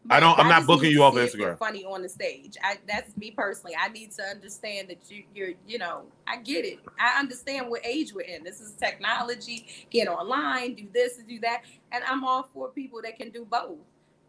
I 0.09 0.19
don't- 0.19 0.37
I'm 0.39 0.49
not 0.49 0.65
booking 0.65 0.91
you 0.91 1.03
off 1.03 1.13
see 1.13 1.19
if 1.21 1.35
you're 1.35 1.53
Instagram. 1.53 1.59
Funny 1.59 1.85
on 1.85 2.01
the 2.01 2.09
stage. 2.09 2.57
I 2.63 2.79
that's 2.87 3.15
me 3.15 3.31
personally. 3.31 3.75
I 3.79 3.87
need 3.89 4.11
to 4.13 4.23
understand 4.23 4.89
that 4.89 5.09
you 5.09 5.23
you're 5.33 5.53
you 5.67 5.77
know 5.77 6.05
I 6.27 6.37
get 6.37 6.65
it. 6.65 6.79
I 6.99 7.19
understand 7.19 7.69
what 7.69 7.85
age 7.85 8.11
we're 8.13 8.21
in. 8.21 8.43
This 8.43 8.59
is 8.59 8.73
technology. 8.73 9.67
Get 9.91 10.07
online, 10.07 10.73
do 10.73 10.87
this 10.91 11.19
and 11.19 11.27
do 11.27 11.39
that, 11.41 11.61
and 11.91 12.03
I'm 12.05 12.23
all 12.23 12.49
for 12.53 12.69
people 12.69 13.01
that 13.03 13.17
can 13.17 13.29
do 13.29 13.45
both. 13.45 13.77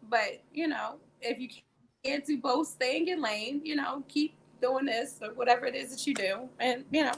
But 0.09 0.41
you 0.53 0.67
know, 0.67 0.99
if 1.21 1.39
you 1.39 1.49
can't 2.05 2.25
do 2.25 2.37
both, 2.37 2.67
stay 2.67 2.97
in 2.97 3.07
your 3.07 3.19
lane. 3.19 3.61
You 3.65 3.75
know, 3.75 4.03
keep 4.07 4.35
doing 4.61 4.85
this 4.85 5.17
or 5.21 5.33
whatever 5.33 5.65
it 5.65 5.75
is 5.75 5.89
that 5.89 6.05
you 6.07 6.13
do, 6.13 6.47
and 6.59 6.85
you 6.91 7.03
know. 7.03 7.13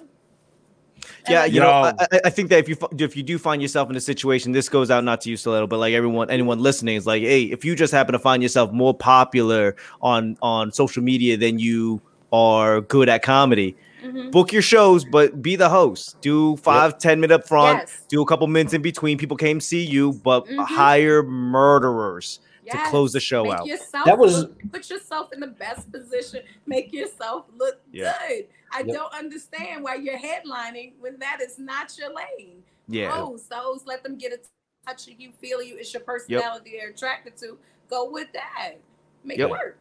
Yeah, 1.29 1.45
you 1.45 1.59
know, 1.59 1.67
Yo. 1.67 1.71
I, 1.99 2.07
I- 2.11 2.19
I 2.25 2.29
think 2.29 2.49
that 2.49 2.59
if 2.59 2.69
you 2.69 2.77
if 2.99 3.15
you 3.17 3.23
do 3.23 3.37
find 3.37 3.61
yourself 3.61 3.89
in 3.89 3.95
a 3.95 4.01
situation, 4.01 4.51
this 4.51 4.69
goes 4.69 4.89
out 4.91 5.03
not 5.03 5.21
to 5.21 5.29
you, 5.29 5.37
Stiletto, 5.37 5.67
but 5.67 5.77
like 5.79 5.93
everyone, 5.93 6.29
anyone 6.29 6.59
listening 6.59 6.95
is 6.95 7.05
like, 7.05 7.21
hey, 7.21 7.43
if 7.43 7.63
you 7.65 7.75
just 7.75 7.93
happen 7.93 8.13
to 8.13 8.19
find 8.19 8.41
yourself 8.43 8.71
more 8.71 8.93
popular 8.93 9.75
on 10.01 10.37
on 10.41 10.71
social 10.71 11.03
media 11.03 11.37
than 11.37 11.59
you 11.59 12.01
are 12.33 12.81
good 12.81 13.07
at 13.09 13.21
comedy, 13.23 13.75
Mhm. 14.03 14.31
book 14.31 14.51
your 14.51 14.61
shows, 14.61 15.05
but 15.05 15.41
be 15.41 15.55
the 15.55 15.69
host. 15.69 16.19
Do 16.21 16.57
five, 16.57 16.97
ten 16.97 17.19
minutes 17.19 17.41
up 17.43 17.47
front. 17.47 17.79
Yes. 17.79 18.01
Do 18.09 18.21
a 18.21 18.25
couple 18.25 18.45
minutes 18.47 18.73
in 18.73 18.81
between. 18.81 19.17
People 19.17 19.37
came 19.37 19.59
see 19.59 19.83
you, 19.83 20.13
but 20.23 20.45
Mhm. 20.47 20.65
hire 20.65 21.23
murderers 21.23 22.39
to 22.71 22.89
close 22.89 23.13
the 23.13 23.19
show 23.19 23.43
Make 23.45 23.53
out. 23.53 23.65
Yourself 23.67 24.05
That 24.05 24.17
was- 24.17 24.39
look- 24.43 24.71
put 24.71 24.89
yourself 24.89 25.31
in 25.33 25.39
the 25.39 25.47
best 25.47 25.91
position. 25.91 26.43
Make 26.65 26.91
yourself 26.93 27.45
look 27.55 27.79
Yeah. 27.91 28.17
good. 28.27 28.47
I 28.71 28.79
Yep. 28.79 28.87
don't 28.95 29.13
understand 29.13 29.83
why 29.83 29.95
you're 29.95 30.17
headlining 30.17 30.93
when 30.99 31.19
that 31.19 31.39
is 31.41 31.57
not 31.59 31.97
your 31.97 32.13
lane. 32.13 32.63
Yeah. 32.87 33.11
Host, 33.11 33.51
host, 33.51 33.87
let 33.87 34.03
them 34.03 34.17
get 34.17 34.33
a 34.33 34.39
touch 34.85 35.07
of 35.07 35.19
you, 35.19 35.31
feel 35.31 35.61
you. 35.61 35.77
It's 35.77 35.93
your 35.93 36.03
personality 36.03 36.75
they're 36.77 36.89
attracted 36.89 37.37
to. 37.37 37.57
Go 37.89 38.09
with 38.09 38.31
that. 38.33 38.75
Make 39.23 39.37
Yep. 39.39 39.47
it 39.47 39.51
work. 39.51 39.77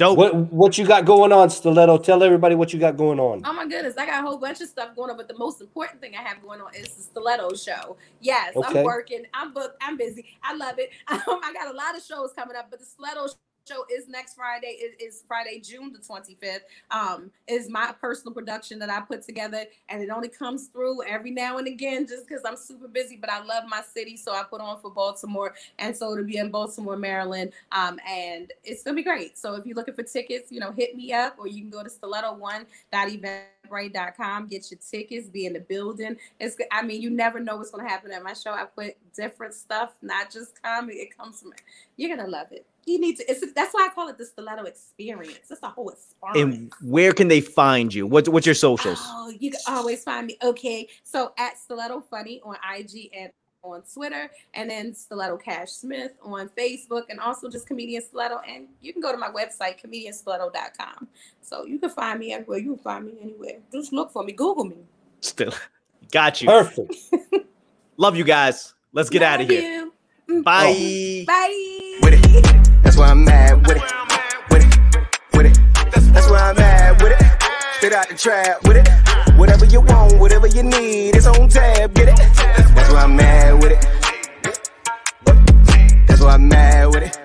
Dope. 0.00 0.16
What 0.16 0.34
what 0.50 0.78
you 0.78 0.86
got 0.86 1.04
going 1.04 1.30
on, 1.30 1.50
Stiletto? 1.50 1.98
Tell 1.98 2.22
everybody 2.22 2.54
what 2.54 2.72
you 2.72 2.80
got 2.80 2.96
going 2.96 3.20
on. 3.20 3.42
Oh 3.44 3.52
my 3.52 3.66
goodness, 3.66 3.98
I 3.98 4.06
got 4.06 4.24
a 4.24 4.26
whole 4.26 4.38
bunch 4.38 4.62
of 4.62 4.68
stuff 4.70 4.96
going 4.96 5.10
on, 5.10 5.18
but 5.18 5.28
the 5.28 5.36
most 5.36 5.60
important 5.60 6.00
thing 6.00 6.14
I 6.16 6.22
have 6.22 6.40
going 6.40 6.62
on 6.62 6.74
is 6.74 6.88
the 6.88 7.02
stiletto 7.02 7.54
show. 7.54 7.98
Yes, 8.22 8.56
Okay. 8.56 8.78
I'm 8.80 8.84
working, 8.86 9.24
I'm 9.34 9.52
booked, 9.52 9.76
I'm 9.82 9.98
busy. 9.98 10.24
I 10.42 10.54
love 10.56 10.78
it. 10.78 10.90
Um, 11.10 11.40
I 11.44 11.52
got 11.52 11.72
a 11.72 11.76
lot 11.76 11.94
of 11.94 12.02
shows 12.02 12.32
coming 12.34 12.56
up, 12.56 12.68
but 12.70 12.78
the 12.78 12.86
stiletto 12.86 13.26
show 13.68 13.84
is 13.90 14.08
next 14.08 14.34
Friday. 14.34 14.76
It 14.78 15.02
is 15.02 15.22
Friday, 15.26 15.60
June 15.60 15.92
the 15.92 15.98
25th. 15.98 16.60
Um, 16.90 17.30
is 17.46 17.68
my 17.68 17.92
personal 18.00 18.32
production 18.32 18.78
that 18.80 18.90
I 18.90 19.00
put 19.00 19.22
together, 19.22 19.64
and 19.88 20.02
it 20.02 20.10
only 20.10 20.28
comes 20.28 20.68
through 20.68 21.04
every 21.04 21.30
now 21.30 21.58
and 21.58 21.66
again 21.66 22.06
just 22.06 22.26
because 22.26 22.42
I'm 22.44 22.56
super 22.56 22.88
busy. 22.88 23.16
But 23.16 23.30
I 23.30 23.42
love 23.42 23.64
my 23.68 23.82
city, 23.82 24.16
so 24.16 24.32
I 24.32 24.42
put 24.42 24.60
on 24.60 24.80
for 24.80 24.90
Baltimore, 24.90 25.54
and 25.78 25.96
so 25.96 26.16
to 26.16 26.22
be 26.22 26.38
in 26.38 26.50
Baltimore, 26.50 26.96
Maryland, 26.96 27.52
um, 27.72 27.98
and 28.08 28.52
it's 28.64 28.82
gonna 28.82 28.96
be 28.96 29.02
great. 29.02 29.38
So 29.38 29.54
if 29.54 29.66
you're 29.66 29.76
looking 29.76 29.94
for 29.94 30.02
tickets, 30.02 30.50
you 30.50 30.60
know, 30.60 30.72
hit 30.72 30.96
me 30.96 31.12
up, 31.12 31.36
or 31.38 31.46
you 31.46 31.60
can 31.60 31.70
go 31.70 31.82
to 31.82 31.90
stiletto 31.90 32.34
one 32.34 32.66
eventbrite.com 32.92 34.46
get 34.46 34.70
your 34.70 34.78
tickets 34.78 35.28
be 35.28 35.46
in 35.46 35.52
the 35.52 35.60
building 35.60 36.16
it's 36.38 36.56
i 36.70 36.82
mean 36.82 37.00
you 37.00 37.10
never 37.10 37.40
know 37.40 37.56
what's 37.56 37.70
to 37.70 37.80
happen 37.80 38.10
at 38.12 38.22
my 38.22 38.32
show 38.32 38.52
i 38.52 38.64
put 38.64 38.96
different 39.14 39.54
stuff 39.54 39.92
not 40.02 40.30
just 40.30 40.60
comedy 40.62 40.98
it 40.98 41.16
comes 41.16 41.40
from 41.40 41.52
you're 41.96 42.14
gonna 42.14 42.28
love 42.28 42.48
it 42.52 42.66
you 42.90 43.00
need 43.00 43.16
to 43.16 43.30
it's 43.30 43.44
that's 43.54 43.72
why 43.72 43.86
i 43.90 43.94
call 43.94 44.08
it 44.08 44.18
the 44.18 44.24
stiletto 44.24 44.64
experience 44.64 45.50
it's 45.50 45.62
a 45.62 45.68
whole 45.68 45.88
experience 45.90 46.10
And 46.36 46.72
where 46.82 47.12
can 47.12 47.28
they 47.28 47.40
find 47.40 47.92
you? 47.92 48.06
What 48.06 48.28
what's 48.28 48.46
your 48.46 48.54
socials? 48.54 48.98
Oh, 49.02 49.32
you 49.38 49.50
can 49.50 49.60
always 49.66 50.02
find 50.04 50.26
me. 50.26 50.36
Okay. 50.42 50.88
So 51.02 51.32
at 51.38 51.58
Stiletto 51.58 52.00
Funny 52.10 52.40
on 52.44 52.56
IG 52.76 53.10
and 53.16 53.30
on 53.62 53.82
Twitter, 53.92 54.30
and 54.54 54.70
then 54.70 54.94
Stiletto 54.94 55.36
Cash 55.36 55.70
Smith 55.70 56.12
on 56.22 56.48
Facebook, 56.56 57.04
and 57.10 57.20
also 57.20 57.48
just 57.50 57.66
Comedian 57.66 58.02
Stiletto. 58.02 58.40
And 58.48 58.68
you 58.80 58.92
can 58.92 59.02
go 59.02 59.12
to 59.12 59.18
my 59.18 59.28
website, 59.28 59.80
comedianstiletto.com. 59.84 61.08
So 61.42 61.64
you 61.64 61.78
can 61.78 61.90
find 61.90 62.18
me 62.18 62.32
everywhere. 62.32 62.58
You 62.58 62.74
can 62.74 62.82
find 62.82 63.06
me 63.06 63.18
anywhere. 63.20 63.58
Just 63.72 63.92
look 63.92 64.12
for 64.12 64.22
me. 64.24 64.32
Google 64.32 64.64
me. 64.64 64.76
Still, 65.20 65.52
got 66.12 66.40
you. 66.40 66.48
Perfect. 66.48 66.94
Love 67.96 68.16
you 68.16 68.24
guys. 68.24 68.74
Let's 68.92 69.10
get 69.10 69.22
out 69.22 69.40
of 69.40 69.48
here. 69.48 69.62
you. 69.62 69.92
Mm. 70.28 70.44
Bye. 70.44 71.24
Bye. 71.26 72.40
That's 72.82 72.96
why 72.96 73.08
I'm 73.08 73.24
mad 73.24 73.66
with 73.66 73.76
it. 73.76 73.82
With 74.50 74.62
it. 74.64 74.78
With 75.36 75.46
it. 75.46 75.58
That's 76.12 76.28
why 76.30 76.50
I'm 76.50 76.56
mad 76.56 77.02
with 77.02 77.12
it. 77.12 77.26
Spit 77.76 77.92
out 77.92 78.08
the 78.08 78.14
trap 78.16 78.62
with 78.64 78.76
it. 78.76 78.88
Whatever 79.38 79.64
you 79.66 79.80
want, 79.80 80.18
whatever 80.18 80.46
you 80.46 80.62
need, 80.62 81.16
it's 81.16 81.26
on 81.26 81.48
tab. 81.48 81.94
Get 81.94 82.08
it. 82.08 82.16
That's 82.16 82.90
why 82.92 83.02
I'm 83.04 83.16
mad 83.16 83.62
with 83.62 83.72
it. 83.72 83.86
That's 86.06 86.20
why 86.20 86.34
I'm 86.34 86.48
mad 86.48 86.86
with 86.86 87.02
it. 87.04 87.19